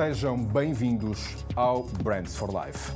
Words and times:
Sejam 0.00 0.42
bem-vindos 0.42 1.18
ao 1.54 1.84
Brands 2.02 2.36
for 2.36 2.48
Life. 2.48 2.92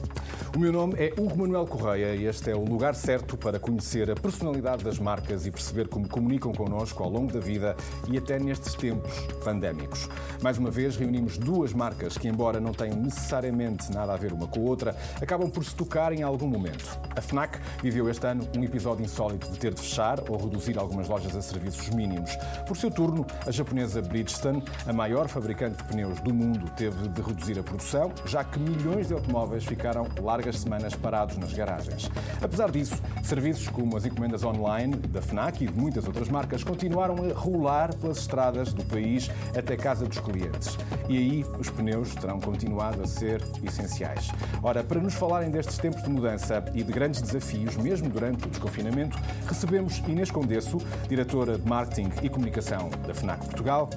O 0.54 0.58
meu 0.60 0.70
nome 0.70 0.94
é 0.98 1.12
Hugo 1.18 1.36
Manuel 1.36 1.66
Correia 1.66 2.14
e 2.14 2.26
este 2.26 2.48
é 2.48 2.54
o 2.54 2.64
lugar 2.64 2.94
certo 2.94 3.36
para 3.36 3.58
conhecer 3.58 4.08
a 4.08 4.14
personalidade 4.14 4.84
das 4.84 5.00
marcas 5.00 5.44
e 5.46 5.50
perceber 5.50 5.88
como 5.88 6.08
comunicam 6.08 6.52
connosco 6.52 7.02
ao 7.02 7.10
longo 7.10 7.32
da 7.32 7.40
vida 7.40 7.74
e 8.08 8.16
até 8.16 8.38
nestes 8.38 8.72
tempos 8.74 9.12
pandémicos. 9.42 10.08
Mais 10.40 10.56
uma 10.56 10.70
vez, 10.70 10.94
reunimos 10.94 11.38
duas 11.38 11.72
marcas 11.72 12.16
que, 12.16 12.28
embora 12.28 12.60
não 12.60 12.72
tenham 12.72 12.96
necessariamente 12.96 13.92
nada 13.92 14.14
a 14.14 14.16
ver 14.16 14.32
uma 14.32 14.46
com 14.46 14.60
a 14.60 14.62
outra, 14.62 14.96
acabam 15.20 15.50
por 15.50 15.64
se 15.64 15.74
tocar 15.74 16.12
em 16.12 16.22
algum 16.22 16.46
momento. 16.46 17.00
A 17.16 17.20
FNAC 17.20 17.58
viveu 17.82 18.08
este 18.08 18.24
ano 18.24 18.48
um 18.56 18.62
episódio 18.62 19.04
insólito 19.04 19.50
de 19.50 19.58
ter 19.58 19.74
de 19.74 19.80
fechar 19.80 20.20
ou 20.30 20.36
reduzir 20.36 20.78
algumas 20.78 21.08
lojas 21.08 21.34
a 21.34 21.42
serviços 21.42 21.88
mínimos. 21.90 22.30
Por 22.64 22.76
seu 22.76 22.92
turno, 22.92 23.26
a 23.44 23.50
japonesa 23.50 24.00
Bridgestone, 24.00 24.62
a 24.86 24.92
maior 24.92 25.26
fabricante 25.26 25.82
de 25.82 25.88
pneus 25.88 26.20
do 26.20 26.32
mundo, 26.32 26.70
teve 26.76 27.08
de 27.08 27.20
reduzir 27.20 27.58
a 27.58 27.62
produção, 27.64 28.12
já 28.24 28.44
que 28.44 28.60
milhões 28.60 29.08
de 29.08 29.14
automóveis 29.14 29.64
ficaram 29.64 30.06
largos 30.22 30.43
largas 30.44 30.58
semanas 30.60 30.94
parados 30.94 31.38
nas 31.38 31.52
garagens. 31.54 32.10
Apesar 32.42 32.70
disso, 32.70 33.00
serviços 33.22 33.68
como 33.68 33.96
as 33.96 34.04
encomendas 34.04 34.44
online 34.44 34.94
da 34.94 35.22
FNAC 35.22 35.64
e 35.64 35.66
de 35.66 35.78
muitas 35.78 36.06
outras 36.06 36.28
marcas 36.28 36.62
continuaram 36.62 37.16
a 37.16 37.32
rolar 37.32 37.94
pelas 37.94 38.18
estradas 38.18 38.72
do 38.74 38.84
país 38.84 39.30
até 39.56 39.74
casa 39.76 40.04
dos 40.04 40.18
clientes. 40.18 40.76
E 41.08 41.16
aí 41.16 41.46
os 41.58 41.70
pneus 41.70 42.14
terão 42.14 42.38
continuado 42.40 43.02
a 43.02 43.06
ser 43.06 43.42
essenciais. 43.62 44.30
Ora, 44.62 44.84
para 44.84 45.00
nos 45.00 45.14
falarem 45.14 45.50
destes 45.50 45.78
tempos 45.78 46.02
de 46.02 46.10
mudança 46.10 46.62
e 46.74 46.82
de 46.82 46.92
grandes 46.92 47.22
desafios, 47.22 47.76
mesmo 47.76 48.10
durante 48.10 48.46
o 48.46 48.50
desconfinamento, 48.50 49.18
recebemos 49.48 49.98
Inês 50.06 50.30
Condesso, 50.30 50.78
diretora 51.08 51.58
de 51.58 51.66
Marketing 51.66 52.10
e 52.22 52.28
Comunicação 52.28 52.90
da 53.06 53.14
FNAC 53.14 53.46
Portugal, 53.46 53.88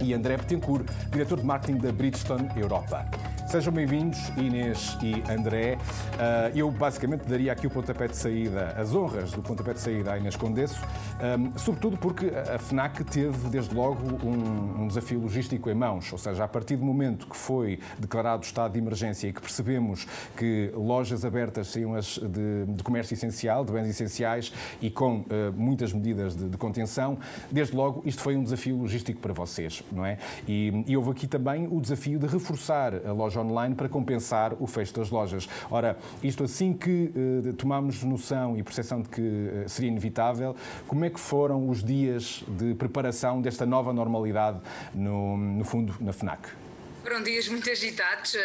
e 0.00 0.14
André 0.14 0.36
Betancourt, 0.36 0.86
diretor 1.10 1.40
de 1.40 1.46
marketing 1.46 1.78
da 1.78 1.92
Bridgestone 1.92 2.48
Europa. 2.56 3.06
Sejam 3.50 3.72
bem-vindos, 3.72 4.28
Inês 4.36 4.96
e 5.02 5.28
André. 5.28 5.74
Uh, 5.74 6.56
eu 6.56 6.70
basicamente 6.70 7.26
daria 7.26 7.50
aqui 7.50 7.66
o 7.66 7.70
pontapé 7.70 8.06
de 8.06 8.16
saída, 8.16 8.76
as 8.78 8.94
honras 8.94 9.32
do 9.32 9.42
pontapé 9.42 9.74
de 9.74 9.80
saída 9.80 10.12
à 10.12 10.18
Inês 10.18 10.36
Condesso, 10.36 10.80
um, 11.20 11.58
sobretudo 11.58 11.96
porque 11.96 12.26
a 12.26 12.60
FNAC 12.60 13.02
teve 13.02 13.48
desde 13.48 13.74
logo 13.74 14.24
um, 14.24 14.82
um, 14.82 14.86
desafio 14.86 15.18
logístico 15.18 15.68
em 15.68 15.74
mãos, 15.74 16.12
ou 16.12 16.16
seja, 16.16 16.44
a 16.44 16.46
partir 16.46 16.76
do 16.76 16.84
momento 16.84 17.26
que 17.26 17.36
foi 17.36 17.80
declarado 17.98 18.44
estado 18.44 18.74
de 18.74 18.78
emergência 18.78 19.26
e 19.26 19.32
que 19.32 19.40
percebemos 19.40 20.06
que 20.36 20.70
lojas 20.72 21.24
abertas 21.24 21.72
saíam 21.72 21.96
as 21.96 22.20
de, 22.22 22.66
de 22.66 22.82
comércio 22.84 23.14
essencial, 23.14 23.64
de 23.64 23.72
bens 23.72 23.88
essenciais 23.88 24.52
e 24.80 24.90
com 24.90 25.22
uh, 25.22 25.26
muitas 25.56 25.92
medidas 25.92 26.36
de, 26.36 26.48
de, 26.48 26.56
contenção, 26.56 27.18
desde 27.50 27.74
logo 27.74 28.00
isto 28.06 28.22
foi 28.22 28.36
um 28.36 28.44
desafio 28.44 28.76
logístico 28.76 29.18
para 29.18 29.32
vocês, 29.32 29.82
não 29.90 30.06
é? 30.06 30.18
E, 30.46 30.84
e 30.86 30.96
houve 30.96 31.10
aqui 31.10 31.26
também 31.26 31.66
o 31.68 31.80
desafio 31.80 32.16
de 32.16 32.28
reforçar 32.28 32.94
a 33.04 33.10
loja 33.10 33.39
online 33.40 33.74
para 33.74 33.88
compensar 33.88 34.54
o 34.60 34.66
fecho 34.66 34.94
das 34.94 35.10
lojas. 35.10 35.48
Ora, 35.70 35.98
isto 36.22 36.44
assim 36.44 36.72
que 36.72 37.12
uh, 37.14 37.52
tomamos 37.54 38.02
noção 38.02 38.56
e 38.56 38.62
percepção 38.62 39.02
de 39.02 39.08
que 39.08 39.20
uh, 39.20 39.68
seria 39.68 39.90
inevitável, 39.90 40.54
como 40.86 41.04
é 41.04 41.10
que 41.10 41.20
foram 41.20 41.68
os 41.68 41.82
dias 41.82 42.44
de 42.48 42.74
preparação 42.74 43.40
desta 43.40 43.66
nova 43.66 43.92
normalidade, 43.92 44.58
no, 44.94 45.36
no 45.36 45.64
fundo, 45.64 45.94
na 46.00 46.12
FNAC? 46.12 46.69
Foram 47.02 47.22
dias 47.22 47.48
muito 47.48 47.68
agitados, 47.70 48.36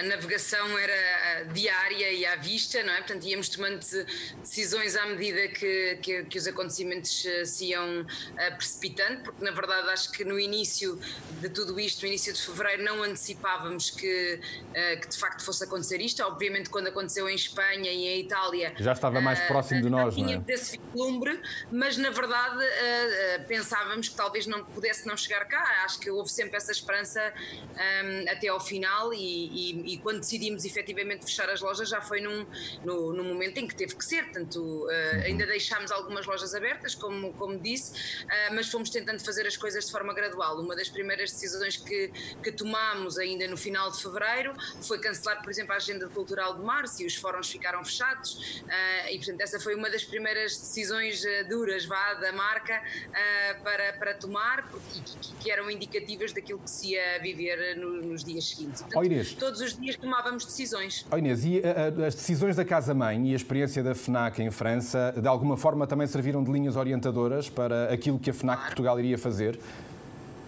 a 0.00 0.02
navegação 0.02 0.76
era 0.76 1.44
diária 1.52 2.12
e 2.12 2.26
à 2.26 2.34
vista, 2.34 2.82
não 2.82 2.92
é? 2.92 2.96
Portanto, 2.96 3.24
íamos 3.24 3.48
tomando 3.48 3.78
decisões 4.40 4.96
à 4.96 5.06
medida 5.06 5.46
que, 5.48 5.98
que, 6.02 6.24
que 6.24 6.38
os 6.38 6.46
acontecimentos 6.48 7.24
eh, 7.24 7.44
se 7.44 7.66
iam 7.66 8.04
eh, 8.36 8.50
precipitando, 8.50 9.22
porque 9.22 9.44
na 9.44 9.52
verdade 9.52 9.88
acho 9.90 10.10
que 10.10 10.24
no 10.24 10.38
início 10.38 10.98
de 11.40 11.48
tudo 11.48 11.78
isto, 11.78 12.02
no 12.02 12.08
início 12.08 12.32
de 12.32 12.42
fevereiro, 12.42 12.82
não 12.82 13.02
antecipávamos 13.04 13.90
que, 13.90 14.40
eh, 14.74 14.96
que 14.96 15.08
de 15.08 15.18
facto 15.18 15.44
fosse 15.44 15.62
acontecer 15.62 16.00
isto. 16.00 16.22
Obviamente, 16.24 16.70
quando 16.70 16.88
aconteceu 16.88 17.28
em 17.28 17.34
Espanha 17.36 17.90
e 17.92 18.08
em 18.08 18.20
Itália. 18.20 18.74
Já 18.78 18.92
estava 18.92 19.20
mais 19.20 19.40
próximo 19.42 19.80
de 19.80 19.88
nós, 19.88 20.16
não 20.16 20.24
é? 20.24 20.26
Tinha 20.26 20.44
esse 20.48 20.78
vislumbre, 20.78 21.40
mas 21.70 21.96
na 21.96 22.10
verdade 22.10 22.64
pensávamos 23.46 24.08
que 24.08 24.16
talvez 24.16 24.46
não 24.46 24.64
pudesse 24.64 25.06
não 25.06 25.16
chegar 25.16 25.44
cá. 25.46 25.82
Acho 25.84 26.00
que 26.00 26.10
houve 26.10 26.30
sempre 26.30 26.56
essa 26.56 26.72
esperança 26.72 27.32
um, 28.04 28.30
até 28.30 28.48
ao 28.48 28.60
final 28.60 29.12
e, 29.12 29.18
e, 29.18 29.94
e, 29.94 29.98
quando 29.98 30.20
decidimos 30.20 30.64
efetivamente 30.64 31.24
fechar 31.24 31.48
as 31.50 31.60
lojas 31.60 31.88
já 31.88 32.00
foi 32.00 32.20
num, 32.20 32.46
no, 32.84 33.12
no 33.12 33.24
momento 33.24 33.58
em 33.58 33.66
que 33.66 33.74
teve 33.74 33.94
que 33.94 34.04
ser, 34.04 34.30
tanto 34.30 34.60
uh, 34.60 34.90
ainda 35.24 35.46
deixámos 35.46 35.90
algumas 35.90 36.26
lojas 36.26 36.54
abertas, 36.54 36.94
como, 36.94 37.32
como 37.34 37.58
disse, 37.58 37.92
uh, 38.24 38.54
mas 38.54 38.70
fomos 38.70 38.90
tentando 38.90 39.20
fazer 39.24 39.46
as 39.46 39.56
coisas 39.56 39.86
de 39.86 39.92
forma 39.92 40.14
gradual. 40.14 40.60
Uma 40.60 40.76
das 40.76 40.88
primeiras 40.88 41.30
decisões 41.30 41.76
que, 41.76 42.08
que 42.42 42.52
tomámos 42.52 43.18
ainda 43.18 43.46
no 43.48 43.56
final 43.56 43.90
de 43.90 44.00
fevereiro 44.00 44.54
foi 44.82 44.98
cancelar, 44.98 45.42
por 45.42 45.50
exemplo, 45.50 45.72
a 45.72 45.76
agenda 45.76 46.08
cultural 46.08 46.54
de 46.54 46.62
março 46.62 47.02
e 47.02 47.06
os 47.06 47.16
fóruns 47.16 47.50
ficaram 47.50 47.84
fechados. 47.84 48.62
Uh, 48.62 49.08
e, 49.10 49.16
portanto, 49.16 49.40
essa 49.40 49.60
foi 49.60 49.74
uma 49.74 49.90
das 49.90 50.04
primeiras 50.04 50.56
decisões 50.56 51.22
duras 51.48 51.84
vá, 51.84 52.14
da 52.14 52.32
marca 52.32 52.82
para, 53.62 53.92
para 53.94 54.14
tomar, 54.14 54.68
porque, 54.68 55.00
que, 55.20 55.34
que 55.36 55.50
eram 55.50 55.70
indicativas 55.70 56.32
daquilo 56.32 56.58
que 56.58 56.70
se 56.70 56.92
ia 56.92 57.18
viver 57.20 57.76
no, 57.82 58.02
nos 58.02 58.24
dias 58.24 58.48
seguintes. 58.48 58.82
Portanto, 58.82 59.00
oh 59.00 59.04
Inês, 59.04 59.32
todos 59.34 59.60
os 59.60 59.78
dias 59.78 59.96
tomávamos 59.96 60.44
decisões. 60.44 61.04
Oh 61.10 61.16
Inês, 61.16 61.44
e 61.44 61.58
uh, 61.58 62.04
as 62.04 62.14
decisões 62.14 62.56
da 62.56 62.64
Casa-Mãe 62.64 63.30
e 63.30 63.32
a 63.32 63.36
experiência 63.36 63.82
da 63.82 63.94
FNAC 63.94 64.40
em 64.42 64.50
França, 64.50 65.14
de 65.20 65.28
alguma 65.28 65.56
forma 65.56 65.86
também 65.86 66.06
serviram 66.06 66.42
de 66.42 66.50
linhas 66.50 66.76
orientadoras 66.76 67.48
para 67.48 67.92
aquilo 67.92 68.18
que 68.18 68.30
a 68.30 68.34
FNAC 68.34 68.56
claro. 68.56 68.70
Portugal 68.70 68.98
iria 68.98 69.18
fazer? 69.18 69.58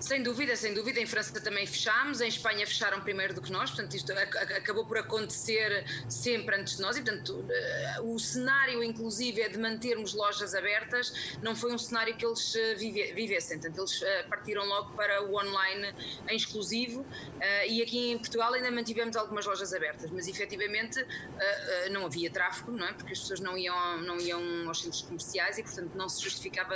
Sem 0.04 0.22
dúvida, 0.22 0.54
sem 0.54 0.74
dúvida. 0.74 1.00
Em 1.00 1.06
França 1.06 1.40
também 1.40 1.66
fechámos, 1.66 2.20
em 2.20 2.28
Espanha 2.28 2.66
fecharam 2.66 3.00
primeiro 3.00 3.32
do 3.32 3.40
que 3.40 3.50
nós, 3.50 3.70
portanto, 3.70 3.94
isto 3.94 4.12
acabou 4.12 4.84
por 4.84 4.98
acontecer 4.98 5.82
sempre 6.10 6.56
antes 6.56 6.76
de 6.76 6.82
nós 6.82 6.98
e, 6.98 7.02
portanto, 7.02 7.42
eh, 7.48 8.00
o 8.02 8.18
cenário, 8.18 8.84
inclusive, 8.84 9.40
é 9.40 9.48
de 9.48 9.56
mantermos 9.56 10.12
lojas 10.12 10.54
abertas, 10.54 11.38
não 11.42 11.56
foi 11.56 11.72
um 11.72 11.78
cenário 11.78 12.14
que 12.18 12.26
eles 12.26 12.54
eh, 12.54 12.74
vivessem. 13.14 13.58
Portanto, 13.58 13.78
eles 13.78 14.02
eh, 14.02 14.24
partiram 14.24 14.66
logo 14.66 14.92
para 14.92 15.22
o 15.22 15.36
online 15.36 15.94
em 16.28 16.36
exclusivo 16.36 17.06
e 17.66 17.82
aqui 17.82 18.12
em 18.12 18.18
Portugal 18.18 18.52
ainda 18.52 18.70
mantivemos 18.70 19.16
algumas 19.16 19.46
lojas 19.46 19.72
abertas, 19.72 20.10
mas 20.10 20.28
efetivamente 20.28 21.04
não 21.90 22.06
havia 22.06 22.30
tráfego, 22.30 22.72
não 22.72 22.86
é? 22.86 22.92
Porque 22.92 23.12
as 23.12 23.20
pessoas 23.20 23.40
não 23.40 23.56
iam, 23.56 24.00
não 24.02 24.18
iam 24.18 24.68
aos 24.68 24.80
centros 24.82 25.02
comerciais 25.02 25.58
e, 25.58 25.62
portanto, 25.62 25.92
não 25.94 26.08
se 26.08 26.22
justificava 26.22 26.74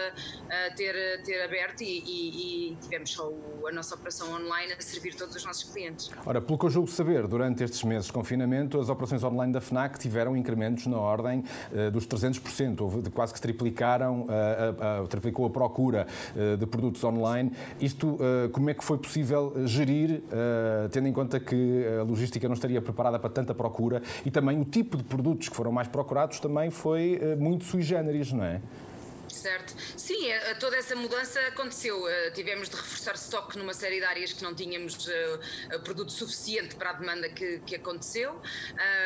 ter, 0.76 1.22
ter 1.22 1.42
aberto 1.42 1.82
e, 1.82 1.98
e, 2.00 2.72
e 2.72 2.76
tivemos 2.76 3.17
só 3.18 3.32
a 3.68 3.72
nossa 3.72 3.96
operação 3.96 4.32
online 4.32 4.72
a 4.72 4.80
servir 4.80 5.14
todos 5.14 5.34
os 5.34 5.44
nossos 5.44 5.64
clientes. 5.64 6.08
Ora, 6.24 6.40
pelo 6.40 6.56
que 6.56 6.66
eu 6.66 6.70
julgo 6.70 6.88
saber, 6.88 7.26
durante 7.26 7.64
estes 7.64 7.82
meses 7.82 8.06
de 8.06 8.12
confinamento, 8.12 8.80
as 8.80 8.88
operações 8.88 9.24
online 9.24 9.52
da 9.52 9.60
FNAC 9.60 9.98
tiveram 9.98 10.36
incrementos 10.36 10.86
na 10.86 10.96
ordem 10.96 11.42
uh, 11.72 11.90
dos 11.90 12.06
300%, 12.06 12.80
houve, 12.80 13.10
quase 13.10 13.34
que 13.34 13.40
triplicaram, 13.40 14.20
uh, 14.20 15.02
uh, 15.02 15.08
triplicou 15.08 15.46
a 15.46 15.50
procura 15.50 16.06
de 16.58 16.66
produtos 16.66 17.02
online. 17.02 17.52
Isto, 17.80 18.18
como 18.52 18.70
é 18.70 18.74
que 18.74 18.84
foi 18.84 18.98
possível 18.98 19.52
gerir, 19.66 20.22
tendo 20.90 21.08
em 21.08 21.12
conta 21.12 21.40
que 21.40 21.84
a 22.00 22.02
logística 22.02 22.46
não 22.46 22.54
estaria 22.54 22.80
preparada 22.80 23.18
para 23.18 23.30
tanta 23.30 23.54
procura 23.54 24.02
e 24.24 24.30
também 24.30 24.60
o 24.60 24.64
tipo 24.64 24.96
de 24.96 25.02
produtos 25.02 25.48
que 25.48 25.56
foram 25.56 25.72
mais 25.72 25.88
procurados 25.88 26.38
também 26.38 26.70
foi 26.70 27.20
muito 27.38 27.64
sui 27.64 27.82
generis, 27.82 28.32
não 28.32 28.44
é? 28.44 28.60
Certo. 29.30 29.74
Sim, 29.96 30.30
é, 30.30 30.54
toda 30.54 30.76
essa 30.76 30.96
mudança 30.96 31.40
aconteceu. 31.40 32.08
Eh, 32.08 32.30
tivemos 32.30 32.68
de 32.68 32.76
reforçar 32.76 33.14
estoque 33.14 33.58
numa 33.58 33.74
série 33.74 33.98
de 33.98 34.04
áreas 34.04 34.32
que 34.32 34.42
não 34.42 34.54
tínhamos 34.54 35.08
produto 35.84 36.12
suficiente 36.12 36.74
para 36.76 36.90
a 36.90 36.92
demanda 36.94 37.28
que, 37.28 37.58
que 37.60 37.74
aconteceu. 37.76 38.40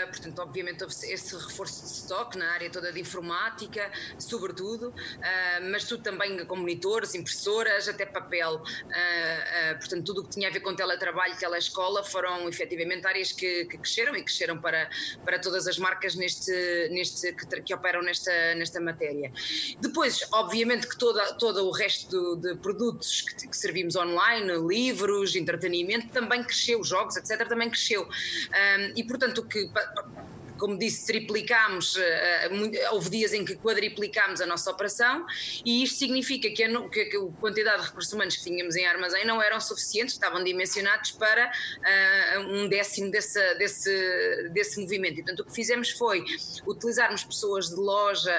Portanto, 0.09 0.39
obviamente, 0.41 0.83
houve 0.83 0.95
esse 0.95 1.37
reforço 1.37 1.83
de 1.85 1.93
estoque 1.93 2.39
na 2.39 2.51
área 2.53 2.71
toda 2.71 2.93
de 2.93 3.01
informática, 3.01 3.91
sobretudo, 4.19 4.95
mas 5.71 5.85
tudo 5.85 6.03
também 6.03 6.45
com 6.47 6.57
monitores, 6.57 7.15
impressoras, 7.15 7.89
até 7.89 8.07
papel. 8.07 8.63
portanto, 9.79 10.05
tudo 10.05 10.21
o 10.21 10.25
que 10.25 10.31
tinha 10.31 10.49
a 10.49 10.53
ver 10.53 10.61
com 10.61 10.75
teletrabalho, 10.75 11.37
telescola, 11.37 12.03
foram 12.03 12.49
efetivamente 12.49 13.07
áreas 13.07 13.33
que, 13.33 13.65
que 13.67 13.79
cresceram 13.79 14.17
e 14.17 14.23
cresceram 14.23 14.59
para, 14.61 14.91
para 15.25 15.39
todas 15.39 15.67
as 15.67 15.79
marcas 15.79 16.15
neste, 16.15 16.89
neste, 16.91 17.33
que, 17.33 17.61
que 17.63 17.75
operam 17.75 18.03
nesta, 18.03 18.55
nesta 18.55 18.81
matéria. 18.81 19.33
Depois, 19.81 20.22
obviamente 20.33 20.87
que 20.87 20.97
toda, 20.97 21.35
todo 21.35 21.67
o 21.67 21.71
resto 21.71 22.37
de, 22.37 22.49
de 22.49 22.61
produtos 22.61 23.23
que, 23.23 23.49
que, 23.49 23.57
servimos 23.57 23.97
online, 23.97 24.53
livros, 24.67 25.35
entretenimento, 25.35 26.09
também 26.09 26.43
cresceu, 26.43 26.83
jogos, 26.85 27.17
etc., 27.17 27.49
também 27.49 27.69
cresceu. 27.69 28.03
Um, 28.03 28.93
e, 28.97 29.05
portanto, 29.05 29.39
o 29.39 29.45
que 29.45 29.71
como 30.63 30.79
disse, 30.79 31.05
triplicámos, 31.05 31.97
houve 32.93 33.11
dias 33.11 33.33
em 33.33 33.45
que 33.45 33.57
quadriplicámos 33.57 34.41
a 34.41 34.47
nossa 34.47 34.71
operação 34.71 35.27
e 35.65 35.83
isto 35.83 35.99
significa 35.99 36.49
que 36.51 36.63
a, 36.63 36.89
que 36.89 37.17
a 37.17 37.41
quantidade 37.41 37.83
de 37.83 37.89
recursos 37.89 38.13
humanos 38.13 38.37
que 38.37 38.45
tínhamos 38.45 38.77
em 38.77 38.87
armazém 38.87 39.27
não 39.27 39.43
eram 39.43 39.61
suficientes, 39.61 40.15
estavam 40.15 40.45
dimensionados 40.45 41.11
para 41.11 41.51
um 42.49 42.69
décimo 42.69 43.11
desse, 43.11 43.55
desse, 43.57 44.51
desse 44.53 44.81
movimento. 44.81 45.15
E, 45.15 45.23
portanto, 45.25 45.41
o 45.41 45.45
que 45.47 45.53
fizemos 45.53 45.91
foi 45.91 46.25
utilizarmos 46.65 47.25
pessoas 47.25 47.69
de 47.69 47.75
loja 47.75 48.33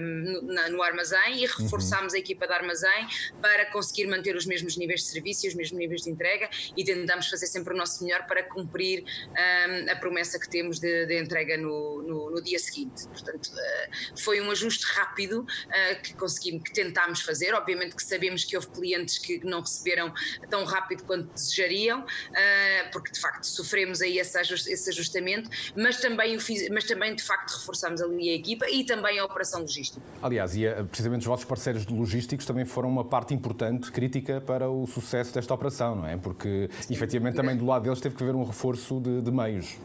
no, 0.00 0.82
armazém 0.82 1.44
e 1.44 1.46
reforçámos 1.46 2.12
uhum. 2.12 2.18
a 2.18 2.20
equipa 2.20 2.44
de 2.48 2.54
armazém 2.54 3.06
para 3.40 3.66
conseguir 3.66 4.08
manter 4.08 4.34
os 4.34 4.46
mesmos 4.46 4.76
níveis 4.76 5.02
de 5.02 5.10
serviço 5.10 5.46
e 5.46 5.48
os 5.48 5.54
mesmos 5.54 5.78
níveis 5.78 6.02
de 6.02 6.10
entrega 6.10 6.50
e 6.76 6.82
tentamos 6.82 7.28
fazer 7.28 7.46
sempre 7.46 7.72
o 7.72 7.76
nosso 7.76 8.02
melhor 8.02 8.26
para 8.26 8.42
cumprir 8.42 9.04
um, 9.04 9.92
a 9.92 9.94
promessa 9.94 10.36
que 10.36 10.50
temos 10.50 10.80
de, 10.80 11.06
de 11.06 11.19
entrega 11.20 11.56
no, 11.56 12.02
no, 12.02 12.30
no, 12.30 12.42
dia 12.42 12.58
seguinte. 12.58 13.06
Portanto, 13.08 13.46
uh, 13.46 14.20
foi 14.20 14.40
um 14.40 14.50
ajuste 14.50 14.84
rápido 14.86 15.40
uh, 15.40 16.02
que 16.02 16.14
conseguimos, 16.14 16.64
que 16.64 16.72
tentámos 16.72 17.20
fazer. 17.22 17.54
Obviamente 17.54 17.94
que 17.94 18.02
sabemos 18.02 18.44
que 18.44 18.56
houve 18.56 18.68
clientes 18.68 19.18
que 19.18 19.44
não 19.44 19.60
receberam 19.60 20.12
tão 20.48 20.64
rápido 20.64 21.04
quanto 21.04 21.32
desejariam, 21.32 22.00
uh, 22.00 22.90
porque 22.92 23.12
de 23.12 23.20
facto 23.20 23.44
sofremos 23.44 24.00
aí 24.00 24.18
esse, 24.18 24.38
esse 24.40 24.90
ajustamento, 24.90 25.50
mas 25.76 26.00
também, 26.00 26.36
o 26.36 26.40
fiz, 26.40 26.68
mas 26.70 26.84
também 26.84 27.14
de 27.14 27.22
facto 27.22 27.52
reforçamos 27.52 28.00
ali 28.00 28.30
a 28.30 28.34
equipa 28.34 28.68
e 28.68 28.84
também 28.84 29.18
a 29.18 29.24
operação 29.24 29.60
logística. 29.60 30.04
Aliás, 30.22 30.56
e 30.56 30.62
precisamente 30.84 31.20
os 31.20 31.26
vossos 31.26 31.44
parceiros 31.44 31.86
logísticos 31.86 32.46
também 32.46 32.64
foram 32.64 32.88
uma 32.88 33.04
parte 33.04 33.34
importante, 33.34 33.90
crítica 33.90 34.40
para 34.40 34.68
o 34.70 34.86
sucesso 34.86 35.34
desta 35.34 35.52
operação, 35.52 35.96
não 35.96 36.06
é? 36.06 36.16
Porque 36.16 36.68
Sim, 36.80 36.94
efetivamente 36.94 37.36
também 37.36 37.56
do 37.56 37.66
lado 37.66 37.82
deles 37.82 38.00
teve 38.00 38.14
que 38.14 38.22
haver 38.22 38.34
um 38.34 38.44
reforço 38.44 39.00
de, 39.00 39.22
de 39.22 39.30
meios. 39.30 39.76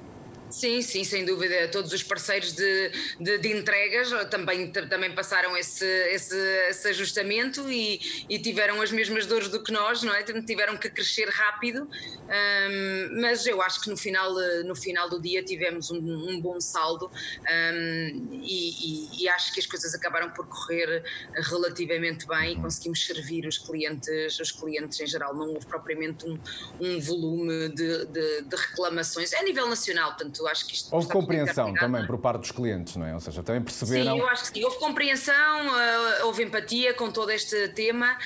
Sim, 0.50 0.82
sim, 0.82 1.04
sem 1.04 1.26
dúvida. 1.26 1.68
Todos 1.70 1.92
os 1.92 2.04
parceiros 2.04 2.54
de, 2.54 2.92
de, 3.20 3.38
de 3.40 3.52
entregas 3.52 4.10
também, 4.30 4.72
também 4.72 5.14
passaram 5.14 5.58
esse, 5.58 5.86
esse, 5.86 6.38
esse 6.70 6.88
ajustamento 6.90 7.70
e, 7.70 8.00
e, 8.30 8.38
tiveram 8.38 8.82
as 8.82 8.92
mesmas 8.92 9.26
dores 9.26 9.50
do 9.50 9.64
que 9.64 9.72
nós, 9.72 10.04
não 10.04 10.14
é? 10.14 10.24
Tiveram 10.24 10.78
que 10.78 10.90
crescer 10.90 11.28
rápido, 11.30 11.84
um, 11.84 13.22
mas 13.22 13.46
eu 13.48 13.62
acho 13.62 13.82
que 13.82 13.90
no 13.90 13.98
final, 13.98 14.34
no 14.66 14.76
final 14.76 15.10
do 15.10 15.20
dia 15.20 15.44
tivemos 15.44 15.90
um, 15.90 15.98
um 15.98 16.40
bom 16.40 16.62
saldo 16.62 17.10
um, 17.10 18.40
e, 18.44 19.20
e, 19.20 19.24
e, 19.24 19.30
acho 19.30 19.52
que 19.54 19.60
as 19.60 19.66
coisas 19.66 19.94
acabaram 19.96 20.30
por 20.30 20.48
correr 20.48 21.04
relativamente 21.36 22.28
bem 22.28 22.54
e 22.54 22.56
conseguimos 22.62 23.06
servir 23.06 23.48
os 23.48 23.58
clientes, 23.58 24.40
os 24.40 24.52
clientes 24.52 25.00
em 25.00 25.08
geral. 25.08 25.36
Não 25.36 25.50
houve 25.50 25.66
propriamente 25.66 26.26
um, 26.26 26.40
um 26.80 27.00
volume 27.00 27.70
de, 27.70 28.06
de, 28.06 28.42
de 28.44 28.56
reclamações 28.56 29.34
a 29.34 29.44
nível 29.44 29.68
nacional, 29.68 30.10
portanto 30.10 30.35
acho 30.48 30.66
que 30.66 30.74
isto 30.74 30.94
Houve 30.94 31.08
compreensão 31.08 31.74
também 31.74 32.06
por 32.06 32.18
parte 32.18 32.42
dos 32.42 32.52
clientes, 32.52 32.96
não 32.96 33.06
é? 33.06 33.14
Ou 33.14 33.20
seja, 33.20 33.44
também 33.44 33.62
perceberam. 33.62 34.14
Sim, 34.14 34.20
eu 34.20 34.28
acho 34.28 34.52
que 34.52 34.60
sim. 34.60 34.66
Houve 34.66 34.78
compreensão, 34.78 35.68
uh, 35.68 36.26
houve 36.26 36.44
empatia 36.44 36.94
com 36.94 37.12
todo 37.12 37.32
este 37.32 37.70
tema 37.70 38.18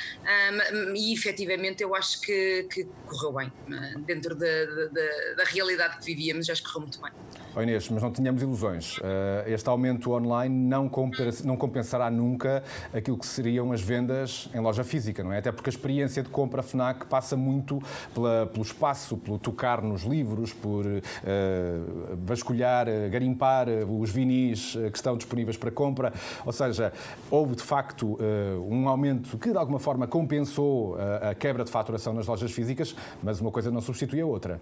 um, 0.72 0.96
e 0.96 1.14
efetivamente 1.14 1.84
eu 1.84 1.96
acho 1.96 2.22
que, 2.22 2.68
que 2.72 2.88
correu 3.06 3.34
bem. 3.34 3.48
Uh, 3.68 4.00
dentro 4.00 4.36
da, 4.36 4.46
da, 4.46 5.36
da 5.38 5.44
realidade 5.44 5.98
que 5.98 6.06
vivíamos, 6.06 6.50
acho 6.50 6.64
que 6.64 6.70
correu 6.70 6.82
muito 6.82 7.02
bem. 7.02 7.12
Oh 7.56 7.62
Inês, 7.62 7.90
mas 7.90 8.04
não 8.04 8.12
tínhamos 8.12 8.42
ilusões. 8.42 8.98
Este 9.48 9.68
aumento 9.68 10.12
online 10.12 10.56
não, 10.56 10.90
não 11.44 11.58
compensará 11.58 12.10
nunca 12.10 12.64
aquilo 12.94 13.18
que 13.18 13.26
seriam 13.26 13.72
as 13.72 13.82
vendas 13.82 14.48
em 14.54 14.60
loja 14.60 14.84
física, 14.84 15.24
não 15.24 15.34
é? 15.34 15.40
Até 15.40 15.52
porque 15.52 15.70
a 15.70 15.74
experiência 15.74 16.22
de 16.22 16.30
compra 16.30 16.62
FNAC 16.62 17.08
passa 17.08 17.36
muito 17.36 17.82
pela, 18.14 18.46
pelo 18.46 18.64
espaço, 18.64 19.18
pelo 19.18 19.40
tocar 19.40 19.82
nos 19.82 20.04
livros, 20.04 20.54
por 20.54 20.86
uh, 20.86 21.02
vasculhar, 22.26 22.88
uh, 22.88 23.10
garimpar 23.10 23.68
os 23.70 24.10
vinis 24.10 24.78
que 24.92 24.98
estão 24.98 25.18
disponíveis 25.18 25.58
para 25.58 25.72
compra. 25.72 26.14
Ou 26.46 26.52
seja, 26.52 26.94
houve 27.30 27.56
de 27.56 27.64
facto 27.64 28.18
um 28.68 28.88
aumento 28.88 29.38
que 29.38 29.52
de 29.52 29.58
alguma 29.58 29.80
forma 29.80 30.08
compensou 30.08 30.98
a 31.22 31.34
quebra 31.34 31.64
de 31.64 31.72
faturação 31.72 32.14
nas 32.14 32.28
lojas 32.28 32.52
físicas, 32.52 32.96
mas 33.22 33.40
uma 33.40 33.52
coisa 33.52 33.72
não 33.72 33.82
substitui 33.82 34.22
a 34.22 34.26
outra. 34.26 34.60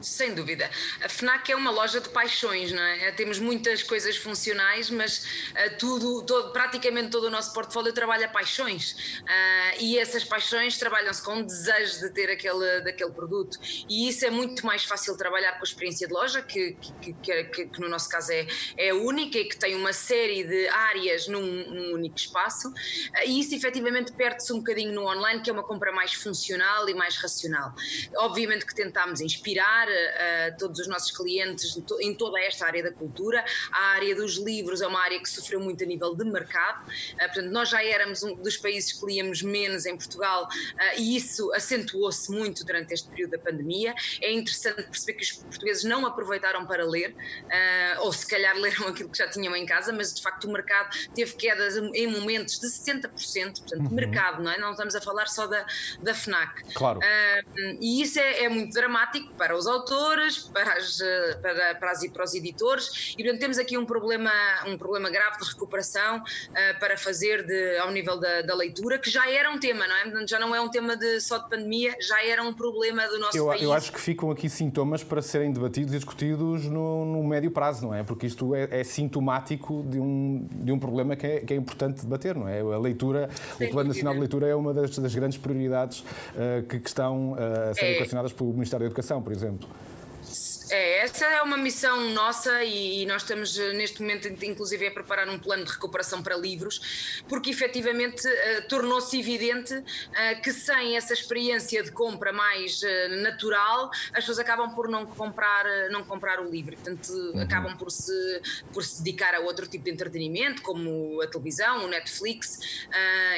Sem 0.00 0.34
dúvida. 0.34 0.70
A 1.02 1.08
FNAC 1.08 1.52
é 1.52 1.56
uma 1.56 1.70
loja 1.70 2.00
de 2.00 2.08
paixões, 2.08 2.72
não 2.72 2.82
é? 2.82 3.12
Temos 3.12 3.38
muitas 3.38 3.82
coisas 3.82 4.16
funcionais, 4.16 4.88
mas 4.88 5.18
uh, 5.50 5.76
tudo, 5.78 6.22
todo, 6.24 6.52
praticamente 6.52 7.10
todo 7.10 7.24
o 7.24 7.30
nosso 7.30 7.52
portfólio 7.52 7.92
trabalha 7.92 8.26
paixões. 8.28 8.92
Uh, 9.20 9.80
e 9.80 9.98
essas 9.98 10.24
paixões 10.24 10.78
trabalham-se 10.78 11.22
com 11.22 11.40
o 11.40 11.44
desejo 11.44 12.00
de 12.00 12.10
ter 12.10 12.30
aquele, 12.30 12.80
daquele 12.80 13.10
produto. 13.10 13.58
E 13.88 14.08
isso 14.08 14.24
é 14.24 14.30
muito 14.30 14.64
mais 14.64 14.84
fácil 14.84 15.16
trabalhar 15.18 15.52
com 15.52 15.60
a 15.60 15.64
experiência 15.64 16.08
de 16.08 16.14
loja, 16.14 16.40
que, 16.40 16.72
que, 16.80 17.12
que, 17.12 17.44
que, 17.44 17.66
que 17.66 17.80
no 17.80 17.88
nosso 17.88 18.08
caso 18.08 18.32
é, 18.32 18.46
é 18.78 18.94
única 18.94 19.38
e 19.38 19.44
que 19.44 19.56
tem 19.58 19.74
uma 19.74 19.92
série 19.92 20.44
de 20.44 20.66
áreas 20.68 21.28
num, 21.28 21.42
num 21.42 21.92
único 21.92 22.16
espaço. 22.16 22.68
Uh, 22.68 23.26
e 23.26 23.40
isso 23.40 23.54
efetivamente 23.54 24.12
perde-se 24.12 24.50
um 24.50 24.58
bocadinho 24.58 24.94
no 24.94 25.06
online, 25.06 25.42
que 25.42 25.50
é 25.50 25.52
uma 25.52 25.64
compra 25.64 25.92
mais 25.92 26.14
funcional 26.14 26.88
e 26.88 26.94
mais 26.94 27.16
racional. 27.18 27.74
Obviamente 28.16 28.64
que 28.64 28.74
tentámos 28.74 29.20
inspirar 29.20 29.89
a 29.90 30.52
todos 30.52 30.80
os 30.80 30.86
nossos 30.86 31.10
clientes 31.10 31.76
em 32.00 32.14
toda 32.14 32.40
esta 32.40 32.66
área 32.66 32.82
da 32.82 32.92
cultura. 32.92 33.44
A 33.72 33.86
área 33.94 34.14
dos 34.14 34.36
livros 34.36 34.80
é 34.80 34.86
uma 34.86 35.00
área 35.00 35.20
que 35.20 35.28
sofreu 35.28 35.60
muito 35.60 35.82
a 35.84 35.86
nível 35.86 36.14
de 36.14 36.24
mercado, 36.24 36.90
ah, 37.18 37.24
portanto, 37.26 37.50
nós 37.50 37.68
já 37.68 37.84
éramos 37.84 38.22
um 38.22 38.34
dos 38.34 38.56
países 38.56 38.92
que 38.92 39.04
líamos 39.06 39.42
menos 39.42 39.86
em 39.86 39.96
Portugal 39.96 40.48
ah, 40.78 40.94
e 40.96 41.16
isso 41.16 41.52
acentuou-se 41.52 42.30
muito 42.30 42.64
durante 42.64 42.92
este 42.92 43.08
período 43.08 43.32
da 43.32 43.38
pandemia. 43.38 43.94
É 44.20 44.32
interessante 44.32 44.82
perceber 44.82 45.14
que 45.14 45.24
os 45.24 45.32
portugueses 45.32 45.84
não 45.84 46.06
aproveitaram 46.06 46.66
para 46.66 46.84
ler, 46.84 47.14
ou 48.00 48.12
se 48.12 48.26
calhar 48.26 48.56
leram 48.58 48.88
aquilo 48.88 49.08
que 49.08 49.18
já 49.18 49.28
tinham 49.28 49.54
em 49.54 49.66
casa, 49.66 49.92
mas 49.92 50.14
de 50.14 50.22
facto 50.22 50.44
o 50.44 50.52
mercado 50.52 50.90
teve 51.14 51.34
quedas 51.34 51.76
em 51.76 52.06
momentos 52.06 52.58
de 52.58 52.66
70%, 52.66 53.10
portanto, 53.10 53.80
uhum. 53.80 53.90
mercado, 53.90 54.42
não 54.42 54.50
é? 54.50 54.58
Não 54.58 54.72
estamos 54.72 54.94
a 54.94 55.00
falar 55.00 55.26
só 55.26 55.46
da, 55.46 55.66
da 56.00 56.14
FNAC. 56.14 56.74
Claro. 56.74 57.00
e 57.80 58.02
isso 58.02 58.18
é, 58.18 58.44
é 58.44 58.48
muito 58.48 58.72
dramático 58.72 59.32
para 59.34 59.56
os 59.56 59.66
autores 59.66 59.79
autoras, 59.80 60.38
para, 60.38 60.74
as, 60.74 60.98
para, 61.40 61.74
para, 61.74 61.90
as, 61.90 62.06
para 62.08 62.24
os 62.24 62.34
editores, 62.34 63.14
e 63.16 63.22
portanto 63.22 63.40
temos 63.40 63.58
aqui 63.58 63.76
um 63.76 63.84
problema, 63.84 64.32
um 64.66 64.76
problema 64.76 65.10
grave 65.10 65.38
de 65.38 65.48
recuperação 65.48 66.18
uh, 66.18 66.78
para 66.78 66.96
fazer 66.96 67.44
de, 67.44 67.78
ao 67.78 67.90
nível 67.90 68.18
da, 68.18 68.42
da, 68.42 68.54
leitura, 68.54 68.98
que 68.98 69.10
já 69.10 69.28
era 69.30 69.50
um 69.50 69.58
tema, 69.58 69.86
não 69.86 70.20
é? 70.20 70.26
Já 70.26 70.38
não 70.38 70.54
é 70.54 70.60
um 70.60 70.68
tema 70.68 70.96
de, 70.96 71.20
só 71.20 71.38
de 71.38 71.48
pandemia, 71.48 71.94
já 72.00 72.24
era 72.24 72.42
um 72.42 72.52
problema 72.52 73.06
do 73.08 73.18
nosso 73.18 73.36
eu, 73.36 73.46
país. 73.46 73.62
Eu 73.62 73.72
acho 73.72 73.92
que 73.92 74.00
ficam 74.00 74.30
aqui 74.30 74.48
sintomas 74.48 75.02
para 75.02 75.22
serem 75.22 75.52
debatidos 75.52 75.94
e 75.94 75.96
discutidos 75.96 76.64
no, 76.66 77.04
no 77.04 77.24
médio 77.24 77.50
prazo, 77.50 77.86
não 77.86 77.94
é? 77.94 78.02
Porque 78.02 78.26
isto 78.26 78.54
é, 78.54 78.80
é 78.80 78.84
sintomático 78.84 79.84
de 79.88 79.98
um, 79.98 80.46
de 80.50 80.72
um 80.72 80.78
problema 80.78 81.16
que 81.16 81.26
é, 81.26 81.40
que 81.40 81.54
é 81.54 81.56
importante 81.56 82.02
debater, 82.02 82.34
não 82.36 82.48
é? 82.48 82.60
A 82.60 82.78
leitura, 82.78 83.28
Sem 83.56 83.68
o 83.68 83.70
Plano 83.70 83.88
Nacional 83.88 84.14
de 84.14 84.20
Leitura 84.20 84.48
é 84.48 84.54
uma 84.54 84.74
das, 84.74 84.98
das 84.98 85.14
grandes 85.14 85.38
prioridades 85.38 86.00
uh, 86.00 86.62
que, 86.68 86.78
que, 86.78 86.88
estão 86.88 87.32
uh, 87.32 87.70
a 87.70 87.74
ser 87.74 87.86
é. 87.86 87.92
equacionadas 87.94 88.32
pelo 88.32 88.52
Ministério 88.52 88.84
da 88.84 88.86
Educação, 88.86 89.22
por 89.22 89.32
exemplo. 89.32 89.68
É, 90.70 91.00
essa 91.00 91.26
é 91.26 91.42
uma 91.42 91.56
missão 91.56 92.10
nossa 92.10 92.62
e, 92.62 93.04
nós 93.06 93.22
estamos 93.22 93.58
eh, 93.58 93.72
neste 93.72 94.00
momento, 94.00 94.28
inclusive, 94.44 94.86
a 94.86 94.90
preparar 94.90 95.28
um 95.28 95.38
plano 95.38 95.64
de 95.64 95.72
recuperação 95.72 96.22
para 96.22 96.36
livros, 96.36 97.22
porque 97.28 97.50
efetivamente 97.50 98.26
uh, 98.26 98.68
tornou-se 98.68 99.18
evidente 99.18 99.74
uh, 99.74 100.42
que 100.42 100.52
sem 100.52 100.96
essa 100.96 101.12
experiência 101.12 101.82
de 101.82 101.90
compra 101.90 102.32
mais 102.32 102.80
uh, 102.82 103.22
natural, 103.22 103.90
as 104.12 104.20
pessoas 104.20 104.38
acabam 104.38 104.72
por 104.72 104.88
não 104.88 105.04
comprar, 105.06 105.64
não 105.90 106.04
comprar 106.04 106.40
o 106.40 106.48
livro. 106.48 106.76
Portanto, 106.76 107.10
uhum. 107.10 107.42
acabam 107.42 107.76
por 107.76 107.90
se, 107.90 108.40
por 108.72 108.84
se 108.84 109.02
dedicar 109.02 109.34
a 109.34 109.40
outro 109.40 109.66
tipo 109.66 109.84
de 109.84 109.90
entretenimento, 109.90 110.62
como 110.62 111.20
a 111.20 111.26
televisão, 111.26 111.84
o 111.84 111.88
Netflix, 111.88 112.60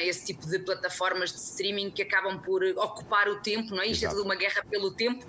esse 0.01 0.25
tipo 0.25 0.45
de 0.47 0.59
plataformas 0.59 1.31
de 1.31 1.39
streaming 1.39 1.89
que 1.89 2.01
acabam 2.01 2.39
por 2.39 2.63
ocupar 2.63 3.27
o 3.27 3.41
tempo, 3.41 3.73
não 3.73 3.81
é? 3.81 3.87
Isto 3.87 4.03
é 4.03 4.07
Exato. 4.07 4.13
é 4.13 4.17
tudo 4.17 4.25
uma 4.25 4.35
guerra 4.35 4.63
pelo 4.69 4.91
tempo, 4.91 5.25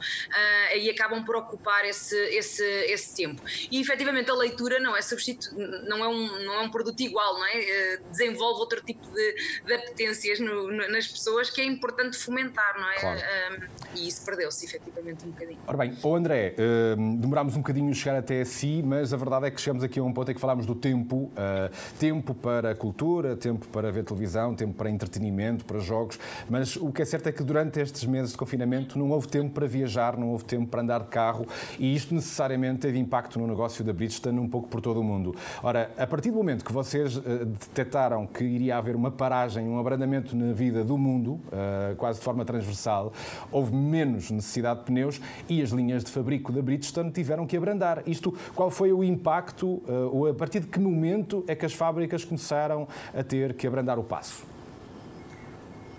e 0.77 0.91
acabam 0.91 1.25
por 1.25 1.37
ocupar 1.37 1.85
esse, 1.85 1.94
esse, 1.97 2.65
esse 2.65 3.15
tempo. 3.15 3.43
E 3.71 3.81
efetivamente 3.81 4.31
a 4.31 4.35
leitura 4.35 4.79
não 4.81 4.97
é 4.97 5.03
substitu 5.03 5.55
não 5.87 6.05
é 6.05 6.09
um, 6.09 6.45
não 6.45 6.55
é 6.55 6.61
um 6.61 6.71
produto 6.71 7.01
igual, 7.01 7.35
não 7.35 7.47
é? 7.47 7.59
Eh, 7.59 8.01
desenvolve 8.11 8.61
outro 8.61 8.83
tipo 8.83 9.07
de, 9.11 9.35
de 9.67 9.73
apetências 9.73 10.41
no, 10.41 10.71
no, 10.71 10.89
nas 10.91 11.07
pessoas 11.07 11.51
que 11.51 11.61
é 11.61 11.65
importante 11.65 12.17
fomentar, 12.17 12.75
não 12.79 12.91
é? 12.91 13.01
Claro. 13.01 13.21
Um, 13.21 13.97
e 13.97 14.09
isso 14.09 14.25
perdeu-se 14.25 14.65
efetivamente 14.65 15.25
um 15.25 15.31
bocadinho. 15.31 15.59
Ora 15.67 15.77
bem, 15.79 15.97
o 16.03 16.15
André, 16.15 16.55
uh, 16.59 17.17
demorámos 17.17 17.57
um 17.57 17.61
bocadinho 17.61 17.91
a 17.91 17.95
chegar 17.95 18.19
até 18.19 18.45
si, 18.45 18.83
mas 18.85 19.13
a 19.13 19.17
verdade 19.17 19.47
é 19.47 19.51
que 19.51 19.61
chegamos 19.61 19.83
aqui 19.83 19.99
a 19.99 20.03
um 20.03 20.13
ponto 20.13 20.31
em 20.31 20.35
que 20.35 20.41
falámos 20.41 20.67
do 20.67 20.75
tempo, 20.75 21.17
uh, 21.17 21.95
tempo 21.99 22.35
para 22.35 22.71
a 22.71 22.75
cultura, 22.75 23.37
tempo 23.37 23.67
para 23.69 23.91
ver 23.91 24.05
televisão, 24.05 24.55
tempo 24.55 24.75
para 24.75 24.91
entretenimento, 24.91 25.65
para 25.65 25.79
jogos, 25.79 26.19
mas 26.49 26.77
o 26.77 26.93
que 26.93 27.03
é 27.03 27.05
certo 27.05 27.29
é 27.29 27.33
que 27.33 27.43
durante 27.43 27.81
estes 27.81 28.05
meses 28.05 28.33
de 28.33 28.39
confinamento 28.39 28.99
não 28.99 29.11
houve 29.11 29.29
tempo 29.29 29.53
para 29.55 29.67
viajar, 29.67 30.17
não 30.17 30.31
houve 30.31 30.45
tempo 30.45 30.67
para 30.67 30.83
andar 30.83 31.01
de 31.01 31.09
carro 31.09 31.47
e 31.85 31.95
isto 31.95 32.15
necessariamente 32.15 32.81
teve 32.81 32.99
impacto 32.99 33.39
no 33.39 33.47
negócio 33.47 33.85
da 33.85 33.93
Bridgestone 33.93 34.41
um 34.41 34.49
pouco 34.49 34.69
por 34.69 34.81
todo 34.81 35.01
o 35.01 35.05
mundo. 35.05 35.35
Ora, 35.63 35.91
a 35.99 36.07
partir 36.07 36.31
do 36.31 36.39
momento 36.39 36.65
que 36.65 36.73
vocês 36.73 37.19
uh, 37.19 37.45
detectaram 37.45 38.27
que 38.27 38.43
iria 38.43 38.79
haver 38.79 38.97
uma 38.97 39.11
paragem, 39.11 39.69
um 39.69 39.79
abrandamento 39.79 40.35
na 40.35 40.55
vida 40.55 40.83
do 40.83 40.97
mundo, 40.97 41.33
uh, 41.33 41.95
quase 41.99 42.21
de 42.21 42.25
forma 42.25 42.43
transversal, 42.43 43.13
houve 43.53 43.75
menos 43.75 44.31
necessidade 44.31 44.81
de 44.81 44.87
pneus 44.87 45.21
e 45.47 45.61
as 45.61 45.69
linhas 45.71 46.03
de 46.03 46.11
fabrico 46.11 46.51
da 46.51 46.63
Bridgestone 46.63 47.11
tiveram 47.11 47.47
que 47.47 47.55
abrandar. 47.55 48.03
Isto, 48.07 48.33
qual 48.55 48.71
foi 48.71 48.91
o 48.91 49.05
impacto, 49.05 49.67
uh, 49.67 50.09
ou 50.11 50.27
a 50.27 50.33
partir 50.33 50.61
de 50.61 50.69
que 50.69 50.81
momento 50.81 51.45
é 51.47 51.55
que 51.55 51.67
as 51.67 51.75
fábricas 51.75 52.25
começaram 52.25 52.89
a 53.13 53.23
ter 53.23 53.53
que 53.53 53.67
abrandar 53.67 53.99
o 53.99 54.05
passo? 54.05 54.54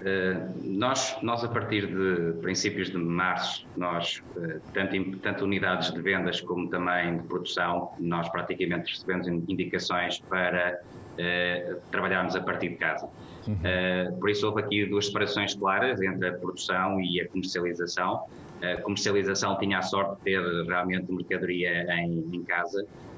Uh, 0.05 0.53
nós, 0.61 1.17
nós, 1.23 1.43
a 1.43 1.47
partir 1.47 1.87
de 1.87 2.39
princípios 2.39 2.91
de 2.91 2.97
março, 2.97 3.67
nós, 3.75 4.07
uh, 4.37 4.61
tanto, 4.71 5.19
tanto 5.19 5.45
unidades 5.45 5.91
de 5.91 5.99
vendas 5.99 6.39
como 6.41 6.69
também 6.69 7.17
de 7.17 7.27
produção, 7.27 7.89
nós 7.97 8.29
praticamente 8.29 8.91
recebemos 8.91 9.27
indicações 9.49 10.21
para 10.29 10.75
uh, 10.75 11.81
trabalharmos 11.89 12.35
a 12.35 12.43
partir 12.43 12.69
de 12.69 12.77
casa. 12.77 13.07
Uhum. 13.47 14.19
por 14.19 14.31
isso 14.31 14.47
houve 14.47 14.63
aqui 14.63 14.87
duas 14.87 15.05
separações 15.05 15.53
claras 15.53 16.01
entre 16.01 16.29
a 16.29 16.33
produção 16.33 16.99
e 16.99 17.21
a 17.21 17.29
comercialização. 17.29 18.19
A 18.63 18.81
comercialização 18.81 19.55
tinha 19.59 19.77
a 19.77 19.81
sorte 19.83 20.15
de 20.15 20.21
ter 20.23 20.65
realmente 20.65 21.11
mercadoria 21.11 21.83
em, 21.99 22.27
em 22.33 22.43
casa 22.43 22.83
Uh, 22.83 23.14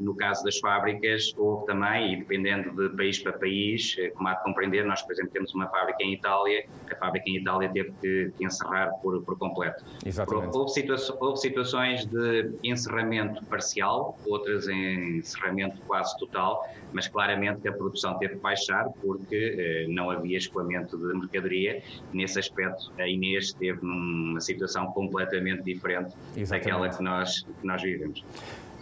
no 0.00 0.14
caso 0.14 0.44
das 0.44 0.58
fábricas, 0.58 1.34
houve 1.36 1.66
também, 1.66 2.14
e 2.14 2.16
dependendo 2.16 2.70
de 2.70 2.96
país 2.96 3.18
para 3.18 3.32
país, 3.32 3.96
eh, 3.98 4.10
como 4.10 4.28
há 4.28 4.34
de 4.34 4.42
compreender, 4.42 4.84
nós, 4.84 5.02
por 5.02 5.12
exemplo, 5.12 5.32
temos 5.32 5.54
uma 5.54 5.68
fábrica 5.68 6.02
em 6.02 6.14
Itália, 6.14 6.64
a 6.90 6.96
fábrica 6.96 7.28
em 7.28 7.36
Itália 7.36 7.68
teve 7.68 7.92
que, 8.00 8.32
que 8.36 8.44
encerrar 8.44 8.90
por, 9.02 9.22
por 9.22 9.38
completo. 9.38 9.84
Exatamente. 10.04 10.56
Houve, 10.56 10.70
situa 10.70 10.96
houve, 11.20 11.38
situações 11.38 12.06
de 12.06 12.50
encerramento 12.64 13.44
parcial, 13.46 14.18
outras 14.26 14.68
em 14.68 15.18
encerramento 15.18 15.80
quase 15.86 16.16
total, 16.18 16.66
mas 16.92 17.06
claramente 17.08 17.60
que 17.60 17.68
a 17.68 17.72
produção 17.72 18.18
teve 18.18 18.36
que 18.36 18.40
baixar 18.40 18.88
porque 19.02 19.86
uh, 19.86 19.92
não 19.92 20.10
havia 20.10 20.38
escoamento 20.38 20.96
de 20.96 21.18
mercadoria. 21.18 21.82
Nesse 22.12 22.38
aspecto, 22.38 22.92
a 22.98 23.06
Inês 23.06 23.46
esteve 23.46 23.84
numa 23.84 24.40
situação 24.40 24.86
completamente 24.92 25.62
diferente 25.62 26.14
Exatamente. 26.36 26.50
daquela 26.50 26.88
que 26.88 27.02
nós, 27.02 27.42
que 27.42 27.66
nós 27.66 27.82
vivemos. 27.82 28.24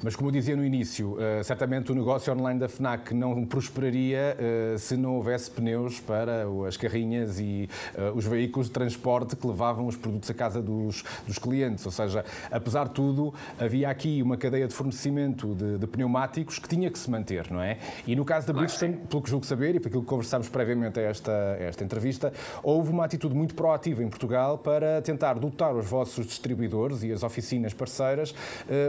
Mas 0.04 0.14
como 0.14 0.30
dizia 0.30 0.54
no 0.54 0.62
início, 0.62 1.14
uh, 1.14 1.42
certamente 1.42 1.90
o 1.90 1.94
negócio 1.94 2.30
online 2.30 2.60
da 2.60 2.68
FNAC 2.68 3.14
não 3.14 3.46
prosperaria 3.46 4.36
uh, 4.36 4.78
se 4.78 4.98
não 4.98 5.14
houvesse 5.14 5.50
pneus 5.50 5.98
para 5.98 6.44
as 6.68 6.76
carrinhas 6.76 7.40
e 7.40 7.70
uh, 7.96 8.14
os 8.14 8.26
veículos 8.26 8.66
de 8.66 8.74
transporte 8.74 9.34
que 9.34 9.46
levavam 9.46 9.86
os 9.86 9.96
produtos 9.96 10.28
à 10.28 10.34
casa 10.34 10.60
dos, 10.60 11.02
dos, 11.26 11.38
clientes. 11.38 11.86
Ou 11.86 11.90
seja, 11.90 12.22
apesar 12.50 12.88
de 12.88 12.90
tudo, 12.90 13.32
havia 13.58 13.88
aqui 13.88 14.20
uma 14.20 14.36
cadeia 14.36 14.68
de 14.68 14.74
fornecimento 14.74 15.54
de, 15.54 15.78
de 15.78 15.86
pneumáticos 15.86 16.58
que 16.58 16.68
tinha 16.68 16.90
que 16.90 16.98
se 16.98 17.10
manter, 17.10 17.50
não 17.50 17.62
é? 17.62 17.78
E 18.06 18.14
no 18.14 18.26
caso 18.26 18.46
da 18.46 18.52
Bridgestone, 18.52 18.98
pelo 19.08 19.22
que 19.22 19.30
julgo 19.30 19.46
saber 19.46 19.74
e 19.74 19.80
pelo 19.80 20.02
que 20.02 20.06
conversámos 20.06 20.50
previamente 20.50 21.00
a 21.00 21.02
esta, 21.02 21.32
a 21.32 21.62
esta 21.62 21.82
entrevista, 21.82 22.30
houve 22.62 22.90
uma 22.90 23.06
atitude 23.06 23.34
muito 23.34 23.54
proativa 23.54 24.02
em 24.02 24.08
Portugal 24.10 24.58
para 24.58 25.00
tentar 25.00 25.38
dotar 25.38 25.74
os 25.74 25.86
vossos 25.86 26.26
distribuidores 26.26 27.02
e 27.02 27.10
as 27.10 27.22
oficinas 27.22 27.72
parceiras 27.72 28.34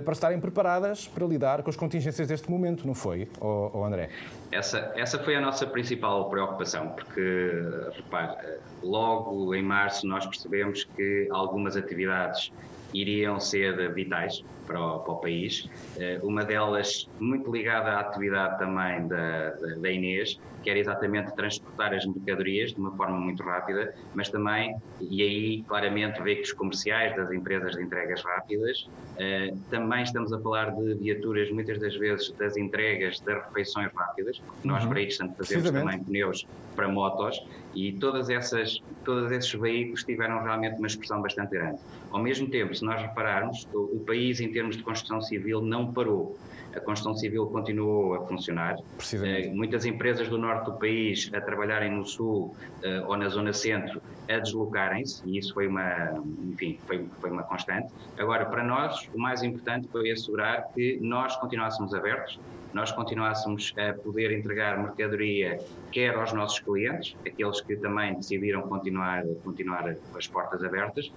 para 0.03 0.12
estarem 0.12 0.41
preparadas 0.41 1.04
para 1.07 1.25
lidar 1.25 1.63
com 1.63 1.69
as 1.69 1.75
contingências 1.75 2.27
deste 2.27 2.50
momento, 2.50 2.85
não 2.85 2.93
foi, 2.93 3.27
oh, 3.39 3.71
oh 3.74 3.83
André? 3.83 4.09
Essa, 4.51 4.91
essa 4.95 5.19
foi 5.19 5.35
a 5.35 5.41
nossa 5.41 5.65
principal 5.67 6.29
preocupação, 6.29 6.89
porque, 6.89 7.51
repare, 7.95 8.59
logo 8.83 9.53
em 9.53 9.63
março 9.63 10.07
nós 10.07 10.25
percebemos 10.25 10.83
que 10.95 11.27
algumas 11.31 11.75
atividades 11.75 12.51
iriam 12.95 13.39
ser 13.39 13.93
vitais 13.93 14.43
para 14.65 14.79
o, 14.79 14.99
para 14.99 15.13
o, 15.13 15.17
país. 15.17 15.69
Eh, 15.97 16.19
uma 16.23 16.43
delas, 16.43 17.07
muito 17.19 17.51
ligada 17.51 17.91
à 17.91 17.99
atividade 17.99 18.57
também 18.57 19.07
da, 19.07 19.51
da, 19.51 19.91
Inês, 19.91 20.39
que 20.63 20.69
era 20.69 20.79
exatamente 20.79 21.31
transportar 21.35 21.93
as 21.93 22.05
mercadorias 22.05 22.73
de 22.73 22.79
uma 22.79 22.91
forma 22.95 23.17
muito 23.17 23.43
rápida, 23.43 23.93
mas 24.15 24.29
também, 24.29 24.75
e 24.99 25.21
aí 25.21 25.63
claramente 25.67 26.21
veículos 26.21 26.53
comerciais 26.53 27.15
das 27.15 27.31
empresas 27.31 27.75
de 27.75 27.83
entregas 27.83 28.23
rápidas, 28.23 28.81
uh, 28.81 29.57
também 29.69 30.01
estamos 30.01 30.33
a 30.33 30.39
falar 30.39 30.71
de 30.71 30.95
viaturas, 30.95 31.51
muitas 31.51 31.79
das 31.79 31.95
vezes, 31.95 32.31
das 32.31 32.57
entregas 32.57 33.19
das 33.19 33.45
refeições 33.45 33.91
rápidas, 33.93 34.39
porque 34.39 34.67
nós 34.67 34.83
uhum. 34.83 34.89
para 34.89 35.01
isso 35.01 35.27
fazemos 35.37 35.69
também 35.69 36.03
pneus 36.03 36.47
para 36.75 36.87
motos, 36.87 37.45
e 37.75 37.91
todas 37.94 38.29
essas, 38.29 38.82
todos 39.03 39.32
esses 39.32 39.51
veículos 39.53 40.03
tiveram 40.03 40.41
realmente 40.41 40.77
uma 40.77 40.88
expressão 40.88 41.22
bastante 41.22 41.51
grande. 41.51 41.79
Ao 42.10 42.22
mesmo 42.22 42.50
tempo, 42.50 42.74
se 42.74 42.84
nós 42.84 43.01
repararmos, 43.01 43.67
o, 43.74 43.98
o 43.98 44.03
país 44.05 44.39
em 44.39 44.51
termos 44.51 44.77
de 44.77 44.84
construção 44.84 45.22
civil 45.22 45.62
não 45.62 45.91
parou 45.91 46.38
a 46.75 46.79
construção 46.82 47.15
civil 47.15 47.48
continuou 47.48 48.15
a 48.15 48.27
funcionar. 48.27 48.75
Uh, 48.75 49.55
muitas 49.55 49.86
empresas 49.86 50.27
do 50.27 50.38
norte 50.38 50.65
do 50.65 50.74
país 50.74 51.32
a 51.34 51.39
trabalharem 51.39 51.89
no 51.89 52.05
sul 52.05 52.55
uh, 52.84 53.08
ou 53.08 53.15
na 53.15 53.29
zona 53.29 53.53
centro 53.53 54.01
a 54.29 54.39
deslocarem-se 54.39 55.22
e 55.25 55.38
isso 55.38 55.53
foi 55.53 55.67
uma, 55.67 56.22
enfim, 56.44 56.77
foi, 56.86 57.05
foi 57.22 57.32
uma 57.32 57.44
constante. 57.44 57.94
Agora, 58.17 58.46
para 58.46 58.63
nós, 58.63 59.08
o 59.13 59.20
mais 59.20 59.41
importante 59.41 59.88
foi 59.88 60.12
assegurar 60.12 60.67
que 60.74 61.00
nós 61.01 61.36
continuássemos 61.38 61.94
abertos, 61.94 62.39
nós 62.75 62.91
continuássemos 62.91 63.74
a 63.77 63.94
poder 63.94 64.38
entregar 64.38 64.77
mercadoria 64.77 65.58
quer 65.94 66.13
aos 66.13 66.34
nossos 66.34 66.60
clientes, 66.60 67.15
aqueles 67.25 67.62
que 67.62 67.77
também 67.77 68.13
decidiram 68.15 68.63
continuar, 68.63 69.24
continuar 69.46 69.96
as 70.13 70.27
portas 70.27 70.62
abertas, 70.62 71.10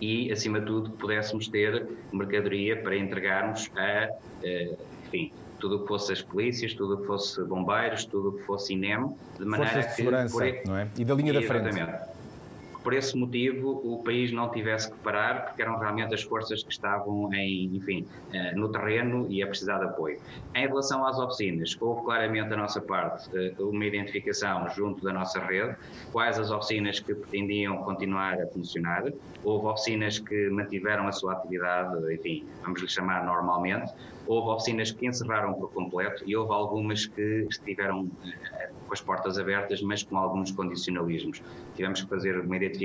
e, 0.00 0.30
acima 0.30 0.60
de 0.60 0.66
tudo, 0.66 0.92
que 0.92 0.96
pudéssemos 0.96 1.48
ter 1.48 1.88
mercadoria 2.12 2.80
para 2.80 2.96
entregarmos 2.96 3.68
a, 3.76 4.10
enfim, 5.06 5.32
tudo 5.58 5.76
o 5.76 5.80
que 5.80 5.88
fosse 5.88 6.12
as 6.12 6.22
polícias, 6.22 6.72
tudo 6.74 6.94
o 6.94 7.00
que 7.00 7.06
fosse 7.08 7.42
bombeiros, 7.42 8.04
tudo 8.04 8.28
o 8.28 8.32
que 8.34 8.42
fosse 8.44 8.74
INEM, 8.74 9.16
de 9.38 9.44
maneira 9.44 9.72
Forças 9.72 9.90
de 9.90 9.96
segurança, 9.96 10.52
que... 10.52 10.68
não 10.68 10.76
é? 10.76 10.88
E 10.96 11.04
da 11.04 11.14
linha 11.14 11.32
da 11.32 11.42
frente. 11.42 11.66
Exatamente 11.66 12.15
por 12.86 12.94
esse 12.94 13.18
motivo 13.18 13.80
o 13.82 14.00
país 14.04 14.30
não 14.30 14.48
tivesse 14.48 14.88
que 14.92 14.96
parar, 14.98 15.46
porque 15.46 15.60
eram 15.60 15.76
realmente 15.76 16.14
as 16.14 16.22
forças 16.22 16.62
que 16.62 16.70
estavam 16.70 17.34
em, 17.34 17.64
enfim, 17.74 18.06
eh, 18.32 18.54
no 18.54 18.70
terreno 18.70 19.26
e 19.28 19.42
a 19.42 19.46
precisar 19.48 19.78
de 19.78 19.86
apoio. 19.86 20.20
Em 20.54 20.68
relação 20.68 21.04
às 21.04 21.18
oficinas, 21.18 21.76
houve 21.80 22.04
claramente 22.04 22.48
da 22.48 22.56
nossa 22.56 22.80
parte 22.80 23.28
eh, 23.36 23.52
uma 23.58 23.84
identificação 23.84 24.68
junto 24.68 25.02
da 25.02 25.12
nossa 25.12 25.40
rede, 25.40 25.74
quais 26.12 26.38
as 26.38 26.48
oficinas 26.52 27.00
que 27.00 27.12
pretendiam 27.12 27.78
continuar 27.78 28.40
a 28.40 28.46
funcionar, 28.46 29.02
houve 29.42 29.66
oficinas 29.66 30.20
que 30.20 30.48
mantiveram 30.50 31.08
a 31.08 31.12
sua 31.12 31.32
atividade, 31.32 32.14
enfim, 32.14 32.46
vamos 32.62 32.80
lhe 32.80 32.88
chamar 32.88 33.26
normalmente, 33.26 33.92
houve 34.28 34.48
oficinas 34.50 34.92
que 34.92 35.08
encerraram 35.08 35.54
por 35.54 35.72
completo 35.72 36.22
e 36.24 36.36
houve 36.36 36.52
algumas 36.52 37.04
que 37.06 37.46
estiveram 37.50 38.08
eh, 38.24 38.70
com 38.86 38.92
as 38.92 39.00
portas 39.00 39.38
abertas, 39.38 39.82
mas 39.82 40.04
com 40.04 40.16
alguns 40.16 40.52
condicionalismos. 40.52 41.42
Tivemos 41.74 42.02
que 42.02 42.08
fazer 42.08 42.38
uma 42.38 42.56
identificação 42.56 42.75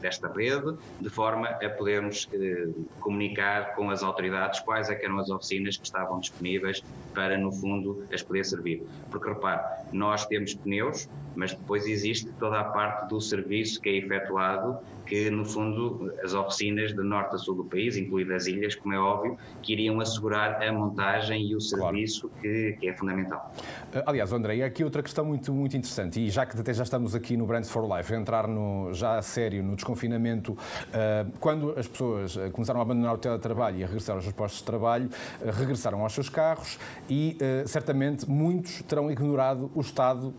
desta 0.00 0.28
rede, 0.28 0.76
de 1.00 1.10
forma 1.10 1.48
a 1.48 1.68
podermos 1.70 2.28
eh, 2.32 2.68
comunicar 3.00 3.74
com 3.74 3.90
as 3.90 4.02
autoridades 4.02 4.60
quais 4.60 4.88
é 4.90 4.94
eram 5.04 5.18
as 5.18 5.30
oficinas 5.30 5.76
que 5.76 5.84
estavam 5.84 6.18
disponíveis 6.20 6.82
para, 7.14 7.36
no 7.36 7.52
fundo, 7.52 8.04
as 8.12 8.22
poder 8.22 8.44
servir. 8.44 8.82
Porque, 9.10 9.28
repare, 9.28 9.62
nós 9.92 10.26
temos 10.26 10.54
pneus, 10.54 11.08
mas 11.36 11.52
depois 11.52 11.86
existe 11.86 12.30
toda 12.38 12.60
a 12.60 12.64
parte 12.64 13.08
do 13.08 13.20
serviço 13.20 13.80
que 13.80 13.88
é 13.88 13.96
efetuado 13.96 14.78
que, 15.04 15.30
no 15.30 15.44
fundo, 15.44 16.12
as 16.22 16.34
oficinas 16.34 16.92
de 16.92 17.02
norte 17.02 17.34
a 17.34 17.38
sul 17.38 17.54
do 17.54 17.64
país, 17.64 17.96
incluindo 17.96 18.34
as 18.34 18.46
ilhas, 18.46 18.74
como 18.74 18.94
é 18.94 18.98
óbvio, 18.98 19.36
que 19.62 19.72
iriam 19.72 20.00
assegurar 20.00 20.62
a 20.62 20.72
montagem 20.72 21.46
e 21.46 21.54
o 21.54 21.60
serviço 21.60 22.28
claro. 22.28 22.42
que, 22.42 22.72
que, 22.80 22.88
é 22.88 22.96
fundamental. 22.96 23.52
Eh, 23.92 24.02
aliás, 24.06 24.32
André, 24.32 24.62
aqui 24.62 24.82
outra 24.82 25.02
questão 25.02 25.24
muito, 25.24 25.52
muito 25.52 25.76
interessante, 25.76 26.20
e 26.20 26.30
já 26.30 26.46
que 26.46 26.58
até 26.58 26.72
já 26.72 26.82
estamos 26.82 27.14
aqui 27.14 27.36
no 27.36 27.46
Brands 27.46 27.70
for 27.70 27.86
Life, 27.96 28.12
entrar 28.14 28.48
no, 28.48 28.92
já 28.92 29.18
a 29.18 29.22
sério 29.22 29.62
no 29.62 29.76
desconfinamento, 29.76 30.52
uh, 30.52 31.30
quando 31.38 31.74
as 31.78 31.86
pessoas 31.86 32.36
eh, 32.36 32.50
começaram 32.50 32.80
a 32.80 32.82
abandonar 32.82 33.14
o 33.14 33.18
teletrabalho 33.18 33.78
e 33.78 33.84
a 33.84 33.86
regressar 33.86 34.16
aos 34.16 34.24
seus 34.24 34.34
postos 34.34 34.60
de 34.60 34.66
trabalho, 34.66 35.10
regressaram 35.58 36.02
aos 36.02 36.12
seus 36.12 36.28
carros 36.28 36.78
e 37.08 37.36
certamente 37.66 38.28
muitos 38.28 38.82
terão 38.82 39.10
ignorado 39.10 39.70
o 39.74 39.80
estado 39.80 40.34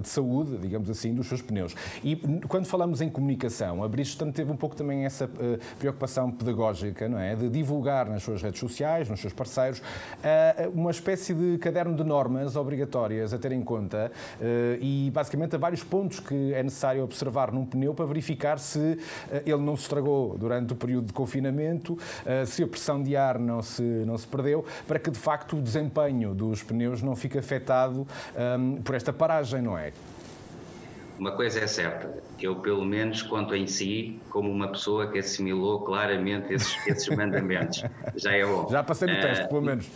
de 0.00 0.08
saúde, 0.08 0.37
digamos 0.44 0.90
assim, 0.90 1.14
dos 1.14 1.26
seus 1.26 1.42
pneus. 1.42 1.74
E 2.02 2.16
quando 2.48 2.66
falamos 2.66 3.00
em 3.00 3.08
comunicação, 3.08 3.82
a 3.82 3.88
Bridgestone 3.88 4.32
teve 4.32 4.52
um 4.52 4.56
pouco 4.56 4.76
também 4.76 5.04
essa 5.04 5.28
preocupação 5.78 6.30
pedagógica, 6.30 7.08
não 7.08 7.18
é? 7.18 7.34
De 7.34 7.48
divulgar 7.48 8.08
nas 8.08 8.22
suas 8.22 8.42
redes 8.42 8.60
sociais, 8.60 9.08
nos 9.08 9.20
seus 9.20 9.32
parceiros, 9.32 9.82
uma 10.74 10.90
espécie 10.90 11.34
de 11.34 11.58
caderno 11.58 11.96
de 11.96 12.04
normas 12.04 12.56
obrigatórias 12.56 13.32
a 13.32 13.38
ter 13.38 13.52
em 13.52 13.62
conta 13.62 14.10
e 14.80 15.10
basicamente 15.12 15.54
a 15.56 15.58
vários 15.58 15.82
pontos 15.82 16.20
que 16.20 16.52
é 16.54 16.62
necessário 16.62 17.02
observar 17.02 17.52
num 17.52 17.64
pneu 17.64 17.94
para 17.94 18.06
verificar 18.06 18.58
se 18.58 18.98
ele 19.44 19.62
não 19.62 19.76
se 19.76 19.82
estragou 19.82 20.36
durante 20.38 20.72
o 20.72 20.76
período 20.76 21.06
de 21.06 21.12
confinamento, 21.12 21.98
se 22.46 22.62
a 22.62 22.66
pressão 22.66 23.02
de 23.02 23.16
ar 23.16 23.38
não 23.38 23.62
se, 23.62 23.82
não 23.82 24.16
se 24.16 24.26
perdeu, 24.26 24.64
para 24.86 24.98
que 24.98 25.10
de 25.10 25.18
facto 25.18 25.56
o 25.56 25.62
desempenho 25.62 26.34
dos 26.34 26.62
pneus 26.62 27.02
não 27.02 27.16
fique 27.16 27.38
afetado 27.38 28.06
um, 28.58 28.82
por 28.82 28.94
esta 28.94 29.12
paragem, 29.12 29.62
não 29.62 29.76
é? 29.76 29.92
Uma 31.18 31.32
coisa 31.32 31.58
é 31.60 31.66
certa, 31.66 32.22
eu 32.40 32.56
pelo 32.56 32.84
menos 32.84 33.22
conto 33.22 33.54
em 33.54 33.66
si 33.66 34.20
como 34.30 34.50
uma 34.50 34.68
pessoa 34.68 35.10
que 35.10 35.18
assimilou 35.18 35.80
claramente 35.80 36.52
esses, 36.54 36.86
esses 36.86 37.08
mandamentos. 37.16 37.82
Já 38.14 38.32
é 38.32 38.46
bom. 38.46 38.68
Já 38.70 38.82
passei 38.84 39.08
no 39.08 39.18
uh, 39.18 39.20
teste, 39.20 39.48
pelo 39.48 39.62
menos. 39.62 39.90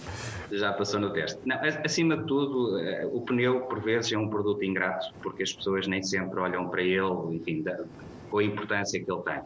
Já 0.51 0.73
passou 0.73 1.01
no 1.01 1.11
teste. 1.11 1.39
Não, 1.47 1.57
acima 1.85 2.17
de 2.17 2.27
tudo, 2.27 2.77
uh, 2.77 3.17
o 3.17 3.21
pneu 3.23 3.61
por 3.63 3.81
vezes 3.81 4.13
é 4.13 4.19
um 4.19 4.29
produto 4.29 4.65
ingrato, 4.65 5.15
porque 5.23 5.45
as 5.45 5.53
pessoas 5.53 5.87
nem 5.87 6.03
sempre 6.03 6.41
olham 6.41 6.69
para 6.69 6.83
ele, 6.83 7.37
enfim, 7.37 7.63
da, 7.63 7.85
com 8.29 8.39
a 8.39 8.45
importância 8.45 9.03
que 9.03 9.11
ele 9.11 9.23
tem. 9.23 9.41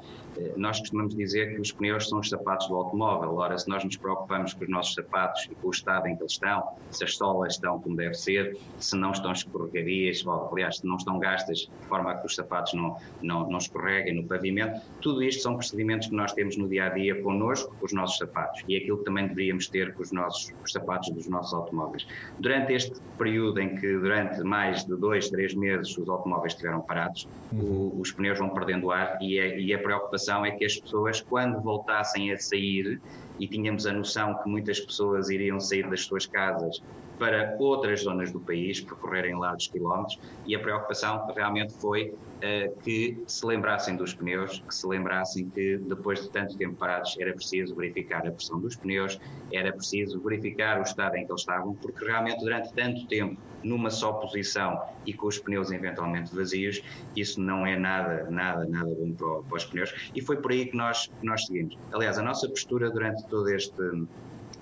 Nós 0.57 0.78
costumamos 0.81 1.14
dizer 1.14 1.55
que 1.55 1.61
os 1.61 1.73
pneus 1.73 2.09
são 2.09 2.21
os 2.21 2.28
sapatos 2.28 2.69
do 2.69 2.75
automóvel. 2.75 3.37
Ora, 3.37 3.57
se 3.59 3.69
nós 3.69 3.85
nos 3.85 3.97
preocupamos 3.97 4.55
com 4.55 4.64
os 4.64 4.71
nossos 4.71 4.95
sapatos 4.95 5.49
e 5.50 5.55
com 5.55 5.69
o 5.69 5.71
estado 5.71 6.07
em 6.07 6.16
que 6.16 6.23
eles 6.23 6.33
estão, 6.33 6.69
se 6.90 7.05
as 7.05 7.16
solas 7.16 7.55
estão 7.55 7.81
como 7.81 7.97
deve 7.97 8.14
ser, 8.14 8.57
se 8.78 8.97
não 8.97 9.12
estão 9.12 9.33
escorregadias, 9.33 10.25
ou, 10.26 10.49
aliás, 10.52 10.78
se 10.78 10.87
não 10.87 10.97
estão 10.97 11.19
gastas 11.19 11.59
de 11.59 11.88
forma 11.88 12.12
a 12.12 12.16
que 12.16 12.26
os 12.26 12.35
sapatos 12.35 12.75
não, 12.75 12.97
não, 13.23 13.49
não 13.49 13.59
escorreguem 13.59 14.14
no 14.14 14.25
pavimento, 14.26 14.81
tudo 15.00 15.23
isto 15.23 15.43
são 15.43 15.55
procedimentos 15.55 16.09
que 16.09 16.14
nós 16.14 16.33
temos 16.33 16.57
no 16.57 16.69
dia 16.69 16.87
a 16.87 16.88
dia 16.90 17.21
connosco, 17.23 17.75
com 17.78 17.87
os 17.87 17.93
nossos 17.93 18.19
sapatos. 18.19 18.62
E 18.69 18.75
é 18.75 18.78
aquilo 18.78 18.99
que 18.99 19.05
também 19.05 19.26
deveríamos 19.26 19.69
ter 19.69 19.95
com 19.95 20.02
os, 20.02 20.12
nossos, 20.12 20.52
os 20.64 20.73
sapatos 20.73 21.11
dos 21.11 21.26
nossos 21.28 21.55
automóveis. 21.55 22.07
Durante 22.38 22.73
este 22.73 22.95
período 23.19 23.61
em 23.61 23.76
que, 23.76 23.99
durante 23.99 24.43
mais 24.43 24.85
de 24.85 24.97
dois, 24.97 25.28
três 25.31 25.55
meses, 25.55 25.97
os 25.97 26.09
automóveis 26.09 26.52
estiveram 26.52 26.81
parados, 26.81 27.28
uhum. 27.52 27.93
os 27.99 28.12
pneus 28.12 28.38
vão 28.38 28.50
perdendo 28.50 28.90
ar 28.90 29.19
e, 29.21 29.38
é, 29.38 29.59
e 29.59 29.73
a 29.73 29.78
preocupação 29.78 30.25
preocupação 30.26 30.45
é 30.45 30.50
que 30.52 30.64
as 30.64 30.76
pessoas, 30.76 31.21
quando 31.23 31.62
voltassem 31.62 32.33
a 32.33 32.38
sair, 32.38 33.00
e 33.38 33.47
tínhamos 33.47 33.87
a 33.87 33.92
noção 33.92 34.35
que 34.42 34.49
muitas 34.49 34.80
pessoas 34.80 35.28
iriam 35.28 35.61
sair 35.61 35.88
das 35.88 36.04
suas 36.04 36.26
casas 36.26 36.76
para 37.18 37.56
outras 37.58 38.02
zonas 38.02 38.32
do 38.32 38.40
país, 38.40 38.80
percorrerem 38.80 39.38
largos 39.38 39.68
quilómetros, 39.68 40.18
e 40.46 40.54
a 40.54 40.58
preocupação 40.58 41.26
realmente 41.35 41.73
foi 41.75 42.11
uh, 42.11 42.80
que 42.82 43.23
se 43.26 43.46
lembrassem 43.46 43.96
dos 43.96 44.14
pneus, 44.14 44.62
que 44.66 44.75
se 44.75 44.87
lembrassem 44.87 45.49
que 45.50 45.78
depois 45.78 46.23
de 46.23 46.30
tanto 46.30 46.56
tempo 46.56 46.76
parados 46.76 47.16
era 47.18 47.32
preciso 47.32 47.75
verificar 47.75 48.26
a 48.26 48.30
pressão 48.30 48.61
dos 48.61 48.76
pneus, 48.76 49.18
era 49.52 49.73
preciso 49.73 50.20
verificar 50.20 50.78
o 50.78 50.82
estado 50.82 51.16
em 51.16 51.25
que 51.25 51.32
eles 51.32 51.40
estavam, 51.40 51.75
porque 51.75 52.04
realmente 52.04 52.40
durante 52.40 52.73
tanto 52.75 53.06
tempo 53.06 53.40
numa 53.62 53.90
só 53.90 54.12
posição 54.12 54.80
e 55.04 55.12
com 55.12 55.26
os 55.26 55.38
pneus 55.38 55.70
eventualmente 55.70 56.35
vazios, 56.35 56.82
isso 57.16 57.40
não 57.40 57.66
é 57.66 57.76
nada, 57.76 58.28
nada, 58.30 58.64
nada 58.66 58.88
bom 58.94 59.12
para, 59.12 59.42
para 59.42 59.56
os 59.56 59.64
pneus. 59.64 60.11
E 60.14 60.23
foi 60.23 60.37
por 60.37 60.52
aí 60.52 60.66
que 60.66 60.76
nós, 60.76 61.06
que 61.06 61.26
nós 61.26 61.44
seguimos. 61.46 61.76
Aliás, 61.92 62.18
a 62.18 62.23
nossa 62.23 62.49
postura 62.49 62.90
durante 62.90 63.26
todo 63.28 63.49
este 63.49 63.75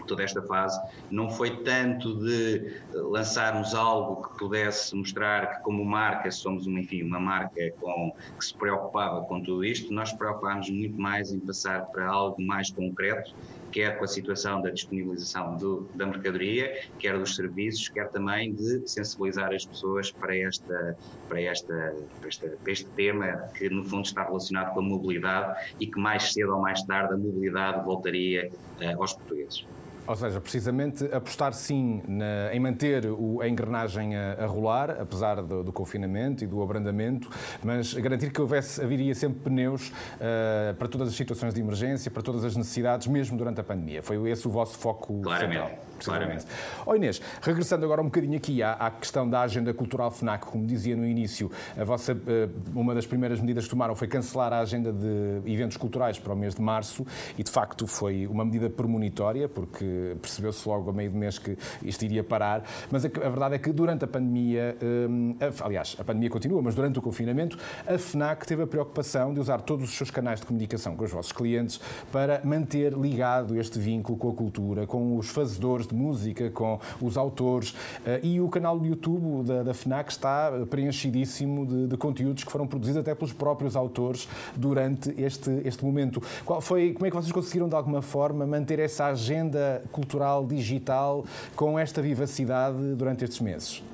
toda 0.04 0.22
esta 0.22 0.42
fase 0.42 0.80
não 1.10 1.30
foi 1.30 1.62
tanto 1.62 2.18
de 2.18 2.80
lançarmos 2.92 3.74
algo 3.74 4.22
que 4.22 4.38
pudesse 4.38 4.94
mostrar 4.94 5.56
que 5.56 5.62
como 5.62 5.84
marca 5.84 6.30
somos 6.30 6.66
uma, 6.66 6.80
enfim, 6.80 7.02
uma 7.02 7.20
marca 7.20 7.70
com, 7.80 8.12
que 8.38 8.44
se 8.44 8.54
preocupava 8.54 9.22
com 9.22 9.42
tudo 9.42 9.64
isto, 9.64 9.92
nós 9.92 10.12
preocupámos 10.12 10.70
muito 10.70 11.00
mais 11.00 11.32
em 11.32 11.40
passar 11.40 11.86
para 11.86 12.06
algo 12.06 12.40
mais 12.42 12.70
concreto 12.70 13.34
quer 13.74 13.98
com 13.98 14.04
a 14.04 14.06
situação 14.06 14.62
da 14.62 14.70
disponibilização 14.70 15.56
do, 15.56 15.90
da 15.96 16.06
mercadoria, 16.06 16.80
quer 16.96 17.18
dos 17.18 17.34
serviços, 17.34 17.88
quer 17.88 18.08
também 18.10 18.54
de 18.54 18.88
sensibilizar 18.88 19.52
as 19.52 19.66
pessoas 19.66 20.12
para, 20.12 20.36
esta, 20.36 20.96
para, 21.28 21.42
esta, 21.42 21.96
para, 22.20 22.28
esta, 22.28 22.48
para 22.50 22.72
este 22.72 22.88
tema 22.90 23.50
que, 23.58 23.68
no 23.68 23.84
fundo, 23.84 24.06
está 24.06 24.22
relacionado 24.22 24.72
com 24.72 24.78
a 24.78 24.82
mobilidade 24.82 25.74
e 25.80 25.88
que 25.88 25.98
mais 25.98 26.32
cedo 26.32 26.54
ou 26.54 26.60
mais 26.60 26.84
tarde 26.84 27.14
a 27.14 27.16
mobilidade 27.16 27.84
voltaria 27.84 28.48
uh, 28.80 29.02
aos 29.02 29.12
portugueses. 29.14 29.66
Ou 30.06 30.16
seja, 30.16 30.40
precisamente 30.40 31.04
apostar 31.12 31.52
sim 31.54 32.02
na, 32.06 32.52
em 32.52 32.60
manter 32.60 33.06
o, 33.06 33.40
a 33.40 33.48
engrenagem 33.48 34.16
a, 34.16 34.44
a 34.44 34.46
rolar, 34.46 34.90
apesar 35.00 35.42
do, 35.42 35.64
do, 35.64 35.72
confinamento 35.72 36.44
e 36.44 36.46
do 36.46 36.62
abrandamento, 36.62 37.28
mas 37.62 37.94
garantir 37.94 38.30
que 38.30 38.40
houvesse, 38.40 38.82
haveria 38.82 39.14
sempre 39.14 39.40
pneus 39.40 39.88
uh, 39.88 40.74
para 40.78 40.88
todas 40.88 41.08
as 41.08 41.14
situações 41.14 41.54
de 41.54 41.60
emergência, 41.60 42.10
para 42.10 42.22
todas 42.22 42.44
as 42.44 42.54
necessidades, 42.54 43.06
mesmo 43.06 43.36
durante 43.38 43.60
a 43.60 43.64
pandemia. 43.64 44.02
Foi 44.02 44.30
esse 44.30 44.46
o 44.46 44.50
vosso 44.50 44.78
foco 44.78 45.20
Claramente. 45.22 45.60
central. 45.60 45.93
Claramente. 46.02 46.46
Oh 46.86 46.94
Inês, 46.94 47.20
regressando 47.40 47.84
agora 47.84 48.00
um 48.00 48.06
bocadinho 48.06 48.36
aqui 48.36 48.62
à, 48.62 48.72
à, 48.72 48.90
questão 48.90 49.28
da 49.28 49.42
agenda 49.42 49.72
cultural 49.72 50.10
FNAC, 50.10 50.46
como 50.46 50.66
dizia 50.66 50.96
no 50.96 51.06
início, 51.06 51.50
a 51.76 51.84
vossa, 51.84 52.12
eh, 52.12 52.48
uma 52.74 52.94
das 52.94 53.06
primeiras 53.06 53.40
medidas 53.40 53.64
que 53.64 53.70
tomaram 53.70 53.94
foi 53.94 54.08
cancelar 54.08 54.52
a 54.52 54.60
agenda 54.60 54.92
de 54.92 55.40
eventos 55.50 55.76
culturais 55.76 56.18
para 56.18 56.32
o 56.32 56.36
mês 56.36 56.54
de 56.54 56.62
março 56.62 57.06
e, 57.38 57.42
de 57.42 57.50
facto, 57.50 57.86
foi 57.86 58.26
uma 58.26 58.44
medida 58.44 58.68
premonitória, 58.68 59.48
porque 59.48 60.16
percebeu-se 60.20 60.68
logo 60.68 60.90
a 60.90 60.92
meio 60.92 61.10
do 61.10 61.16
mês 61.16 61.38
que 61.38 61.56
isto 61.82 62.04
iria 62.04 62.24
parar, 62.24 62.64
mas 62.90 63.04
a, 63.04 63.08
a 63.08 63.28
verdade 63.28 63.54
é 63.54 63.58
que 63.58 63.72
durante 63.72 64.04
a 64.04 64.08
pandemia, 64.08 64.76
eh, 64.80 65.52
aliás, 65.60 65.96
a 65.98 66.04
pandemia 66.04 66.30
continua, 66.30 66.60
mas 66.62 66.74
durante 66.74 66.98
o 66.98 67.02
confinamento, 67.02 67.58
a 67.86 67.98
FNAC 67.98 68.46
teve 68.46 68.62
a 68.62 68.66
preocupação 68.66 69.32
de 69.32 69.40
usar 69.40 69.60
todos 69.60 69.88
os 69.88 69.96
seus 69.96 70.10
canais 70.10 70.40
de 70.40 70.46
comunicação 70.46 70.96
com 70.96 71.04
os 71.04 71.10
vossos 71.10 71.32
clientes 71.32 71.80
para 72.12 72.40
manter 72.44 72.92
ligado 72.92 73.58
este 73.58 73.78
vínculo 73.78 74.18
com 74.18 74.30
a 74.30 74.34
cultura, 74.34 74.86
com 74.86 75.16
os 75.16 75.28
fazedores 75.28 75.83
de 75.88 75.94
de 75.94 76.02
música, 76.02 76.50
com 76.50 76.78
os 77.00 77.16
autores. 77.16 77.74
Eh, 78.04 78.20
e 78.22 78.40
o 78.40 78.48
canal 78.48 78.78
do 78.78 78.84
YouTube 78.84 79.46
da, 79.46 79.62
da 79.62 79.72
FNAC 79.72 80.10
está 80.10 80.52
preenchidíssimo 80.68 81.64
de, 81.64 81.86
de, 81.86 81.96
conteúdos 81.96 82.42
que 82.44 82.50
foram 82.50 82.66
produzidos 82.66 83.00
até 83.00 83.14
pelos 83.14 83.32
próprios 83.32 83.76
autores 83.76 84.28
durante 84.56 85.14
este, 85.16 85.50
este 85.64 85.84
momento. 85.84 86.22
Qual 86.44 86.60
foi, 86.60 86.92
como 86.92 87.06
é 87.06 87.10
que 87.10 87.16
vocês 87.16 87.32
conseguiram, 87.32 87.68
de 87.68 87.76
alguma 87.76 88.02
forma, 88.02 88.46
manter 88.46 88.78
essa 88.78 89.06
agenda 89.06 89.82
cultural 89.92 90.44
digital 90.44 91.24
com 91.54 91.78
esta 91.78 92.02
vivacidade 92.02 92.76
durante 92.94 93.24
estes 93.24 93.40
meses? 93.40 93.93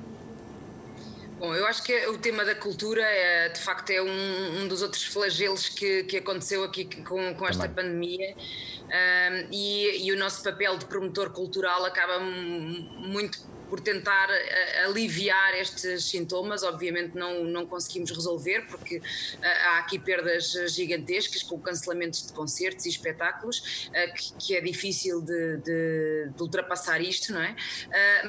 Bom, 1.41 1.55
eu 1.55 1.65
acho 1.65 1.81
que 1.81 2.05
o 2.05 2.19
tema 2.19 2.45
da 2.45 2.53
cultura 2.53 3.01
é, 3.01 3.49
de 3.49 3.59
facto 3.59 3.89
é 3.89 3.99
um, 3.99 4.61
um 4.61 4.67
dos 4.67 4.83
outros 4.83 5.05
flagelos 5.05 5.69
que, 5.69 6.03
que 6.03 6.17
aconteceu 6.17 6.63
aqui 6.63 6.85
com, 7.01 7.33
com 7.33 7.47
esta 7.47 7.67
pandemia. 7.67 8.35
Um, 8.35 9.47
e, 9.51 10.05
e 10.05 10.11
o 10.11 10.17
nosso 10.19 10.43
papel 10.43 10.77
de 10.77 10.85
promotor 10.85 11.31
cultural 11.31 11.83
acaba 11.83 12.19
muito 12.19 13.39
por 13.71 13.79
tentar 13.79 14.29
eh, 14.29 14.83
aliviar 14.83 15.57
estes 15.57 16.03
sintomas. 16.09 16.61
Obviamente 16.61 17.15
não, 17.15 17.45
não 17.45 17.65
conseguimos 17.65 18.11
resolver, 18.11 18.67
porque 18.67 19.01
eh, 19.41 19.47
há 19.47 19.77
aqui 19.77 19.97
perdas 19.97 20.51
gigantescas 20.67 21.41
com 21.41 21.57
cancelamentos 21.57 22.27
de 22.27 22.33
concertos 22.33 22.85
e 22.85 22.89
espetáculos, 22.89 23.89
eh, 23.93 24.07
que, 24.07 24.33
que 24.33 24.55
é 24.57 24.59
difícil 24.59 25.21
de, 25.21 25.55
de, 25.59 26.29
de, 26.35 26.43
ultrapassar 26.43 26.99
isto, 26.99 27.31
não 27.31 27.41
é? 27.41 27.55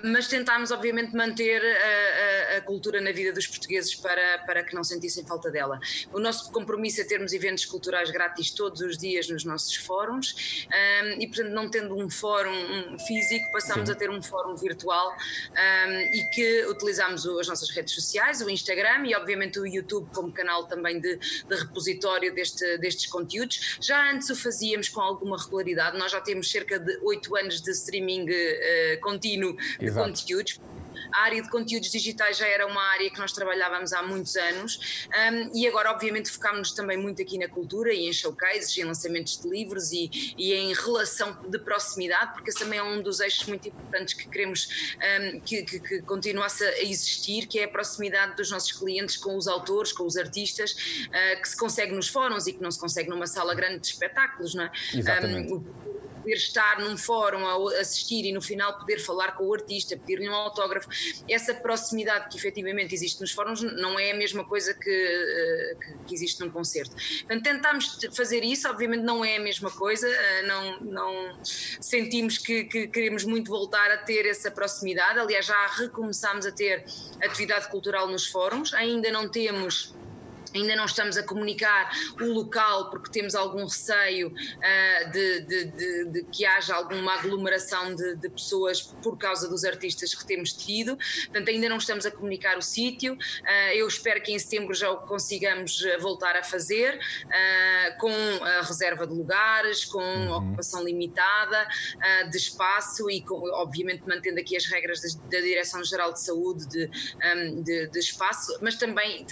Mas 0.05 0.29
tentámos, 0.29 0.71
obviamente, 0.71 1.13
manter 1.13 1.61
a, 1.61 2.55
a, 2.55 2.59
a, 2.59 2.61
cultura 2.61 3.01
na 3.01 3.11
vida 3.11 3.33
dos 3.33 3.49
portugueses 3.49 3.97
para, 3.97 4.39
para 4.47 4.63
que 4.63 4.73
não 4.77 4.85
sentissem 4.85 5.25
falta 5.27 5.51
dela. 5.51 5.81
O 6.13 6.21
nosso 6.21 6.53
compromisso 6.53 7.01
é 7.01 7.05
termos 7.05 7.33
eventos 7.33 7.65
culturais 7.65 8.13
grátis 8.13 8.53
todos 8.53 8.81
os 8.81 8.97
dias 8.97 9.29
nos 9.29 9.45
nossos 9.45 9.75
fóruns 9.75 10.69
e, 11.19 11.27
portanto, 11.27 11.51
não 11.51 11.69
tendo 11.69 11.97
um 11.97 12.09
fórum 12.09 12.97
físico, 13.09 13.51
passamos 13.51 13.89
Sim. 13.89 13.95
a 13.95 13.97
ter 13.97 14.09
um 14.09 14.23
fórum 14.23 14.55
virtual 14.55 15.17
um, 15.51 15.93
e 16.15 16.25
que 16.33 16.67
utilizamos 16.67 17.27
as 17.27 17.49
nossas 17.49 17.71
redes 17.71 17.95
sociais, 17.95 18.41
o 18.41 18.51
Instagram 18.51 19.07
e 19.07 19.15
obviamente 19.15 19.59
o 19.59 19.67
YouTube 19.67 20.09
como 20.15 20.33
canal 20.33 20.67
também 20.67 21.01
de, 21.01 21.17
de 21.17 21.55
repositório 21.55 22.35
deste, 22.35 22.79
destes 22.79 23.07
conteúdos. 23.07 23.79
Já 23.81 24.11
antes 24.13 24.29
o 24.31 24.37
fazíamos 24.37 24.89
com 24.89 25.01
alguma 25.01 25.37
regularidade, 25.39 25.99
nós 25.99 26.13
já 26.13 26.21
temos 26.21 26.51
cerca 26.51 26.79
de 26.79 26.97
oito 27.03 27.37
anos 27.37 27.61
de 27.61 27.71
streaming 27.71 28.27
uh, 28.31 29.01
contínuo 29.01 29.57
de 29.79 29.87
Exato. 29.87 30.09
conteúdos 30.09 30.61
a 31.13 31.23
área 31.23 31.43
de 31.43 31.51
conteúdos 31.51 31.91
digitais 31.91 32.37
já 32.37 32.47
era 32.47 32.67
uma 32.67 32.83
área 32.83 33.11
que 33.11 33.19
nós 33.19 33.33
trabalhávamos 33.33 33.93
há 33.93 34.03
muitos 34.03 34.37
anos 34.37 35.07
um, 35.33 35.57
e 35.57 35.67
agora, 35.67 35.91
obviamente, 35.91 36.31
focámos-nos 36.31 36.73
também 36.73 36.97
muito 36.97 37.21
aqui 37.23 37.39
na 37.39 37.49
cultura 37.49 37.93
e 37.93 38.09
em 38.09 38.13
showcases, 38.13 38.77
em 38.77 38.85
lançamentos 38.85 39.41
de 39.41 39.49
livros 39.49 39.93
e, 39.93 40.35
e 40.37 40.53
em 40.53 40.73
relação 40.73 41.37
de 41.49 41.59
proximidade, 41.59 42.33
porque 42.35 42.51
esse 42.51 42.59
também 42.59 42.79
é 42.79 42.83
um 42.83 43.03
dos 43.03 43.21
eixos 43.21 43.47
muito 43.47 43.69
importantes 43.69 44.15
que 44.15 44.29
queremos 44.29 44.97
um, 44.97 45.41
que, 45.41 45.63
que, 45.63 45.81
que 45.81 46.03
continuasse 46.03 46.65
a 46.65 46.83
existir, 46.83 47.47
que 47.47 47.59
é 47.59 47.65
a 47.65 47.69
proximidade 47.69 48.37
dos 48.37 48.51
nossos 48.51 48.73
clientes 48.73 49.17
com 49.17 49.37
os 49.37 49.47
autores, 49.47 49.93
com 49.93 50.05
os 50.05 50.17
artistas, 50.17 50.73
uh, 50.73 51.41
que 51.41 51.49
se 51.49 51.57
consegue 51.57 51.93
nos 51.93 52.09
fóruns 52.09 52.47
e 52.47 52.53
que 52.53 52.63
não 52.63 52.71
se 52.71 52.79
consegue 52.79 53.09
numa 53.09 53.27
sala 53.27 53.55
grande 53.55 53.81
de 53.81 53.87
espetáculos, 53.89 54.55
não 54.55 54.65
é? 54.65 54.73
Exatamente. 54.95 55.53
Um, 55.53 55.65
poder 56.23 56.35
estar 56.35 56.81
num 56.81 56.97
fórum 56.97 57.45
a 57.47 57.81
assistir 57.81 58.25
e 58.25 58.33
no 58.33 58.41
final 58.41 58.79
poder 58.79 58.99
falar 58.99 59.33
com 59.33 59.45
o 59.45 59.55
artista, 59.55 59.97
pedir-lhe 59.97 60.29
um 60.29 60.35
autógrafo, 60.35 60.89
essa 61.29 61.53
proximidade 61.53 62.29
que 62.29 62.37
efetivamente 62.37 62.95
existe 62.95 63.21
nos 63.21 63.33
fóruns 63.33 63.63
não 63.63 63.99
é 63.99 64.13
a 64.13 64.17
mesma 64.17 64.45
coisa 64.45 64.73
que, 64.73 64.91
eh, 64.91 65.77
que 66.07 66.15
existe 66.15 66.41
num 66.41 66.51
concerto. 66.51 66.95
Portanto, 66.95 67.43
tentámos 67.43 67.99
fazer 68.15 68.45
isso, 68.45 68.69
obviamente 68.69 69.03
não 69.03 69.25
é 69.25 69.37
a 69.37 69.41
mesma 69.41 69.71
coisa, 69.71 70.09
eh, 70.09 70.43
não, 70.43 70.81
não 70.81 71.45
sentimos 71.45 72.39
que, 72.39 72.65
que 72.65 72.87
queremos 72.87 73.25
muito 73.25 73.51
voltar 73.51 73.91
a 73.91 73.99
ter 73.99 74.27
essa 74.27 74.51
proximidade, 74.51 75.19
aliás 75.19 75.47
já 75.47 75.67
recomeçámos 75.67 76.47
a 76.47 76.53
ter 76.53 76.85
atividade 77.23 77.69
cultural 77.69 78.09
nos 78.09 78.27
fóruns, 78.27 78.73
ainda 78.73 79.11
não 79.11 79.29
temos 79.29 79.95
Ainda 80.55 80.77
não 80.77 80.85
estamos 80.85 81.17
a 81.17 81.23
comunicar 81.23 81.91
o 82.21 82.25
local 82.25 82.91
porque 82.91 83.11
temos 83.11 83.35
algum 83.35 83.65
receio 83.65 84.29
uh, 84.29 85.11
de, 85.11 85.41
de, 85.41 85.65
de, 85.65 86.05
de, 86.07 86.25
que 86.25 86.45
haja 86.45 86.75
alguma 86.75 87.15
aglomeração 87.15 87.95
de, 87.95 88.29
pessoas 88.33 88.81
por 88.81 89.19
causa 89.19 89.49
dos 89.49 89.65
artistas 89.65 90.15
que 90.15 90.25
temos 90.25 90.53
tido. 90.53 90.97
Portanto, 90.97 91.49
ainda 91.49 91.69
não 91.69 91.77
estamos 91.77 92.07
a 92.07 92.11
comunicar 92.11 92.57
o 92.57 92.63
sítio. 92.63 93.15
Uh, 93.15 93.73
eu 93.75 93.87
espero 93.87 94.23
que 94.23 94.33
em 94.33 94.39
setembro 94.39 94.75
já 94.75 94.91
o 94.91 94.99
consigamos 94.99 95.83
voltar 96.01 96.37
a 96.37 96.43
fazer, 96.43 96.97
uh, 96.97 97.99
com 97.99 98.13
a 98.45 98.63
reserva 98.63 99.07
de 99.07 99.13
lugares, 99.13 99.85
com 99.85 100.03
uhum. 100.03 100.37
ocupação 100.37 100.85
limitada 100.85 101.69
de 102.31 102.37
espaço 102.37 103.11
e, 103.11 103.23
com, 103.23 103.35
obviamente, 103.53 104.03
mantendo 104.07 104.41
aqui 104.41 104.57
as 104.57 104.67
regras 104.67 105.01
da, 105.01 105.41
Direção-Geral 105.41 106.13
de 106.13 106.21
Saúde 106.21 106.67
de, 106.67 106.91
um, 107.37 107.63
de, 107.63 107.99
espaço, 107.99 108.57
mas 108.61 108.77
também 108.77 109.27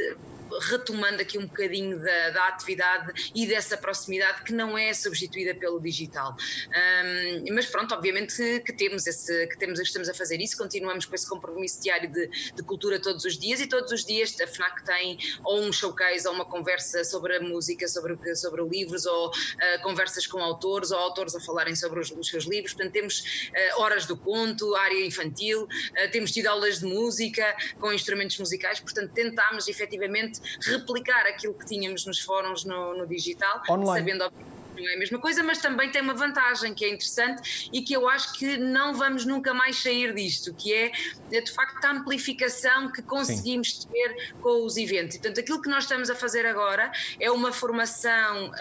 retomando 0.62 1.22
aqui 1.22 1.38
um 1.38 1.46
bocadinho 1.46 1.98
da, 1.98 2.30
da, 2.30 2.48
atividade 2.48 3.32
e 3.34 3.46
dessa 3.46 3.76
proximidade 3.76 4.42
que 4.42 4.52
não 4.52 4.76
é 4.76 4.92
substituída 4.92 5.54
pelo 5.54 5.80
digital. 5.80 6.36
Um, 6.68 7.54
mas 7.54 7.66
pronto, 7.66 7.94
obviamente 7.94 8.60
que 8.60 8.72
temos 8.72 9.06
esse, 9.06 9.46
que 9.48 9.58
temos, 9.58 9.78
estamos 9.78 10.08
a 10.08 10.14
fazer 10.14 10.40
isso, 10.40 10.56
continuamos 10.56 11.04
com 11.04 11.14
esse 11.14 11.28
compromisso 11.28 11.80
diário 11.80 12.10
de, 12.10 12.26
de 12.28 12.62
cultura 12.62 13.00
todos 13.00 13.24
os 13.24 13.38
dias 13.38 13.60
e 13.60 13.66
todos 13.66 13.92
os 13.92 14.04
dias 14.04 14.38
a 14.40 14.46
FNAC 14.46 14.84
tem 14.84 15.18
ou 15.44 15.60
um 15.60 15.72
showcase 15.72 16.26
ou 16.26 16.34
uma 16.34 16.44
conversa 16.44 17.04
sobre 17.04 17.36
a 17.36 17.40
música, 17.40 17.86
sobre, 17.88 18.36
sobre 18.36 18.62
livros 18.62 19.06
ou 19.06 19.28
uh, 19.28 19.82
conversas 19.82 20.26
com 20.26 20.38
autores 20.38 20.90
ou 20.90 20.98
autores 20.98 21.34
a 21.34 21.40
falarem 21.40 21.74
sobre 21.74 22.00
os, 22.00 22.10
os 22.10 22.28
seus 22.28 22.44
livros. 22.44 22.72
Portanto, 22.74 22.92
temos 22.92 23.20
uh, 23.20 23.80
horas 23.80 24.06
do 24.06 24.16
conto, 24.16 24.74
área 24.74 25.04
infantil, 25.04 25.62
uh, 25.64 26.10
temos 26.10 26.30
tido 26.30 26.46
aulas 26.46 26.80
de 26.80 26.86
música 26.86 27.44
com 27.78 27.92
instrumentos 27.92 28.38
musicais, 28.38 28.80
portanto, 28.80 29.12
tentámos 29.12 29.68
efetivamente 29.68 30.39
replicar 30.62 31.26
aquilo 31.26 31.54
que 31.54 31.66
tínhamos 31.66 32.06
nos 32.06 32.20
fóruns 32.20 32.64
no, 32.64 32.94
no 32.94 33.06
digital, 33.06 33.62
Online. 33.68 33.98
sabendo 33.98 34.32
não 34.80 34.90
é 34.90 34.94
a 34.94 34.98
mesma 34.98 35.18
coisa, 35.18 35.42
mas 35.42 35.58
também 35.58 35.90
tem 35.90 36.02
uma 36.02 36.14
vantagem 36.14 36.74
que 36.74 36.84
é 36.84 36.88
interessante 36.88 37.68
e 37.72 37.82
que 37.82 37.92
eu 37.92 38.08
acho 38.08 38.32
que 38.34 38.56
não 38.56 38.94
vamos 38.94 39.24
nunca 39.24 39.52
mais 39.52 39.82
sair 39.82 40.14
disto, 40.14 40.54
que 40.54 40.72
é 40.72 40.90
de 41.28 41.52
facto 41.52 41.84
a 41.84 41.90
amplificação 41.90 42.90
que 42.90 43.02
conseguimos 43.02 43.82
Sim. 43.82 43.88
ter 43.88 44.32
com 44.40 44.64
os 44.64 44.76
eventos. 44.76 45.16
Portanto, 45.18 45.40
aquilo 45.40 45.60
que 45.60 45.68
nós 45.68 45.84
estamos 45.84 46.10
a 46.10 46.14
fazer 46.14 46.46
agora 46.46 46.90
é 47.18 47.30
uma 47.30 47.52
formação 47.52 48.46
uh, 48.46 48.50
uh, 48.50 48.54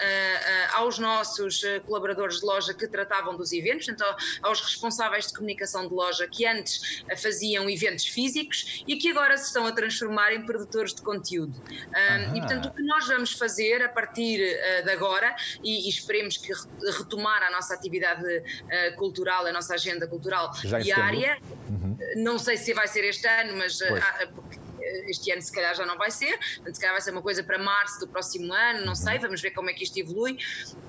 aos 0.74 0.98
nossos 0.98 1.62
uh, 1.62 1.80
colaboradores 1.86 2.40
de 2.40 2.46
loja 2.46 2.74
que 2.74 2.86
tratavam 2.86 3.36
dos 3.36 3.52
eventos, 3.52 3.86
portanto, 3.86 4.16
aos 4.42 4.60
responsáveis 4.60 5.26
de 5.26 5.34
comunicação 5.34 5.88
de 5.88 5.94
loja 5.94 6.26
que 6.28 6.46
antes 6.46 7.02
faziam 7.20 7.68
eventos 7.68 8.06
físicos 8.06 8.82
e 8.86 8.96
que 8.96 9.10
agora 9.10 9.36
se 9.36 9.46
estão 9.46 9.66
a 9.66 9.72
transformar 9.72 10.32
em 10.32 10.44
produtores 10.44 10.94
de 10.94 11.02
conteúdo. 11.02 11.60
e, 12.34 12.40
portanto, 12.40 12.66
o 12.66 12.74
que 12.74 12.82
nós 12.82 13.06
vamos 13.06 13.32
fazer 13.32 13.82
a 13.82 13.88
partir 13.88 14.38
de 14.84 14.90
agora, 14.90 15.34
e, 15.62 15.86
e 15.86 15.88
esperemos 16.10 16.36
que 16.36 16.52
retomar 16.98 17.42
a 17.42 17.50
nossa 17.50 17.74
atividade 17.74 18.24
uh, 18.26 18.96
cultural, 18.96 19.46
a 19.46 19.52
nossa 19.52 19.74
agenda 19.74 20.06
cultural 20.06 20.50
diária. 20.82 21.38
Uhum. 21.68 21.96
Não 22.16 22.38
sei 22.38 22.56
se 22.56 22.74
vai 22.74 22.88
ser 22.88 23.04
este 23.04 23.26
ano, 23.28 23.56
mas 23.56 23.78
porque 24.34 24.58
este 25.06 25.30
ano 25.32 25.42
se 25.42 25.52
calhar 25.52 25.74
já 25.74 25.86
não 25.86 25.96
vai 25.96 26.10
ser, 26.10 26.38
portanto, 26.56 26.74
se 26.74 26.80
calhar 26.80 26.94
vai 26.94 27.00
ser 27.00 27.10
uma 27.10 27.22
coisa 27.22 27.42
para 27.42 27.58
março 27.58 28.00
do 28.00 28.08
próximo 28.08 28.52
ano, 28.52 28.84
não 28.84 28.94
sei, 28.94 29.18
vamos 29.18 29.40
ver 29.40 29.50
como 29.50 29.70
é 29.70 29.72
que 29.72 29.84
isto 29.84 29.96
evolui. 29.98 30.38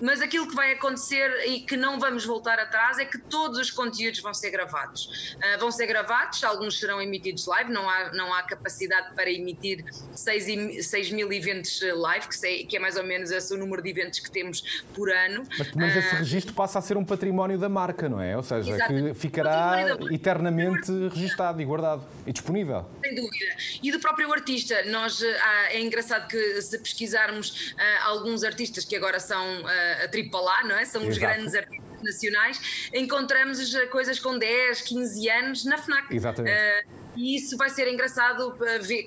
Mas 0.01 0.21
aquilo 0.21 0.47
que 0.47 0.55
vai 0.55 0.73
acontecer 0.73 1.29
e 1.47 1.61
que 1.61 1.77
não 1.77 1.99
vamos 1.99 2.25
voltar 2.25 2.59
atrás 2.59 2.97
é 2.97 3.05
que 3.05 3.17
todos 3.17 3.59
os 3.59 3.71
conteúdos 3.71 4.19
vão 4.19 4.33
ser 4.33 4.49
gravados. 4.49 5.35
Uh, 5.35 5.59
vão 5.59 5.71
ser 5.71 5.85
gravados, 5.87 6.43
alguns 6.43 6.79
serão 6.79 7.01
emitidos 7.01 7.45
live, 7.45 7.71
não 7.71 7.89
há, 7.89 8.11
não 8.13 8.33
há 8.33 8.43
capacidade 8.43 9.13
para 9.15 9.29
emitir 9.29 9.83
6, 10.13 10.87
6 10.87 11.11
mil 11.11 11.31
eventos 11.31 11.81
live, 11.81 12.27
que, 12.27 12.35
sei, 12.35 12.65
que 12.65 12.77
é 12.77 12.79
mais 12.79 12.95
ou 12.95 13.03
menos 13.03 13.31
esse 13.31 13.53
o 13.53 13.57
número 13.57 13.81
de 13.81 13.89
eventos 13.89 14.19
que 14.19 14.31
temos 14.31 14.83
por 14.93 15.11
ano. 15.11 15.43
Mas 15.57 15.67
pelo 15.67 15.79
menos 15.79 15.95
uh, 15.95 15.99
esse 15.99 16.15
registro 16.15 16.53
passa 16.53 16.79
a 16.79 16.81
ser 16.81 16.97
um 16.97 17.05
património 17.05 17.57
da 17.57 17.69
marca, 17.69 18.07
não 18.09 18.21
é? 18.21 18.35
Ou 18.35 18.43
seja, 18.43 18.77
que 18.87 19.13
ficará 19.13 19.97
eternamente 20.11 20.91
registado 21.09 21.61
e 21.61 21.65
guardado 21.65 22.05
e 22.25 22.31
disponível. 22.31 22.85
Sem 23.03 23.15
dúvida. 23.15 23.45
E 23.81 23.91
do 23.91 23.99
próprio 23.99 24.31
artista. 24.31 24.83
Nós, 24.85 25.21
ah, 25.23 25.67
é 25.71 25.81
engraçado 25.81 26.27
que 26.27 26.61
se 26.61 26.77
pesquisarmos 26.77 27.73
ah, 27.77 28.07
alguns 28.07 28.43
artistas 28.43 28.85
que 28.85 28.95
agora 28.95 29.19
são 29.19 29.43
ah, 29.65 30.05
a 30.05 30.05
AAA, 30.05 30.67
não 30.67 30.75
é? 30.75 30.85
São 30.85 31.01
Exato. 31.01 31.09
os 31.09 31.17
grandes 31.17 31.55
artistas 31.55 31.81
nacionais, 32.03 32.89
encontramos 32.93 33.75
coisas 33.91 34.19
com 34.19 34.37
10, 34.37 34.81
15 34.81 35.29
anos 35.29 35.65
na 35.65 35.77
FNAC. 35.77 36.15
Exatamente. 36.15 36.57
Uh, 36.57 37.00
e 37.15 37.35
isso 37.35 37.57
vai 37.57 37.69
ser 37.69 37.87
engraçado 37.91 38.55
eh, 38.65 38.79
ver, 38.79 39.03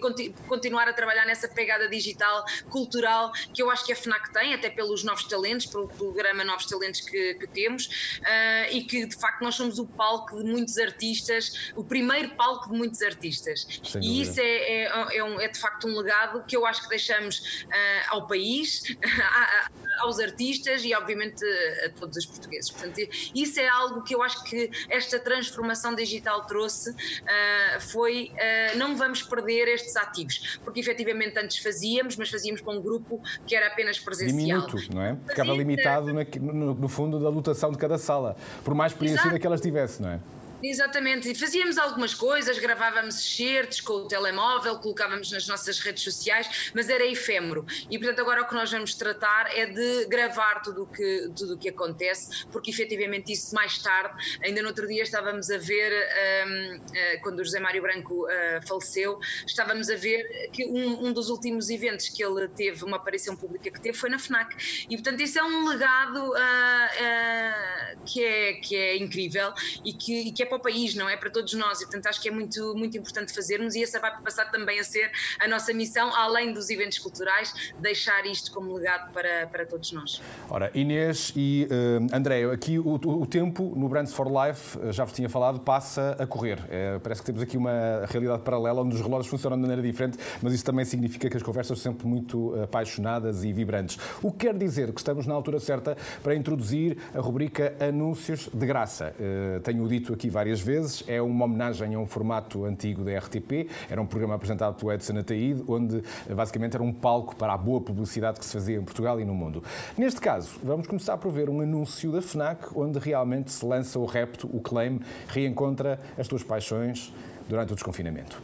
continuar 0.47 0.89
a 0.89 0.93
trabalhar 0.93 1.25
nessa 1.27 1.49
pegada 1.49 1.89
digital, 1.89 2.45
cultural, 2.69 3.33
que 3.53 3.63
eu 3.63 3.71
acho 3.71 3.85
que 3.85 3.93
a 3.93 3.97
FNAC 3.97 4.33
tem, 4.33 4.55
até 4.55 4.71
pelos 4.71 5.03
novos 5.05 5.25
talentos, 5.25 5.67
pelo 5.67 5.89
programa 5.89 6.45
Novos 6.45 6.67
Talentos 6.67 7.01
que, 7.01 7.35
que 7.35 7.47
temos, 7.47 7.87
uh, 8.21 8.73
e 8.73 8.83
que 8.85 9.07
de 9.07 9.17
facto 9.17 9.43
nós 9.43 9.55
somos 9.55 9.79
o 9.79 9.87
palco 9.87 10.43
de 10.43 10.45
muitos 10.45 10.79
artistas, 10.79 11.73
o 11.75 11.85
primeiro 11.85 12.31
palco 12.31 12.71
de 12.71 12.77
muitos 12.77 13.01
artistas. 13.03 13.67
e 14.01 14.23
isso 14.23 14.41
é, 14.41 14.45
é, 14.45 15.17
é, 15.17 15.25
um, 15.25 15.41
é, 15.41 15.49
de 15.49 15.59
facto 15.59 15.87
um 15.87 15.97
legado 15.97 16.45
que 16.47 16.57
eu 16.57 16.67
acho 16.67 16.83
que 16.83 16.89
deixamos 16.89 17.65
uh, 17.65 18.09
ao 18.09 18.27
país, 18.27 18.83
aos 20.01 20.19
artistas 20.19 20.85
e 20.85 20.95
obviamente 20.95 21.45
a 21.85 21.91
todos 21.91 22.17
os 22.17 22.27
portugueses. 22.27 22.71
Portanto, 22.71 22.99
isso 23.35 23.61
é 23.61 23.69
algo 23.69 24.03
que 24.03 24.15
eu 24.15 24.23
acho 24.23 24.43
que 24.45 24.71
esta 24.89 25.19
transformação 25.19 25.95
digital 25.95 26.47
trouxe. 26.47 26.91
Uh, 26.91 27.81
foi 27.95 28.33
uh, 28.33 28.77
não 28.77 28.97
vamos 28.97 29.23
perder 29.23 29.69
estes 29.69 29.95
ativos, 29.95 30.59
porque 30.65 30.81
efetivamente 30.81 31.39
antes 31.39 31.59
fazíamos, 31.59 32.17
mas 32.17 32.29
fazíamos 32.29 32.61
com 32.61 32.75
um 32.75 32.83
grupo 32.83 33.23
que 33.47 33.55
era 33.55 33.69
apenas 33.69 34.01
presencial. 34.01 34.67
Diminuto, 34.67 34.95
não 34.95 35.01
é? 35.01 35.17
Ficava 35.29 35.53
limitado 35.53 36.13
no, 36.13 36.75
no, 36.75 36.89
fundo 36.89 37.21
da 37.21 37.29
lotação 37.29 37.71
de 37.71 37.79
cada 37.79 37.97
sala, 37.97 38.37
por 38.65 38.75
mais 38.75 38.93
experiência 38.93 39.39
que 39.39 39.47
elas 39.47 39.61
tivesse, 39.61 40.03
não 40.03 40.11
é? 40.11 40.21
Exatamente, 40.67 41.31
e 41.31 41.35
fazíamos 41.35 41.77
algumas 41.77 42.15
coisas, 42.15 42.59
gravávamos 42.59 43.19
excertos 43.19 43.83
com 43.83 43.93
o 43.93 44.09
telemóvel, 44.09 44.79
colocávamos 44.79 45.31
nas 45.31 45.47
nossas 45.47 45.79
redes 45.79 46.03
sociais, 46.03 46.71
mas 46.75 46.89
era 46.89 47.05
efêmero. 47.05 47.67
E 47.91 47.99
portanto, 47.99 48.21
agora 48.21 48.41
o 48.41 48.49
que 48.49 48.55
nós 48.55 48.73
vamos 48.73 48.95
tratar 48.95 49.55
é 49.55 49.67
de 49.67 50.07
gravar 50.07 50.63
tudo 50.63 50.87
que, 50.87 51.27
o 51.27 51.35
tudo 51.35 51.59
que 51.59 51.69
acontece, 51.69 52.47
porque 52.47 52.71
efetivamente 52.71 53.31
isso 53.31 53.55
mais 53.55 53.77
tarde, 53.77 54.39
ainda 54.43 54.63
no 54.63 54.69
outro 54.69 54.89
dia 54.89 55.03
estávamos 55.03 55.51
a 55.51 55.59
ver, 55.59 55.93
um, 55.93 56.77
uh, 56.77 56.83
eh, 56.95 57.17
quando 57.19 57.41
o 57.41 57.45
José 57.45 57.61
Mário 57.61 57.83
Branco 57.83 58.25
uh, 58.25 58.67
faleceu, 58.67 59.21
estávamos 59.47 59.91
a 59.91 59.97
ver 59.97 60.49
que 60.51 60.65
um, 60.65 61.09
um, 61.09 61.13
dos 61.13 61.29
últimos 61.29 61.69
eventos 61.69 62.09
que 62.09 62.25
ele 62.25 62.49
teve, 62.49 62.87
uma 62.87 62.97
aparição 62.97 63.37
pública 63.37 63.71
que 63.71 63.81
teve, 63.83 63.99
foi 63.99 64.09
na 64.09 64.19
FNAC. 64.19 64.87
E 64.89 64.97
portanto, 64.97 65.21
isso 65.21 65.39
é 65.39 65.45
um 65.45 65.69
legado 65.69 66.31
uh, 66.31 68.05
que, 68.07 68.25
é, 68.25 68.53
que 68.55 68.75
é 68.75 68.97
incrível 68.97 69.53
e 69.85 69.93
que, 69.93 70.29
e 70.29 70.33
que 70.33 70.43
é 70.43 70.54
para 70.55 70.57
o 70.57 70.61
país, 70.61 70.95
não 70.95 71.09
é? 71.09 71.17
Para 71.17 71.31
todos 71.31 71.53
nós. 71.55 71.81
E, 71.81 71.85
portanto, 71.85 72.07
acho 72.07 72.21
que 72.21 72.29
é 72.29 72.33
muito, 72.33 72.75
muito 72.77 72.97
importante 72.97 73.35
fazermos 73.35 73.75
e 73.75 73.83
essa 73.83 73.99
vai 73.99 74.17
passar 74.23 74.51
também 74.51 74.79
a 74.79 74.85
ser 74.85 75.11
a 75.41 75.49
nossa 75.49 75.73
missão, 75.73 76.15
além 76.15 76.53
dos 76.53 76.71
eventos 76.71 76.99
culturais, 76.99 77.73
deixar 77.79 78.25
isto 78.27 78.53
como 78.53 78.73
legado 78.75 79.13
para, 79.13 79.47
para 79.47 79.67
todos 79.67 79.93
nós. 79.93 80.21
Ora, 80.49 80.71
Inês 80.75 81.33
e 81.35 81.69
uh, 81.71 82.17
André, 82.17 82.45
aqui 82.45 82.79
o, 82.79 82.95
o, 82.95 83.27
tempo 83.27 83.75
no 83.77 83.89
Brands 83.89 84.13
for 84.13 84.29
Life, 84.29 84.79
eh, 84.81 84.93
já 84.93 85.05
vos 85.05 85.13
tinha 85.13 85.29
falado, 85.29 85.61
passa 85.61 86.17
a 86.19 86.27
correr. 86.27 86.59
É, 86.69 86.99
parece 86.99 87.23
que 87.23 87.27
temos 87.27 87.43
aqui 87.43 87.57
uma 87.57 88.05
realidade 88.07 88.43
paralela 88.43 88.83
onde 88.83 88.95
os 88.95 89.01
relógios 89.01 89.29
funcionam 89.29 89.57
de 89.57 89.63
maneira 89.63 89.83
diferente, 89.83 90.19
mas 90.43 90.53
isso 90.53 90.65
também 90.65 90.85
significa 90.85 91.29
que 91.29 91.37
as 91.37 91.43
conversas 91.43 91.79
são 91.79 91.93
sempre 91.93 92.07
muito 92.07 92.55
apaixonadas 92.63 93.45
e 93.45 93.53
vibrantes. 93.53 93.99
O 94.23 94.31
que 94.31 94.47
quer 94.47 94.57
dizer 94.57 94.93
que 94.93 95.01
estamos 95.01 95.27
na 95.27 95.35
altura 95.35 95.59
certa 95.59 95.97
para 96.23 96.35
introduzir 96.35 96.99
a 97.15 97.21
rubrica 97.21 97.75
Anúncios 97.81 98.49
de 98.53 98.67
Graça. 98.67 99.15
Uh, 99.19 99.61
tenho 99.61 99.87
dito 99.89 100.13
aqui 100.13 100.29
várias 100.29 100.44
várias 100.45 100.61
vezes. 100.61 101.03
É 101.07 101.23
uma 101.23 101.47
homenagem 101.47 101.95
a 101.95 101.99
um 101.99 102.07
formato 102.07 102.67
antigo 102.67 103.03
da 103.03 103.19
RTP. 103.19 103.71
Era 103.89 104.01
um 104.01 104.07
programa 104.07 104.35
apresentado 104.35 104.75
pelo 104.75 104.93
Edson 104.93 105.19
Ataíde, 105.19 105.65
onde 105.67 106.03
basicamente 106.35 106.75
era 106.75 106.83
um 106.83 106.93
palco 106.93 107.35
para 107.35 107.55
a 107.55 107.57
boa 107.57 107.81
publicidade 107.81 108.39
que 108.39 108.45
se 108.45 108.53
fazia 108.53 108.77
em 108.77 108.85
Portugal 108.85 109.19
e 109.19 109.25
no 109.25 109.35
mundo. 109.35 109.65
Neste 109.97 110.21
caso, 110.21 110.59
vamos 110.63 110.87
começar 110.87 111.17
por 111.17 111.33
ver 111.33 111.49
um 111.49 111.63
anúncio 111.63 112.13
da 112.13 112.21
FNAC, 112.21 112.77
onde 112.77 112.99
realmente 112.99 113.51
se 113.51 113.65
lança 113.65 113.99
o 113.99 114.05
repto, 114.05 114.47
o 114.53 114.61
claim, 114.61 115.01
reencontra 115.29 115.99
as 116.19 116.29
tuas 116.29 116.43
paixões 116.43 117.11
durante 117.49 117.73
o 117.73 117.75
desconfinamento. 117.75 118.43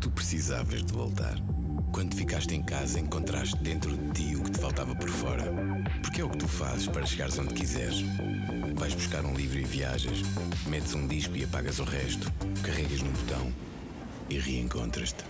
Tu 0.00 0.10
precisavas 0.10 0.82
de 0.82 0.92
voltar. 0.92 1.36
Quando 1.92 2.16
ficaste 2.16 2.52
em 2.56 2.62
casa, 2.62 2.98
encontraste 2.98 3.56
dentro 3.62 3.96
de 3.96 4.10
ti 4.10 4.34
o 4.34 4.42
que 4.42 4.50
te 4.50 4.58
faltava 4.58 4.96
por 4.96 5.08
fora. 5.08 5.44
Porque 6.04 6.20
é 6.20 6.24
o 6.24 6.28
que 6.28 6.36
tu 6.36 6.46
fazes 6.46 6.86
para 6.86 7.06
chegares 7.06 7.38
onde 7.38 7.54
quiseres. 7.54 8.04
Vais 8.74 8.94
buscar 8.94 9.24
um 9.24 9.32
livro 9.32 9.58
e 9.58 9.64
viajas, 9.64 10.20
metes 10.66 10.94
um 10.94 11.06
disco 11.06 11.34
e 11.34 11.44
apagas 11.44 11.78
o 11.78 11.84
resto, 11.84 12.30
carregas 12.62 13.00
no 13.00 13.10
botão 13.10 13.50
e 14.28 14.38
reencontras-te. 14.38 15.24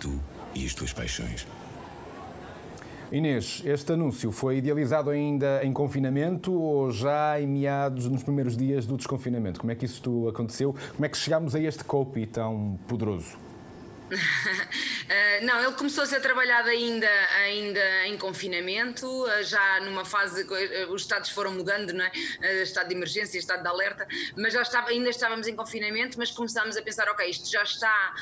Tu 0.00 0.18
e 0.54 0.64
as 0.64 0.72
tuas 0.72 0.94
paixões. 0.94 1.46
Inês, 3.12 3.62
este 3.66 3.92
anúncio 3.92 4.32
foi 4.32 4.56
idealizado 4.56 5.10
ainda 5.10 5.62
em 5.62 5.74
confinamento 5.74 6.54
ou 6.54 6.90
já 6.90 7.38
em 7.38 7.46
meados, 7.46 8.08
nos 8.08 8.22
primeiros 8.22 8.56
dias 8.56 8.86
do 8.86 8.96
desconfinamento? 8.96 9.60
Como 9.60 9.72
é 9.72 9.74
que 9.74 9.84
isso 9.84 10.26
aconteceu? 10.26 10.74
Como 10.94 11.04
é 11.04 11.08
que 11.10 11.18
chegámos 11.18 11.54
a 11.54 11.60
este 11.60 11.84
copy 11.84 12.26
tão 12.26 12.78
poderoso? 12.88 13.41
Uh, 14.12 15.44
não, 15.44 15.62
ele 15.62 15.72
começou 15.72 16.04
a 16.04 16.06
ser 16.06 16.20
trabalhado 16.20 16.68
ainda, 16.68 17.08
ainda 17.42 18.06
em 18.06 18.16
confinamento, 18.16 19.06
uh, 19.06 19.42
já 19.42 19.80
numa 19.80 20.04
fase, 20.04 20.42
uh, 20.44 20.92
os 20.92 21.02
estados 21.02 21.30
foram 21.30 21.52
mudando, 21.52 21.92
não 21.92 22.04
é? 22.04 22.12
estado 22.62 22.88
de 22.88 22.94
emergência, 22.94 23.38
estado 23.38 23.62
de 23.62 23.68
alerta, 23.68 24.06
mas 24.36 24.52
já 24.52 24.62
estava, 24.62 24.90
ainda 24.90 25.10
estávamos 25.10 25.46
em 25.46 25.56
confinamento, 25.56 26.18
mas 26.18 26.30
começámos 26.30 26.76
a 26.76 26.82
pensar, 26.82 27.08
ok, 27.08 27.28
isto 27.28 27.50
já 27.50 27.62
está, 27.62 28.14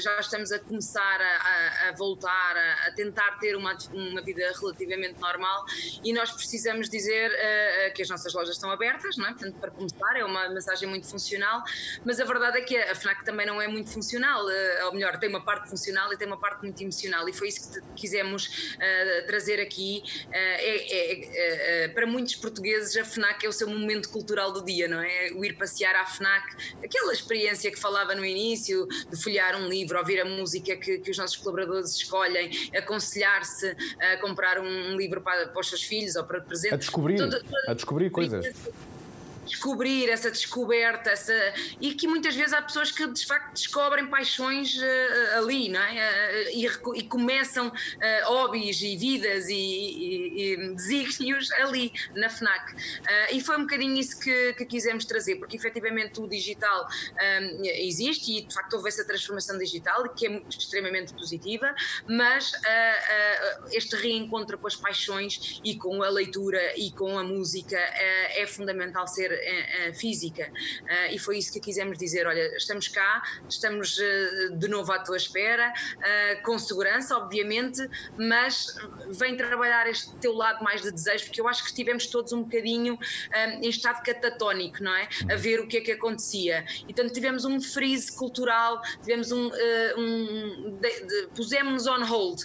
já 0.00 0.18
estamos 0.20 0.52
a 0.52 0.58
começar 0.58 1.20
a, 1.20 1.88
a 1.88 1.92
voltar, 1.92 2.56
a, 2.56 2.88
a, 2.88 2.92
tentar 2.92 3.38
ter 3.38 3.56
uma, 3.56 3.76
uma 3.92 4.22
vida 4.22 4.52
relativamente 4.60 5.18
normal 5.20 5.64
e 6.02 6.12
nós 6.12 6.30
precisamos 6.32 6.88
dizer 6.88 7.30
que 7.94 8.02
as 8.02 8.08
nossas 8.08 8.32
lojas 8.34 8.54
estão 8.56 8.70
abertas, 8.70 9.16
não 9.16 9.26
é? 9.26 9.32
Portanto, 9.32 9.58
para 9.58 9.70
começar, 9.70 10.16
é 10.16 10.24
uma 10.24 10.48
mensagem 10.48 10.88
muito 10.88 11.08
funcional, 11.08 11.62
mas 12.04 12.20
a 12.20 12.24
verdade 12.24 12.58
é 12.58 12.62
que 12.62 12.76
a 12.76 12.94
FNAC 12.94 13.24
também 13.24 13.46
não 13.46 13.60
é 13.60 13.68
muito 13.68 13.90
funcional, 13.90 14.44
ou 14.86 14.92
melhor, 14.92 15.13
tem 15.18 15.28
uma 15.28 15.44
parte 15.44 15.68
funcional 15.68 16.12
e 16.12 16.16
tem 16.16 16.26
uma 16.26 16.38
parte 16.38 16.62
muito 16.62 16.80
emocional, 16.82 17.28
e 17.28 17.32
foi 17.32 17.48
isso 17.48 17.72
que 17.72 17.80
quisemos 17.96 18.74
uh, 18.74 19.26
trazer 19.26 19.60
aqui. 19.60 20.02
Uh, 20.26 20.30
é, 20.32 21.84
é, 21.84 21.86
uh, 21.86 21.94
para 21.94 22.06
muitos 22.06 22.36
portugueses, 22.36 22.96
a 22.96 23.04
FNAC 23.04 23.44
é 23.46 23.48
o 23.48 23.52
seu 23.52 23.68
momento 23.68 24.08
cultural 24.08 24.52
do 24.52 24.64
dia, 24.64 24.88
não 24.88 25.00
é? 25.00 25.30
O 25.34 25.44
ir 25.44 25.54
passear 25.54 25.94
à 25.96 26.06
FNAC, 26.06 26.74
aquela 26.82 27.12
experiência 27.12 27.70
que 27.70 27.78
falava 27.78 28.14
no 28.14 28.24
início, 28.24 28.86
de 28.86 29.22
folhear 29.22 29.56
um 29.56 29.68
livro, 29.68 29.98
ouvir 29.98 30.20
a 30.20 30.24
música 30.24 30.76
que, 30.76 30.98
que 30.98 31.10
os 31.10 31.18
nossos 31.18 31.36
colaboradores 31.36 31.94
escolhem, 31.94 32.50
aconselhar-se 32.76 33.76
a 34.00 34.16
comprar 34.18 34.58
um 34.60 34.96
livro 34.96 35.20
para, 35.20 35.48
para 35.48 35.60
os 35.60 35.68
seus 35.68 35.82
filhos 35.82 36.16
ou 36.16 36.24
para 36.24 36.40
presente. 36.40 36.74
A 36.74 36.76
descobrir, 36.76 37.20
a 37.68 37.74
descobrir 37.74 38.10
coisas 38.10 38.54
descobrir 39.44 40.08
essa 40.08 40.30
descoberta, 40.30 41.10
essa... 41.10 41.32
e 41.80 41.94
que 41.94 42.06
muitas 42.06 42.34
vezes 42.34 42.52
há 42.52 42.62
pessoas 42.62 42.90
que 42.90 43.06
de 43.06 43.26
facto 43.26 43.52
descobrem 43.52 44.06
paixões 44.06 44.76
uh, 44.76 45.38
ali, 45.38 45.68
não 45.68 45.80
é? 45.80 45.92
Uh, 45.92 46.58
e, 46.58 46.98
e, 46.98 47.02
começam 47.04 47.68
uh, 47.68 47.72
hobbies 48.26 48.80
e 48.80 48.96
vidas 48.96 49.48
e, 49.48 49.54
e, 49.54 50.54
e, 50.54 50.74
desígnios 50.74 51.50
ali 51.52 51.92
na 52.14 52.28
FNAC. 52.28 52.74
e 53.32 53.40
foi 53.40 53.56
um 53.56 53.62
bocadinho 53.62 53.96
isso 53.96 54.18
que, 54.18 54.54
que 54.54 54.64
quisemos 54.64 55.04
trazer, 55.04 55.36
porque 55.36 55.56
efetivamente 55.56 56.20
o 56.20 56.28
digital 56.28 56.86
um, 56.86 57.64
existe 57.64 58.38
e 58.38 58.42
de 58.42 58.54
facto 58.54 58.74
houve 58.74 58.88
essa 58.88 59.04
transformação 59.04 59.58
digital 59.58 60.08
que 60.10 60.26
é 60.26 60.42
extremamente 60.48 61.12
positiva, 61.12 61.74
mas 62.08 62.52
este 63.72 63.96
reencontro 63.96 64.58
com 64.58 64.66
as 64.66 64.76
paixões 64.76 65.60
e 65.64 65.76
com 65.76 66.02
a 66.02 66.08
leitura 66.08 66.60
e 66.78 66.90
com 66.90 67.18
a 67.18 67.22
música 67.22 67.76
é 67.76 68.46
fundamental 68.46 69.06
ser 69.06 69.33
física. 69.94 70.50
Uh, 70.82 71.14
e 71.14 71.18
foi 71.18 71.38
isso 71.38 71.52
que 71.52 71.60
quisemos 71.60 71.98
dizer: 71.98 72.26
olha, 72.26 72.56
estamos 72.56 72.88
cá, 72.88 73.22
estamos 73.48 73.96
de 74.56 74.68
novo 74.68 74.92
à 74.92 74.98
tua 74.98 75.16
espera, 75.16 75.72
com 76.42 76.58
segurança, 76.58 77.16
obviamente, 77.16 77.88
mas 78.18 78.74
vem 79.08 79.36
trabalhar 79.36 79.86
este 79.88 80.14
teu 80.16 80.34
lado 80.34 80.62
mais 80.62 80.82
de 80.82 80.90
desejo, 80.90 81.24
porque 81.26 81.40
eu 81.40 81.48
acho 81.48 81.62
que 81.62 81.68
estivemos 81.68 82.06
todos 82.06 82.32
um 82.32 82.42
bocadinho 82.42 82.98
em 83.62 83.68
estado 83.68 84.02
catatónico, 84.02 84.82
não 84.82 84.94
é? 84.94 85.08
A 85.30 85.36
ver 85.36 85.60
o 85.60 85.66
que 85.66 85.78
é 85.78 85.80
que 85.80 85.92
acontecia. 85.92 86.64
Então 86.88 87.08
tivemos 87.08 87.44
um 87.44 87.60
freeze 87.60 88.14
cultural, 88.14 88.80
tivemos 89.00 89.32
um. 89.32 89.50
um 89.96 90.78
pusemos-nos 91.34 91.86
on 91.86 92.04
hold 92.04 92.42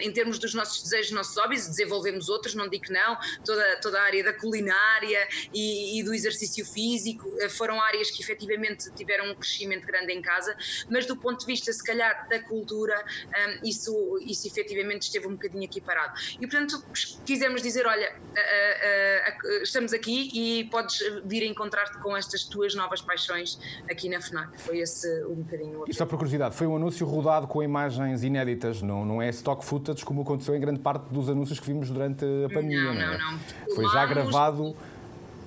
em 0.00 0.12
termos 0.12 0.38
dos 0.38 0.54
nossos 0.54 0.82
desejos, 0.82 1.12
nossos 1.12 1.36
hobbies, 1.36 1.68
desenvolvemos 1.68 2.28
outros, 2.28 2.54
não 2.54 2.68
digo 2.68 2.84
que 2.84 2.92
não, 2.92 3.16
toda, 3.44 3.80
toda 3.80 4.00
a 4.00 4.04
área 4.04 4.24
da 4.24 4.32
culinária 4.32 5.28
e, 5.52 5.59
e, 5.98 6.02
do 6.02 6.14
exercício 6.14 6.64
físico, 6.64 7.30
eh, 7.38 7.48
foram 7.48 7.80
áreas 7.80 8.10
que 8.10 8.22
efetivamente 8.22 8.90
tiveram 8.92 9.30
um 9.30 9.34
crescimento 9.34 9.86
grande 9.86 10.12
em 10.12 10.22
casa, 10.22 10.56
mas 10.88 11.06
do 11.06 11.16
ponto 11.16 11.40
de 11.40 11.46
vista, 11.46 11.72
se 11.72 11.82
calhar, 11.82 12.28
da 12.28 12.40
cultura, 12.40 12.94
um, 13.26 13.66
isso, 13.66 14.18
isso 14.22 14.46
efetivamente 14.46 15.02
esteve 15.02 15.26
um 15.26 15.32
bocadinho 15.32 15.64
aqui 15.64 15.80
parado. 15.80 16.14
E 16.34 16.46
portanto, 16.46 16.82
quisemos 17.24 17.62
dizer: 17.62 17.86
olha, 17.86 18.12
uh, 18.12 19.48
uh, 19.54 19.60
uh, 19.60 19.62
estamos 19.62 19.92
aqui 19.92 20.30
e 20.32 20.64
podes 20.64 20.98
vir 21.24 21.42
a 21.42 21.46
encontrar-te 21.46 21.98
com 21.98 22.16
estas 22.16 22.44
tuas 22.44 22.74
novas 22.74 23.00
paixões 23.00 23.58
aqui 23.90 24.08
na 24.08 24.20
FNAC. 24.20 24.60
Foi 24.60 24.78
esse 24.78 25.08
um 25.24 25.36
bocadinho. 25.36 25.84
E 25.88 25.94
só 25.94 26.06
por 26.06 26.16
curiosidade, 26.16 26.54
foi 26.54 26.66
um 26.66 26.76
anúncio 26.76 27.06
rodado 27.06 27.46
com 27.46 27.62
imagens 27.62 28.22
inéditas, 28.22 28.82
não, 28.82 29.04
não 29.04 29.22
é 29.22 29.28
stock 29.30 29.64
footage 29.64 30.04
como 30.04 30.22
aconteceu 30.22 30.54
em 30.54 30.60
grande 30.60 30.80
parte 30.80 31.12
dos 31.12 31.28
anúncios 31.28 31.58
que 31.60 31.66
vimos 31.66 31.90
durante 31.90 32.24
a 32.24 32.48
pandemia, 32.48 32.84
não, 32.84 32.94
não, 32.94 33.02
é? 33.02 33.18
não, 33.18 33.32
não. 33.32 33.40
Foi 33.74 33.84
já 33.88 34.06
gravado 34.06 34.76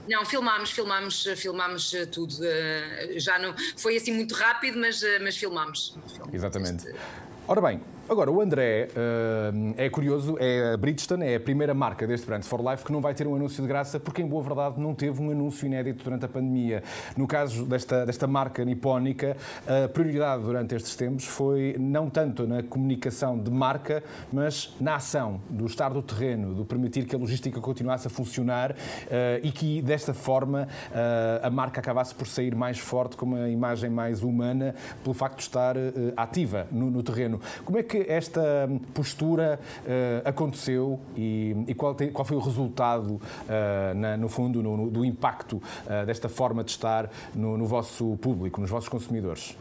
não, 0.08 0.26
filmámos, 0.26 0.72
filmámos, 0.72 1.28
filmámos 1.38 1.94
eh, 1.94 2.06
tudo. 2.06 2.36
Eh, 2.42 3.14
já 3.18 3.40
não, 3.40 3.56
foi 3.78 3.98
assim 3.98 4.14
muito 4.14 4.34
rápido, 4.34 4.80
mas, 4.80 5.02
eh, 5.02 5.20
mas 5.20 5.38
filmámos. 5.38 5.96
Exatamente. 6.32 6.94
Ora 7.48 7.62
bem, 7.62 7.82
Agora, 8.10 8.30
o 8.30 8.42
André 8.42 8.90
uh, 8.90 9.74
é 9.78 9.90
curioso, 9.90 10.36
é 10.38 10.74
a 10.74 10.78
Bridgestone, 10.78 11.26
é 11.26 11.36
a 11.36 11.40
primeira 11.40 11.74
marca 11.74 12.06
deste 12.06 12.28
Brands 12.28 12.46
for 12.46 12.60
Life 12.60 12.84
que 12.84 12.92
não 12.92 13.00
vai 13.00 13.14
ter 13.14 13.26
um 13.26 13.34
anúncio 13.34 13.62
de 13.62 13.68
graça, 13.68 13.98
porque 13.98 14.22
em 14.22 14.28
boa 14.28 14.44
verdade 14.44 14.78
não 14.78 14.94
teve 14.94 15.22
um 15.22 15.32
anúncio 15.32 15.66
inédito 15.66 16.04
durante 16.04 16.26
a 16.26 16.28
pandemia. 16.28 16.84
No 17.16 17.26
caso 17.26 17.66
desta, 17.66 18.06
desta 18.06 18.28
marca 18.28 18.66
nipónica, 18.66 19.38
a 19.66 19.88
prioridade 19.88 20.44
durante 20.44 20.76
estes 20.76 20.98
tempos 20.98 21.26
foi 21.26 21.78
não 21.80 22.10
tanto 22.10 22.46
na 22.46 22.62
comunicação 22.62 23.40
de 23.40 23.50
marca, 23.50 24.04
mas 24.34 24.76
na 24.82 24.96
ação, 24.96 25.40
do 25.50 25.66
estar 25.66 25.94
do 25.94 26.02
terreno, 26.02 26.54
do 26.54 26.66
permitir 26.66 27.06
que 27.06 27.16
a 27.16 27.18
logística 27.18 27.62
continuasse 27.62 28.06
a 28.08 28.10
funcionar 28.10 28.72
uh, 28.72 28.76
e 29.42 29.50
que 29.50 29.82
desta 29.82 30.14
forma 30.14 30.68
uh, 30.92 31.48
a 31.48 31.50
marca 31.50 31.80
acabasse 31.80 32.14
por 32.14 32.28
sair 32.28 32.54
mais 32.54 32.78
forte, 32.78 33.16
com 33.16 33.26
uma 33.26 33.50
imagem 33.50 33.90
mais 33.90 34.24
humana, 34.24 34.76
pelo 35.02 35.14
facto 35.14 35.38
de 35.38 35.44
estar 35.44 35.76
ativa 36.18 36.68
no, 36.70 36.92
no 36.92 37.02
terreno. 37.02 37.40
Como 37.64 37.78
é 37.78 37.84
que 37.84 37.93
que 37.94 38.12
esta 38.12 38.68
postura 38.96 39.60
uh, 39.84 40.28
aconteceu 40.28 41.00
e, 41.16 41.56
e 41.68 41.76
qual, 41.76 41.94
tem, 41.94 42.12
qual, 42.12 42.26
foi 42.26 42.36
o 42.36 42.40
resultado, 42.40 43.14
uh, 43.14 43.94
na, 43.96 44.18
no 44.18 44.28
fundo, 44.28 44.64
no, 44.64 44.76
no, 44.76 44.90
do 44.90 45.06
impacto 45.06 45.58
uh, 45.58 46.04
desta 46.04 46.28
forma 46.28 46.64
de 46.64 46.72
estar 46.72 47.08
no, 47.36 47.56
no, 47.56 47.68
vosso 47.68 48.18
público, 48.18 48.60
nos 48.60 48.72
vossos 48.72 48.90
consumidores? 48.90 49.56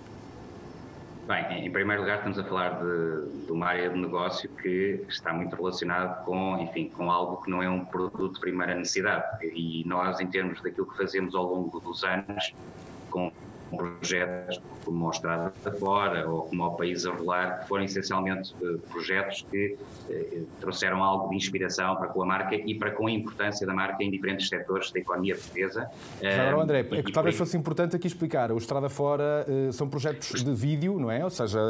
Bem, 1.27 1.67
em 1.67 1.71
primeiro 1.71 2.01
lugar 2.01 2.17
estamos 2.17 2.39
a 2.39 2.45
falar 2.45 2.83
de, 2.83 3.45
de 3.45 3.53
uma 3.53 3.67
área 3.67 3.91
de 3.91 3.99
negócio 3.99 4.49
que 4.49 5.05
está 5.11 5.31
muito 5.35 5.55
relacionado 5.55 6.25
com, 6.25 6.59
enfim, 6.59 6.91
com 6.97 7.11
algo 7.11 7.43
que 7.43 7.51
não 7.51 7.63
é 7.63 7.69
um 7.69 7.85
produto 7.85 8.35
de 8.35 8.41
primeira 8.41 8.75
necessidade. 8.75 9.47
E 9.47 9.85
nós, 9.87 10.19
em 10.21 10.27
termos 10.27 10.61
daquilo 10.63 10.87
que 10.87 10.97
fazemos 10.97 11.35
ao 11.35 11.45
longo 11.45 11.79
dos 11.81 12.03
anos, 12.03 12.55
com 13.11 13.31
projetos 13.77 14.61
como 14.85 15.09
a 15.09 15.11
Estrada 15.11 15.53
da 15.65 15.73
Fora 15.73 16.29
ou 16.29 16.43
como 16.43 16.65
o 16.65 16.71
País 16.73 17.07
a 17.07 17.13
Rolar, 17.13 17.61
que 17.61 17.69
foram 17.69 17.85
essencialmente 17.85 18.55
eh, 18.63 18.79
projetos 18.91 19.47
que 19.51 19.77
eh, 20.11 20.43
trouxeram 20.61 21.03
algo 21.03 21.31
de 21.31 21.37
inspiração 21.37 21.97
para 21.97 22.09
com 22.09 22.23
a 22.23 22.27
marca 22.27 22.55
e 22.55 22.75
para 22.75 22.91
com 22.91 23.07
a 23.07 23.11
importância 23.11 23.67
da 23.67 23.73
marca 23.73 24.03
em 24.03 24.11
diferentes 24.11 24.49
setores 24.49 24.91
da 24.91 25.01
economia 25.01 25.35
portuguesa. 25.35 25.89
Agora, 26.21 26.63
André, 26.63 26.87
é 26.91 27.03
que 27.03 27.13
talvez 27.13 27.37
fosse 27.37 27.57
importante 27.57 27.97
aqui 27.97 28.07
explicar. 28.07 28.51
O 28.53 28.59
Estrada 28.59 28.89
Fora 28.89 29.45
eh, 29.49 29.73
são 29.73 29.89
projetos 29.89 30.43
de 30.43 30.53
vídeo, 30.53 30.99
não 30.99 31.11
é? 31.11 31.23
Ou 31.25 31.31
seja... 31.31 31.61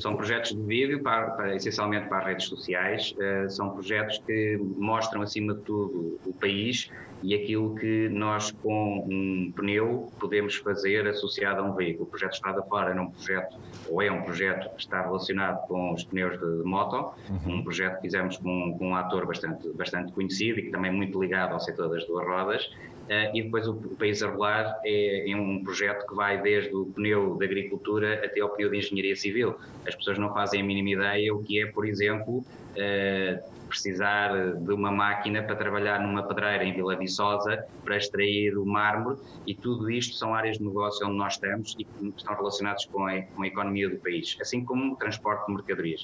São 0.00 0.16
projetos 0.16 0.52
de 0.52 0.62
vídeo, 0.62 1.02
para, 1.02 1.30
para, 1.30 1.56
essencialmente 1.56 2.08
para 2.08 2.18
as 2.18 2.26
redes 2.26 2.46
sociais. 2.46 3.14
São 3.48 3.70
projetos 3.70 4.18
que 4.26 4.58
mostram, 4.76 5.22
acima 5.22 5.54
de 5.54 5.60
tudo, 5.60 6.18
o 6.24 6.32
país 6.32 6.90
e 7.22 7.34
aquilo 7.34 7.74
que 7.74 8.08
nós 8.08 8.50
com 8.50 9.06
um 9.08 9.52
pneu 9.54 10.12
podemos 10.20 10.56
fazer 10.56 11.06
associado 11.06 11.60
a 11.60 11.64
um 11.64 11.74
veículo. 11.74 12.04
O 12.04 12.06
projeto 12.06 12.34
Estrada 12.34 12.62
Fora 12.62 12.90
era 12.90 13.02
um 13.02 13.10
projeto, 13.10 13.56
ou 13.88 14.02
é 14.02 14.10
um 14.10 14.22
projeto 14.22 14.70
que 14.74 14.80
está 14.80 15.02
relacionado 15.02 15.66
com 15.66 15.92
os 15.92 16.04
pneus 16.04 16.38
de, 16.38 16.62
moto, 16.64 17.14
uhum. 17.28 17.56
um 17.56 17.62
projeto 17.62 17.96
que 17.96 18.02
fizemos 18.02 18.36
com, 18.36 18.76
com, 18.78 18.88
um 18.88 18.96
ator 18.96 19.26
bastante, 19.26 19.68
bastante 19.70 20.12
conhecido 20.12 20.60
e 20.60 20.62
que 20.64 20.70
também 20.70 20.90
é 20.90 20.94
muito 20.94 21.20
ligado 21.20 21.52
ao 21.52 21.60
setor 21.60 21.88
das 21.88 22.04
duas 22.06 22.26
rodas. 22.26 22.64
Uh, 23.06 23.30
e 23.34 23.42
depois 23.42 23.68
o, 23.68 23.72
o 23.72 23.96
País 23.96 24.20
a 24.20 24.28
Rolar 24.28 24.80
é, 24.84 25.30
é, 25.30 25.36
um 25.36 25.62
projeto 25.62 26.04
que 26.08 26.14
vai 26.14 26.42
desde 26.42 26.74
o 26.74 26.86
pneu 26.86 27.36
de 27.36 27.44
agricultura 27.44 28.14
até 28.24 28.40
ao 28.40 28.48
pneu 28.48 28.68
de 28.68 28.78
engenharia 28.78 29.14
civil. 29.14 29.54
As 29.86 29.94
pessoas 29.94 30.18
não 30.18 30.34
fazem 30.34 30.60
a 30.60 30.64
mínima 30.64 30.90
ideia 30.90 31.32
o 31.32 31.40
que 31.40 31.60
é, 31.62 31.66
por 31.66 31.86
exemplo, 31.86 32.38
uh, 32.38 33.55
precisar 33.66 34.54
de 34.54 34.72
uma 34.72 34.90
máquina 34.90 35.42
para 35.42 35.56
trabalhar 35.56 36.00
numa 36.00 36.26
pedreira 36.26 36.64
em 36.64 36.74
Vila 36.74 36.96
Viçosa 36.96 37.58
para 37.84 37.96
extrair 37.96 38.56
o 38.58 38.66
mármore 38.66 39.16
e 39.46 39.54
tudo 39.54 39.90
isto 39.90 40.16
são 40.16 40.34
áreas 40.34 40.58
de 40.58 40.64
negócio 40.64 41.06
onde 41.06 41.16
nós 41.16 41.34
estamos 41.34 41.74
e 41.78 41.84
que 41.84 42.14
estão 42.16 42.34
relacionados 42.34 42.84
com 42.86 43.06
a, 43.06 43.22
com 43.34 43.42
a 43.42 43.46
economia 43.46 43.88
do 43.88 43.96
país, 43.98 44.36
assim 44.40 44.64
como 44.64 44.92
o 44.92 44.96
transporte 44.96 45.46
de 45.46 45.54
mercadorias. 45.54 46.00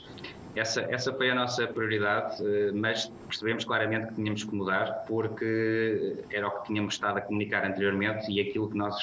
Essa, 0.55 0.83
essa 0.91 1.13
foi 1.15 1.31
a 1.31 1.35
nossa 1.35 1.67
prioridade, 1.67 2.37
eh, 2.47 2.73
mas 2.73 3.09
percebemos 3.27 3.65
claramente 3.65 4.09
que 4.09 4.15
tínhamos 4.17 4.45
que 4.45 4.55
mudar 4.55 4.93
porque 5.09 6.27
era 6.31 6.47
o 6.47 6.51
que 6.51 6.67
tínhamos 6.67 6.95
estado 6.95 7.19
a 7.19 7.21
comunicar 7.23 7.65
anteriormente 7.65 8.31
e 8.31 8.39
aquilo 8.39 8.69
que 8.69 8.77
nós 8.77 8.95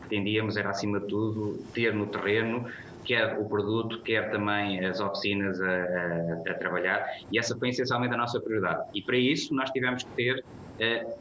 pretendíamos 0.00 0.58
era, 0.58 0.68
acima 0.68 1.00
de 1.00 1.06
tudo, 1.06 1.66
ter 1.72 1.94
no 1.94 2.06
terreno 2.08 2.66
quer 3.04 3.38
o 3.38 3.44
produto, 3.44 4.02
quer 4.02 4.30
também 4.30 4.84
as 4.84 5.00
oficinas 5.00 5.60
a, 5.60 5.66
a, 5.66 6.50
a, 6.50 6.54
trabalhar, 6.54 7.04
e 7.32 7.38
essa 7.38 7.56
foi 7.56 7.70
essencialmente 7.70 8.14
a 8.14 8.16
nossa 8.16 8.40
prioridade. 8.40 8.88
E 8.94 9.02
para 9.02 9.16
isso 9.16 9.54
nós 9.54 9.70
tivemos 9.70 10.02
que 10.02 10.10
ter 10.10 10.44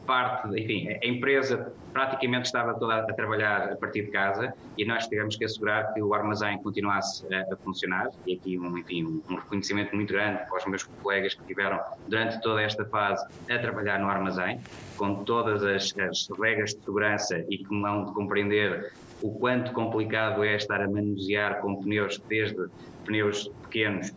parte, 0.05 0.47
enfim, 0.59 0.87
a 0.89 1.05
empresa 1.05 1.73
praticamente 1.91 2.45
estava 2.45 2.75
toda 2.75 2.97
a 2.97 3.13
trabalhar 3.13 3.71
a 3.71 3.75
partir 3.75 4.03
de 4.03 4.11
casa 4.11 4.53
e 4.77 4.85
nós 4.85 5.07
tivemos 5.07 5.35
que 5.35 5.45
assegurar 5.45 5.93
que 5.93 6.01
o 6.01 6.13
armazém 6.13 6.61
continuasse 6.61 7.25
a, 7.33 7.55
funcionar 7.57 8.09
e 8.27 8.35
aqui 8.35 8.59
um, 8.59 8.77
enfim, 8.77 9.03
um, 9.03 9.35
reconhecimento 9.35 9.95
muito 9.95 10.13
grande 10.13 10.45
para 10.47 10.57
os 10.57 10.65
meus 10.65 10.83
colegas 10.83 11.33
que 11.33 11.43
tiveram 11.45 11.79
durante 12.07 12.39
toda 12.41 12.61
esta 12.61 12.85
fase 12.85 13.25
a 13.49 13.57
trabalhar 13.57 13.99
no 13.99 14.07
armazém, 14.07 14.61
com 14.95 15.23
todas 15.23 15.63
as, 15.63 15.97
as 15.97 16.27
regras 16.39 16.75
de 16.75 16.83
segurança 16.83 17.43
e 17.49 17.57
que 17.57 17.67
de 17.67 18.13
compreender 18.13 18.93
o 19.21 19.37
quanto 19.39 19.73
complicado 19.73 20.43
é 20.43 20.55
estar 20.55 20.81
a 20.81 20.89
manusear 20.89 21.61
com 21.61 21.81
pneus, 21.81 22.19
desde 22.27 22.57
pneus 23.05 23.49
pequenos 23.63 24.11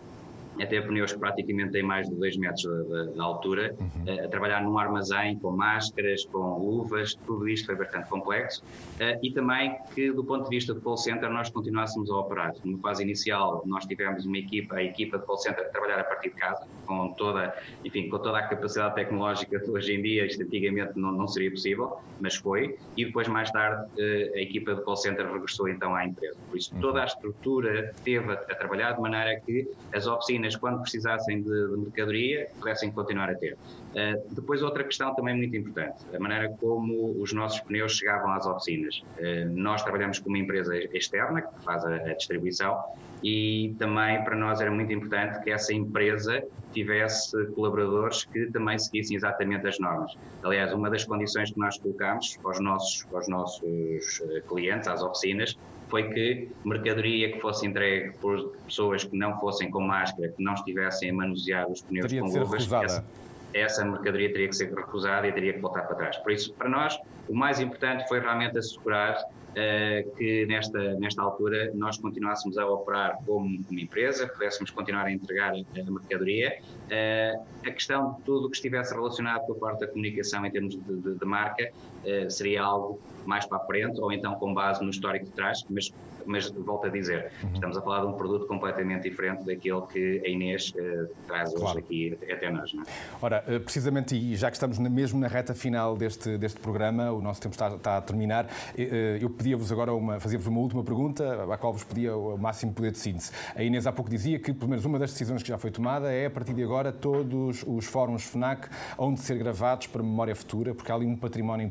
até 0.59 0.81
pneus 0.81 1.13
que 1.13 1.19
praticamente 1.19 1.73
têm 1.73 1.83
mais 1.83 2.09
de 2.09 2.15
2 2.15 2.37
metros 2.37 2.63
de, 2.63 3.13
de 3.13 3.21
altura, 3.21 3.75
uhum. 3.79 4.25
a 4.25 4.29
trabalhar 4.29 4.63
num 4.63 4.79
armazém 4.79 5.39
com 5.39 5.51
máscaras, 5.51 6.25
com 6.27 6.59
luvas, 6.59 7.15
tudo 7.27 7.49
isto 7.49 7.67
foi 7.67 7.77
bastante 7.77 8.09
complexo. 8.09 8.63
Uh, 8.97 9.19
e 9.23 9.33
também 9.33 9.77
que, 9.95 10.11
do 10.13 10.25
ponto 10.25 10.45
de 10.45 10.51
vista 10.51 10.75
do 10.75 10.81
call 10.81 10.97
center, 10.97 11.31
nós 11.31 11.51
continuássemos 11.51 12.11
a 12.11 12.17
operar. 12.17 12.53
Na 12.65 12.79
fase 12.79 13.03
inicial, 13.03 13.63
nós 13.67 13.87
tivemos 13.87 14.25
uma 14.27 14.39
equipa, 14.39 14.77
a 14.77 14.83
equipa 14.83 15.19
de 15.19 15.27
call 15.27 15.39
center, 15.39 15.65
a 15.65 15.69
trabalhar 15.69 16.01
a 16.01 16.05
partir 16.05 16.31
de 16.31 16.37
casa, 16.37 16.67
com 16.87 17.13
toda, 17.15 17.55
enfim, 17.85 18.09
com 18.09 18.19
toda 18.19 18.39
a 18.39 18.43
capacidade 18.49 18.95
tecnológica 18.95 19.59
de 19.59 19.71
hoje 19.71 19.95
em 19.95 20.03
dia, 20.03 20.27
isto 20.27 20.43
antigamente 20.43 20.99
não, 20.99 21.13
não 21.13 21.29
seria 21.29 21.51
possível, 21.51 21.97
mas 22.21 22.37
foi. 22.37 22.77
E 22.97 23.05
depois, 23.05 23.29
mais 23.29 23.51
tarde, 23.51 23.85
uh, 23.85 24.37
a 24.37 24.41
equipa 24.41 24.75
de 24.75 24.83
call 24.83 24.97
center 24.97 25.31
regressou 25.31 25.69
então 25.69 25.95
à 25.95 26.05
empresa. 26.05 26.39
Por 26.49 26.57
isso, 26.57 26.75
uhum. 26.75 26.81
toda 26.81 27.03
a 27.03 27.05
estrutura 27.07 27.95
teve 28.05 28.31
a, 28.31 28.35
a 28.35 28.55
trabalhar 28.55 28.93
de 28.93 29.01
maneira 29.01 29.41
que 29.41 29.69
as 29.95 30.07
oficinas 30.07 30.40
quando 30.57 30.81
precisassem 30.81 31.43
de, 31.43 31.69
de 31.69 31.77
mercadoria, 31.77 32.49
pudessem 32.59 32.91
continuar 32.91 33.31
a 33.31 33.35
ter. 33.35 33.55
Uh, 33.55 34.35
depois, 34.35 34.63
outra 34.63 34.85
questão 34.85 35.15
também 35.15 35.37
muito 35.37 35.57
importante, 35.57 36.05
a 36.15 36.19
maneira 36.19 36.49
como 36.61 37.21
os 37.21 37.33
nossos 37.33 37.61
pneus 37.61 37.97
chegavam 37.97 38.33
às 38.33 38.47
oficinas. 38.47 39.03
Uh, 39.19 39.51
nós 39.55 39.83
trabalhamos 39.83 40.19
com 40.19 40.29
uma 40.29 40.39
empresa 40.39 40.77
externa 40.95 41.43
que 41.43 41.65
faz 41.65 41.85
a, 41.85 41.95
a 41.95 42.15
distribuição 42.15 42.79
e 43.23 43.75
também 43.79 44.23
para 44.25 44.37
nós 44.37 44.61
era 44.61 44.71
muito 44.71 44.93
importante 44.93 45.43
que 45.43 45.51
essa 45.51 45.75
empresa 45.75 46.43
tivesse 46.73 47.47
colaboradores 47.49 48.25
que 48.25 48.47
também 48.47 48.79
seguissem 48.79 49.17
exatamente 49.17 49.67
as 49.67 49.79
normas. 49.79 50.13
Aliás, 50.43 50.73
uma 50.73 50.89
das 50.89 51.05
condições 51.05 51.53
que 51.53 51.59
nós 51.59 51.79
colocamos 51.79 52.39
aos 52.45 52.61
nossos, 52.61 53.07
aos 53.13 53.29
nossos 53.29 54.23
eh, 54.23 54.43
clientes, 54.49 54.89
às 54.89 55.03
oficinas, 55.03 55.59
foi 55.91 56.09
que 56.09 56.49
mercadoria 56.65 57.33
que 57.33 57.41
fosse 57.41 57.67
entregue 57.67 58.13
por 58.19 58.57
pessoas 58.65 59.05
que 59.05 59.17
não 59.17 59.39
fossem 59.41 59.71
com 59.71 59.81
máscara, 59.81 60.29
que 60.29 60.43
não 60.43 60.55
estivessem 60.55 61.11
a 61.11 61.15
manusear 61.15 61.71
os 61.71 61.83
pneus 61.83 62.07
Teria 62.07 62.23
com 62.23 62.29
luvas, 62.29 62.73
essa, 62.73 63.05
essa 63.53 63.85
mercadoria 63.85 64.33
teria 64.33 64.49
que 64.49 64.57
ser 64.57 64.73
recusada 64.73 65.27
e 65.27 65.33
teria 65.33 65.53
que 65.53 65.61
voltar 65.61 65.83
para 65.83 65.97
trás. 65.97 66.17
Por 66.19 66.33
isso, 66.33 66.55
para 66.55 66.69
nós, 66.69 66.99
o 67.29 67.35
mais 67.35 67.61
importante 67.61 68.07
foi 68.09 68.21
realmente 68.21 68.57
assegurar 68.59 69.17
uh, 69.17 70.17
que 70.17 70.47
nesta, 70.47 70.95
nesta 70.95 71.23
altura 71.23 71.73
nós 71.75 71.99
continuássemos 71.99 72.57
a 72.57 72.67
operar 72.67 73.19
como 73.27 73.61
uma 73.71 73.81
empresa, 73.81 74.29
pudéssemos 74.29 74.71
continuar 74.71 75.07
a 75.07 75.13
entregar 75.13 75.53
a 75.53 75.91
mercadoria. 75.91 76.57
Uh, 76.87 77.45
a 77.67 77.71
questão 77.71 78.15
de 78.15 78.23
tudo 78.23 78.47
o 78.47 78.51
que 78.51 78.57
estivesse 78.57 78.95
relacionado 78.95 79.45
com 79.47 79.53
a 79.53 79.57
parte 79.57 79.81
da 79.81 79.89
comunicação 79.89 80.45
em 80.47 80.51
termos 80.51 80.77
de, 80.77 80.97
de, 80.97 81.15
de 81.19 81.25
marca 81.25 81.71
uh, 82.05 82.31
seria 82.31 82.63
algo 82.63 83.01
mais 83.27 83.47
para 83.47 83.59
a 83.59 83.67
frente, 83.67 84.01
ou 84.01 84.13
então 84.13 84.35
com 84.35 84.53
base 84.55 84.83
no 84.83 84.91
histórico 84.91 85.27
de 85.27 85.33
trás, 85.33 85.65
mas 85.69 85.93
mas 86.27 86.49
volto 86.51 86.87
a 86.87 86.91
dizer, 86.91 87.33
uhum. 87.43 87.51
estamos 87.55 87.77
a 87.77 87.83
falar 87.83 88.01
de 88.01 88.07
um 88.07 88.13
produto 88.13 88.47
completamente 88.47 89.09
diferente 89.09 89.45
daquele 89.45 89.83
que 89.83 90.23
a 90.25 90.29
Inês 90.29 90.73
uh, 90.77 91.09
traz 91.27 91.53
hoje 91.53 91.63
claro. 91.63 91.79
aqui 91.79 92.19
até 92.31 92.51
nós. 92.51 92.73
Não 92.73 92.83
é? 92.83 92.87
Ora, 93.21 93.45
eh, 93.47 93.59
precisamente, 93.59 94.15
e 94.15 94.37
já 94.37 94.51
que 94.51 94.57
estamos 94.57 94.79
mesmo 94.79 95.19
na 95.19 95.29
reta 95.29 95.55
final 95.55 95.97
deste, 95.97 96.39
deste 96.39 96.61
programa, 96.61 97.11
o 97.11 97.21
nosso 97.21 97.41
tempo 97.41 97.55
está, 97.55 97.69
está 97.69 97.97
a 97.97 98.03
terminar, 98.03 98.47
eh, 98.77 99.19
eu 99.21 99.29
pedia-vos 99.29 99.71
agora 99.73 99.93
uma, 99.93 100.21
fazia-vos 100.21 100.47
uma 100.47 100.61
última 100.61 100.83
pergunta, 100.83 101.45
à 101.53 101.57
qual 101.57 101.73
vos 101.73 101.85
pedia 101.85 102.17
o 102.17 102.37
máximo 102.39 102.73
poder 102.73 102.93
de 102.93 102.99
síntese. 102.99 103.33
A 103.55 103.63
Inês 103.63 103.87
há 103.87 103.93
pouco 103.93 104.11
dizia 104.11 104.39
que, 104.39 104.53
pelo 104.53 104.69
menos, 104.71 104.85
uma 104.85 104.99
das 104.99 105.13
decisões 105.13 105.43
que 105.43 105.49
já 105.49 105.59
foi 105.59 105.71
tomada 105.71 106.13
é, 106.13 106.27
a 106.27 106.31
partir 106.31 106.55
de 106.55 106.63
agora, 106.63 106.93
todos 106.93 107.65
os 107.67 107.87
fóruns 107.87 108.25
FNAC 108.25 108.69
onde 108.99 109.21
ser 109.21 109.39
gravados 109.39 109.87
para 109.87 110.03
memória 110.03 110.35
futura, 110.35 110.75
porque 110.75 110.91
há 110.91 110.95
ali 110.95 111.07
um 111.07 111.17
património 111.17 111.67
em 111.67 111.71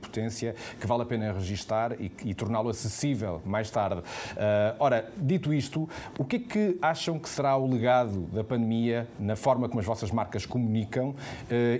que 0.79 0.87
vale 0.87 1.03
a 1.03 1.05
pena 1.05 1.31
registar 1.31 1.93
e, 1.99 2.11
e 2.25 2.33
torná-lo 2.33 2.69
acessível 2.69 3.41
mais 3.45 3.69
tarde. 3.69 4.01
Uh, 4.01 4.75
ora, 4.79 5.11
dito 5.17 5.53
isto, 5.53 5.87
o 6.17 6.25
que 6.25 6.35
é 6.35 6.39
que 6.39 6.77
acham 6.81 7.19
que 7.19 7.29
será 7.29 7.55
o 7.57 7.69
legado 7.69 8.21
da 8.33 8.43
pandemia 8.43 9.07
na 9.19 9.35
forma 9.35 9.67
como 9.67 9.79
as 9.79 9.85
vossas 9.85 10.11
marcas 10.11 10.45
comunicam 10.45 11.09
uh, 11.09 11.15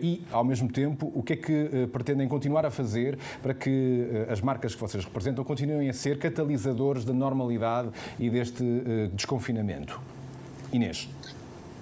e, 0.01 0.23
ao 0.31 0.43
mesmo 0.43 0.69
tempo, 0.71 1.11
o 1.15 1.23
que 1.23 1.33
é 1.33 1.35
que 1.35 1.63
uh, 1.63 1.87
pretendem 1.87 2.27
continuar 2.27 2.65
a 2.65 2.71
fazer 2.71 3.17
para 3.41 3.53
que 3.53 4.07
as 4.29 4.41
marcas 4.41 4.75
que 4.75 4.81
vocês 4.81 5.03
representam 5.03 5.43
continuem 5.43 5.89
a 5.89 5.93
ser 5.93 6.19
catalisadores 6.19 7.03
da 7.05 7.13
normalidade 7.13 7.89
e 8.19 8.29
deste 8.29 8.63
desconfinamento? 9.13 9.99
Inês. 10.71 11.09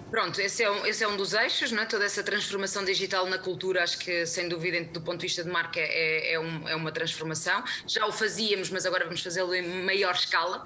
Pronto, 0.09 0.39
esse 0.39 0.63
é 0.63 0.71
um, 0.71 0.85
esse 0.85 1.03
é 1.03 1.07
um 1.07 1.17
dos 1.17 1.33
eixos, 1.33 1.71
não 1.71 1.83
é? 1.83 1.85
toda 1.85 2.05
essa 2.05 2.23
transformação 2.23 2.85
digital 2.85 3.25
na 3.25 3.37
cultura, 3.37 3.83
acho 3.83 3.97
que 3.99 4.25
sem 4.25 4.47
dúvida, 4.47 4.81
do 4.85 5.01
ponto 5.01 5.17
de 5.17 5.23
vista 5.23 5.43
de 5.43 5.49
marca, 5.49 5.79
é, 5.81 6.33
é, 6.33 6.39
um, 6.39 6.67
é 6.67 6.75
uma 6.75 6.93
transformação. 6.93 7.61
Já 7.85 8.05
o 8.05 8.11
fazíamos, 8.11 8.69
mas 8.69 8.85
agora 8.85 9.03
vamos 9.03 9.21
fazê-lo 9.21 9.53
em 9.53 9.83
maior 9.83 10.15
escala. 10.15 10.63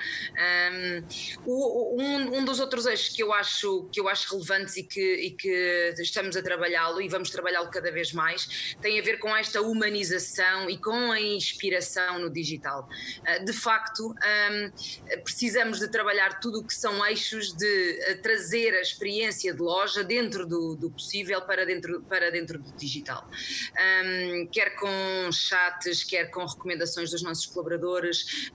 Um, 1.47 2.37
um, 2.37 2.45
dos 2.45 2.59
outros 2.59 2.85
eixos 2.85 3.15
que 3.15 3.23
eu 3.23 3.33
acho, 3.33 3.89
que 3.91 3.99
eu 3.99 4.07
acho 4.07 4.31
relevantes 4.31 4.77
e 4.77 4.83
que, 4.83 5.01
e 5.01 5.31
que 5.31 5.93
estamos 5.97 6.37
a 6.37 6.43
trabalhá-lo 6.43 7.01
e 7.01 7.09
vamos 7.09 7.31
trabalhá-lo 7.31 7.69
cada 7.69 7.91
vez 7.91 8.13
mais 8.13 8.75
tem 8.81 8.99
a 8.99 9.03
ver 9.03 9.17
com 9.17 9.35
esta 9.35 9.61
humanização 9.61 10.69
e 10.69 10.77
com 10.77 11.11
a 11.11 11.19
inspiração 11.19 12.19
no 12.19 12.29
digital. 12.29 12.87
Uh, 13.19 13.45
de 13.45 13.53
facto, 13.53 14.13
precisamos 15.23 15.79
de 15.79 15.87
trabalhar 15.87 16.39
tudo 16.39 16.59
o 16.59 16.63
que 16.63 16.73
são 16.73 17.03
eixos 17.05 17.53
de 17.53 18.17
trazer 18.21 18.75
a 18.75 18.81
experiência 18.81 19.30
de 19.53 19.61
loja 19.61 20.03
dentro 20.03 20.45
do, 20.45 20.75
do 20.75 20.89
possível 20.89 21.41
para 21.41 21.65
dentro, 21.65 22.01
para 22.03 22.31
dentro 22.31 22.59
do 22.59 22.71
digital. 22.73 23.27
Um, 24.05 24.47
quer 24.47 24.75
com 24.75 25.31
chats, 25.31 26.03
quer 26.03 26.29
com 26.29 26.45
recomendações 26.45 27.11
dos 27.11 27.21
nossos 27.23 27.45
colaboradores, 27.45 28.49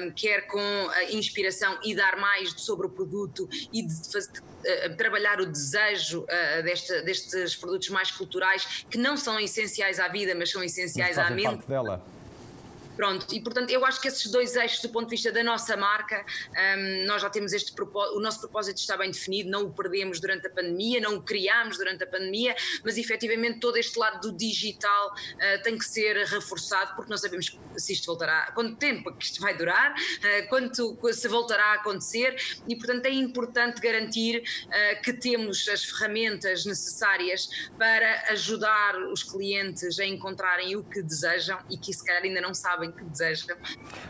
um, 0.00 0.10
quer 0.12 0.46
com 0.46 0.60
a 0.90 1.04
inspiração 1.12 1.78
e 1.84 1.94
dar 1.94 2.16
mais 2.16 2.50
sobre 2.60 2.86
o 2.86 2.90
produto 2.90 3.48
e 3.72 3.82
de, 3.82 3.94
uh, 3.94 4.96
trabalhar 4.96 5.40
o 5.40 5.46
desejo 5.46 6.22
uh, 6.22 6.62
desta, 6.62 7.02
destes 7.02 7.56
produtos 7.56 7.88
mais 7.90 8.10
culturais 8.10 8.84
que 8.90 8.98
não 8.98 9.16
são 9.16 9.38
essenciais 9.38 9.98
à 9.98 10.08
vida, 10.08 10.34
mas 10.34 10.50
são 10.50 10.62
essenciais 10.62 11.18
à 11.18 11.30
mente. 11.30 11.44
Parte 11.44 11.68
dela. 11.68 12.19
Pronto, 13.00 13.34
e 13.34 13.40
portanto 13.40 13.70
eu 13.70 13.82
acho 13.86 13.98
que 13.98 14.08
esses 14.08 14.30
dois 14.30 14.54
eixos 14.56 14.82
do 14.82 14.90
ponto 14.90 15.06
de 15.06 15.12
vista 15.12 15.32
da 15.32 15.42
nossa 15.42 15.74
marca, 15.74 16.22
um, 16.76 17.06
nós 17.06 17.22
já 17.22 17.30
temos 17.30 17.54
este 17.54 17.72
propósito, 17.72 18.18
o 18.18 18.20
nosso 18.20 18.40
propósito 18.40 18.76
está 18.76 18.94
bem 18.94 19.10
definido, 19.10 19.48
não 19.48 19.62
o 19.62 19.72
perdemos 19.72 20.20
durante 20.20 20.46
a 20.46 20.50
pandemia, 20.50 21.00
não 21.00 21.16
o 21.16 21.22
criámos 21.22 21.78
durante 21.78 22.04
a 22.04 22.06
pandemia, 22.06 22.54
mas 22.84 22.98
efetivamente 22.98 23.58
todo 23.58 23.78
este 23.78 23.98
lado 23.98 24.20
do 24.20 24.36
digital 24.36 25.14
uh, 25.14 25.62
tem 25.62 25.78
que 25.78 25.84
ser 25.86 26.14
reforçado, 26.26 26.94
porque 26.94 27.08
não 27.10 27.16
sabemos 27.16 27.58
se 27.74 27.92
isto 27.94 28.04
voltará, 28.04 28.52
quanto 28.54 28.76
tempo 28.76 29.10
que 29.14 29.24
isto 29.24 29.40
vai 29.40 29.56
durar, 29.56 29.94
uh, 29.94 30.48
quanto 30.50 30.94
se 31.10 31.26
voltará 31.26 31.72
a 31.72 31.74
acontecer, 31.76 32.36
e 32.68 32.76
portanto 32.76 33.06
é 33.06 33.12
importante 33.12 33.80
garantir 33.80 34.42
uh, 34.66 35.02
que 35.02 35.14
temos 35.14 35.66
as 35.70 35.82
ferramentas 35.86 36.66
necessárias 36.66 37.48
para 37.78 38.30
ajudar 38.32 38.98
os 39.10 39.22
clientes 39.22 39.98
a 39.98 40.04
encontrarem 40.04 40.76
o 40.76 40.84
que 40.84 41.00
desejam 41.00 41.58
e 41.70 41.78
que 41.78 41.94
se 41.94 42.04
calhar 42.04 42.22
ainda 42.22 42.42
não 42.42 42.52
sabem 42.52 42.89
que 42.92 43.04
deseja. 43.04 43.46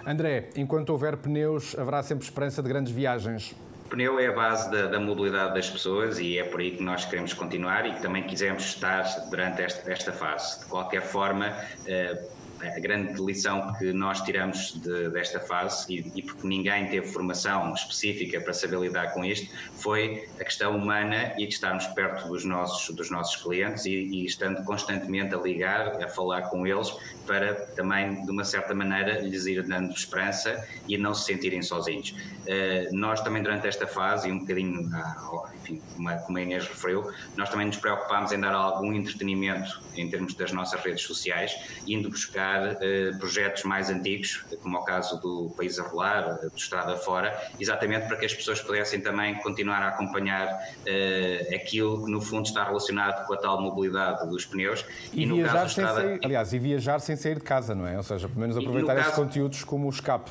André, 0.06 0.50
enquanto 0.56 0.90
houver 0.90 1.16
pneus, 1.16 1.78
haverá 1.78 2.02
sempre 2.02 2.24
esperança 2.24 2.62
de 2.62 2.68
grandes 2.68 2.92
viagens. 2.92 3.54
O 3.86 3.88
pneu 3.90 4.20
é 4.20 4.28
a 4.28 4.32
base 4.32 4.70
da, 4.70 4.86
da, 4.86 5.00
mobilidade 5.00 5.54
das 5.54 5.68
pessoas 5.68 6.20
e 6.20 6.38
é 6.38 6.44
por 6.44 6.60
aí 6.60 6.76
que 6.76 6.82
nós 6.82 7.04
queremos 7.04 7.34
continuar 7.34 7.86
e 7.86 7.94
que 7.94 8.02
também 8.02 8.22
quisemos 8.24 8.62
estar 8.64 9.02
durante 9.30 9.62
esta, 9.62 9.90
esta 9.90 10.12
fase. 10.12 10.60
De 10.60 10.66
qualquer 10.66 11.02
forma, 11.02 11.52
eh, 11.86 12.22
a 12.62 12.80
grande 12.80 13.20
lição 13.22 13.72
que 13.74 13.92
nós 13.92 14.20
tiramos 14.22 14.72
de, 14.80 15.08
desta 15.10 15.40
fase, 15.40 15.92
e, 15.92 16.12
e, 16.18 16.22
porque 16.22 16.46
ninguém 16.46 16.88
teve 16.88 17.06
formação 17.06 17.72
específica 17.72 18.40
para 18.40 18.52
saber 18.52 18.78
lidar 18.80 19.12
com 19.12 19.24
isto, 19.24 19.50
foi 19.74 20.28
a 20.38 20.44
questão 20.44 20.76
humana 20.76 21.34
e 21.38 21.46
de 21.46 21.54
estarmos 21.54 21.86
perto 21.88 22.28
dos 22.28 22.44
nossos, 22.44 22.94
dos 22.94 23.10
nossos 23.10 23.42
clientes 23.42 23.84
e, 23.86 23.90
e 23.90 24.24
estando 24.24 24.62
constantemente 24.64 25.34
a 25.34 25.38
ligar, 25.38 26.02
a 26.02 26.08
falar 26.08 26.42
com 26.42 26.66
eles, 26.66 26.92
para 27.26 27.54
também, 27.76 28.24
de 28.24 28.30
uma 28.30 28.44
certa 28.44 28.74
maneira, 28.74 29.20
lhes 29.20 29.46
ir 29.46 29.62
dando 29.62 29.92
esperança 29.92 30.66
e 30.88 30.98
não 30.98 31.14
se 31.14 31.26
sentirem 31.26 31.62
sozinhos. 31.62 32.10
Uh, 32.10 32.94
nós 32.96 33.20
também, 33.20 33.42
durante 33.42 33.66
esta 33.66 33.86
fase, 33.86 34.28
e 34.28 34.32
um 34.32 34.40
bocadinho, 34.40 34.90
ah, 34.92 35.50
enfim, 35.54 35.80
como 35.94 36.38
a 36.38 36.42
Inês 36.42 36.66
referiu, 36.66 37.10
nós 37.36 37.48
também 37.48 37.66
nos 37.66 37.76
preocupámos 37.76 38.32
em 38.32 38.40
dar 38.40 38.52
algum 38.52 38.92
entretenimento 38.92 39.80
em 39.96 40.10
termos 40.10 40.34
das 40.34 40.52
nossas 40.52 40.80
redes 40.82 41.02
sociais, 41.02 41.54
indo 41.86 42.10
buscar 42.10 42.49
apoiar 42.50 42.72
uh, 42.72 43.18
projetos 43.18 43.64
mais 43.64 43.90
antigos, 43.90 44.44
como 44.62 44.76
é 44.76 44.80
o 44.80 44.84
caso 44.84 45.20
do 45.20 45.52
País 45.56 45.78
a 45.78 45.82
Rolar, 45.82 46.38
do 46.40 46.56
Estrada 46.56 46.96
Fora, 46.96 47.38
exatamente 47.58 48.06
para 48.06 48.16
que 48.16 48.26
as 48.26 48.34
pessoas 48.34 48.60
pudessem 48.60 49.00
também 49.00 49.34
continuar 49.36 49.82
a 49.82 49.88
acompanhar 49.88 50.46
uh, 50.48 51.54
aquilo 51.54 52.04
que 52.04 52.10
no 52.10 52.20
fundo 52.20 52.46
está 52.46 52.64
relacionado 52.64 53.26
com 53.26 53.34
a 53.34 53.36
tal 53.36 53.60
mobilidade 53.60 54.28
dos 54.28 54.44
pneus. 54.44 54.84
E, 55.12 55.22
e 55.22 55.26
viajar 55.26 55.68
sem 55.68 55.84
Estrada... 55.84 56.00
sair, 56.00 56.20
aliás, 56.24 56.52
e 56.52 56.58
viajar 56.58 56.98
sem 57.00 57.16
sair 57.16 57.36
de 57.36 57.44
casa, 57.44 57.74
não 57.74 57.86
é? 57.86 57.96
Ou 57.96 58.02
seja, 58.02 58.28
pelo 58.28 58.40
menos 58.40 58.56
aproveitar 58.56 58.94
esses 58.94 59.10
caso... 59.10 59.22
conteúdos 59.22 59.64
como 59.64 59.86
o 59.86 59.90
escape 59.90 60.30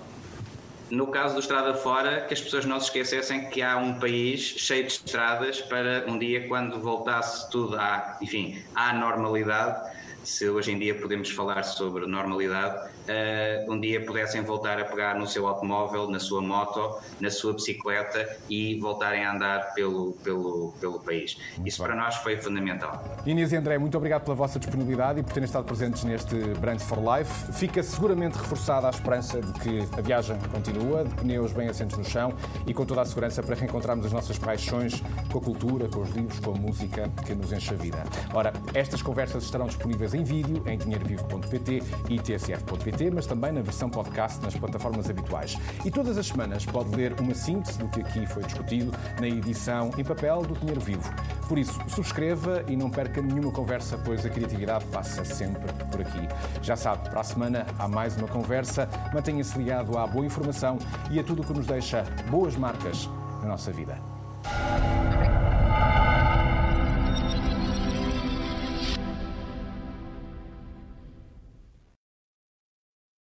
no 0.89 1.05
caso 1.05 1.35
do 1.35 1.39
Estrada 1.39 1.75
Fora, 1.75 2.21
que 2.21 2.33
as 2.33 2.41
pessoas 2.41 2.65
não 2.65 2.79
se 2.79 2.87
esquecessem 2.87 3.47
que 3.51 3.61
há 3.61 3.77
um 3.77 3.99
país 3.99 4.41
cheio 4.41 4.87
de 4.87 4.93
estradas 4.93 5.61
para 5.61 6.03
um 6.07 6.17
dia, 6.17 6.47
quando 6.47 6.81
voltasse 6.81 7.47
tudo 7.51 7.77
à, 7.77 8.17
enfim, 8.19 8.59
à 8.73 8.91
normalidade, 8.91 9.87
se 10.23 10.49
hoje 10.49 10.71
em 10.71 10.79
dia 10.79 10.95
podemos 10.95 11.29
falar 11.29 11.63
sobre 11.63 12.05
normalidade, 12.05 12.87
uh, 12.87 13.71
um 13.71 13.79
dia 13.79 14.03
pudessem 14.05 14.41
voltar 14.41 14.79
a 14.79 14.85
pegar 14.85 15.17
no 15.17 15.27
seu 15.27 15.47
automóvel, 15.47 16.09
na 16.09 16.19
sua 16.19 16.41
moto, 16.41 16.99
na 17.19 17.29
sua 17.29 17.53
bicicleta 17.53 18.37
e 18.49 18.79
voltarem 18.79 19.25
a 19.25 19.33
andar 19.33 19.73
pelo, 19.73 20.13
pelo, 20.23 20.73
pelo 20.79 20.99
país. 20.99 21.37
Muito 21.55 21.67
Isso 21.67 21.81
para 21.81 21.95
nós 21.95 22.15
foi 22.17 22.37
fundamental. 22.37 23.03
Inês 23.25 23.51
e 23.51 23.55
André, 23.55 23.77
muito 23.77 23.97
obrigado 23.97 24.23
pela 24.23 24.35
vossa 24.35 24.59
disponibilidade 24.59 25.19
e 25.19 25.23
por 25.23 25.33
terem 25.33 25.45
estado 25.45 25.65
presentes 25.65 26.03
neste 26.03 26.35
Brands 26.59 26.83
for 26.83 26.99
Life. 26.99 27.53
Fica 27.53 27.81
seguramente 27.83 28.37
reforçada 28.37 28.87
a 28.87 28.89
esperança 28.89 29.41
de 29.41 29.53
que 29.59 29.79
a 29.97 30.01
viagem 30.01 30.37
continua, 30.51 31.03
de 31.03 31.15
pneus 31.15 31.51
bem 31.51 31.67
assentos 31.67 31.97
no 31.97 32.05
chão 32.05 32.33
e 32.67 32.73
com 32.73 32.85
toda 32.85 33.01
a 33.01 33.05
segurança 33.05 33.41
para 33.41 33.55
reencontrarmos 33.55 34.05
as 34.05 34.11
nossas 34.11 34.37
paixões 34.37 35.01
com 35.31 35.39
a 35.39 35.41
cultura, 35.41 35.87
com 35.87 36.01
os 36.01 36.09
livros, 36.11 36.39
com 36.39 36.51
a 36.51 36.55
música 36.55 37.09
que 37.25 37.33
nos 37.33 37.51
enche 37.51 37.73
a 37.73 37.77
vida. 37.77 38.03
Ora, 38.33 38.53
estas 38.73 39.01
conversas 39.01 39.43
estarão 39.43 39.67
disponíveis 39.67 40.08
em 40.13 40.23
vídeo 40.23 40.61
em 40.65 40.77
dinheirovivo.pt 40.77 41.83
e 42.09 42.19
tsf.pt 42.19 43.11
mas 43.11 43.25
também 43.25 43.51
na 43.51 43.61
versão 43.61 43.89
podcast 43.89 44.41
nas 44.43 44.55
plataformas 44.55 45.09
habituais. 45.09 45.57
E 45.85 45.91
todas 45.91 46.17
as 46.17 46.27
semanas 46.27 46.65
pode 46.65 46.95
ler 46.95 47.19
uma 47.19 47.33
síntese 47.33 47.77
do 47.77 47.87
que 47.87 48.01
aqui 48.01 48.25
foi 48.25 48.43
discutido 48.43 48.91
na 49.19 49.27
edição 49.27 49.91
em 49.97 50.03
papel 50.03 50.41
do 50.41 50.53
Dinheiro 50.55 50.81
Vivo. 50.81 51.09
Por 51.47 51.57
isso, 51.57 51.79
subscreva 51.87 52.63
e 52.67 52.75
não 52.75 52.89
perca 52.89 53.21
nenhuma 53.21 53.51
conversa, 53.51 53.97
pois 53.97 54.25
a 54.25 54.29
criatividade 54.29 54.85
passa 54.85 55.25
sempre 55.25 55.71
por 55.91 56.01
aqui. 56.01 56.27
Já 56.61 56.75
sabe, 56.75 57.09
para 57.09 57.21
a 57.21 57.23
semana 57.23 57.65
há 57.77 57.87
mais 57.87 58.15
uma 58.17 58.27
conversa. 58.27 58.87
Mantenha-se 59.13 59.57
ligado 59.57 59.97
à 59.97 60.05
boa 60.05 60.25
informação 60.25 60.77
e 61.09 61.19
a 61.19 61.23
tudo 61.23 61.41
o 61.41 61.45
que 61.45 61.53
nos 61.53 61.65
deixa 61.65 62.03
boas 62.29 62.55
marcas 62.55 63.09
na 63.41 63.49
nossa 63.49 63.71
vida. 63.71 63.97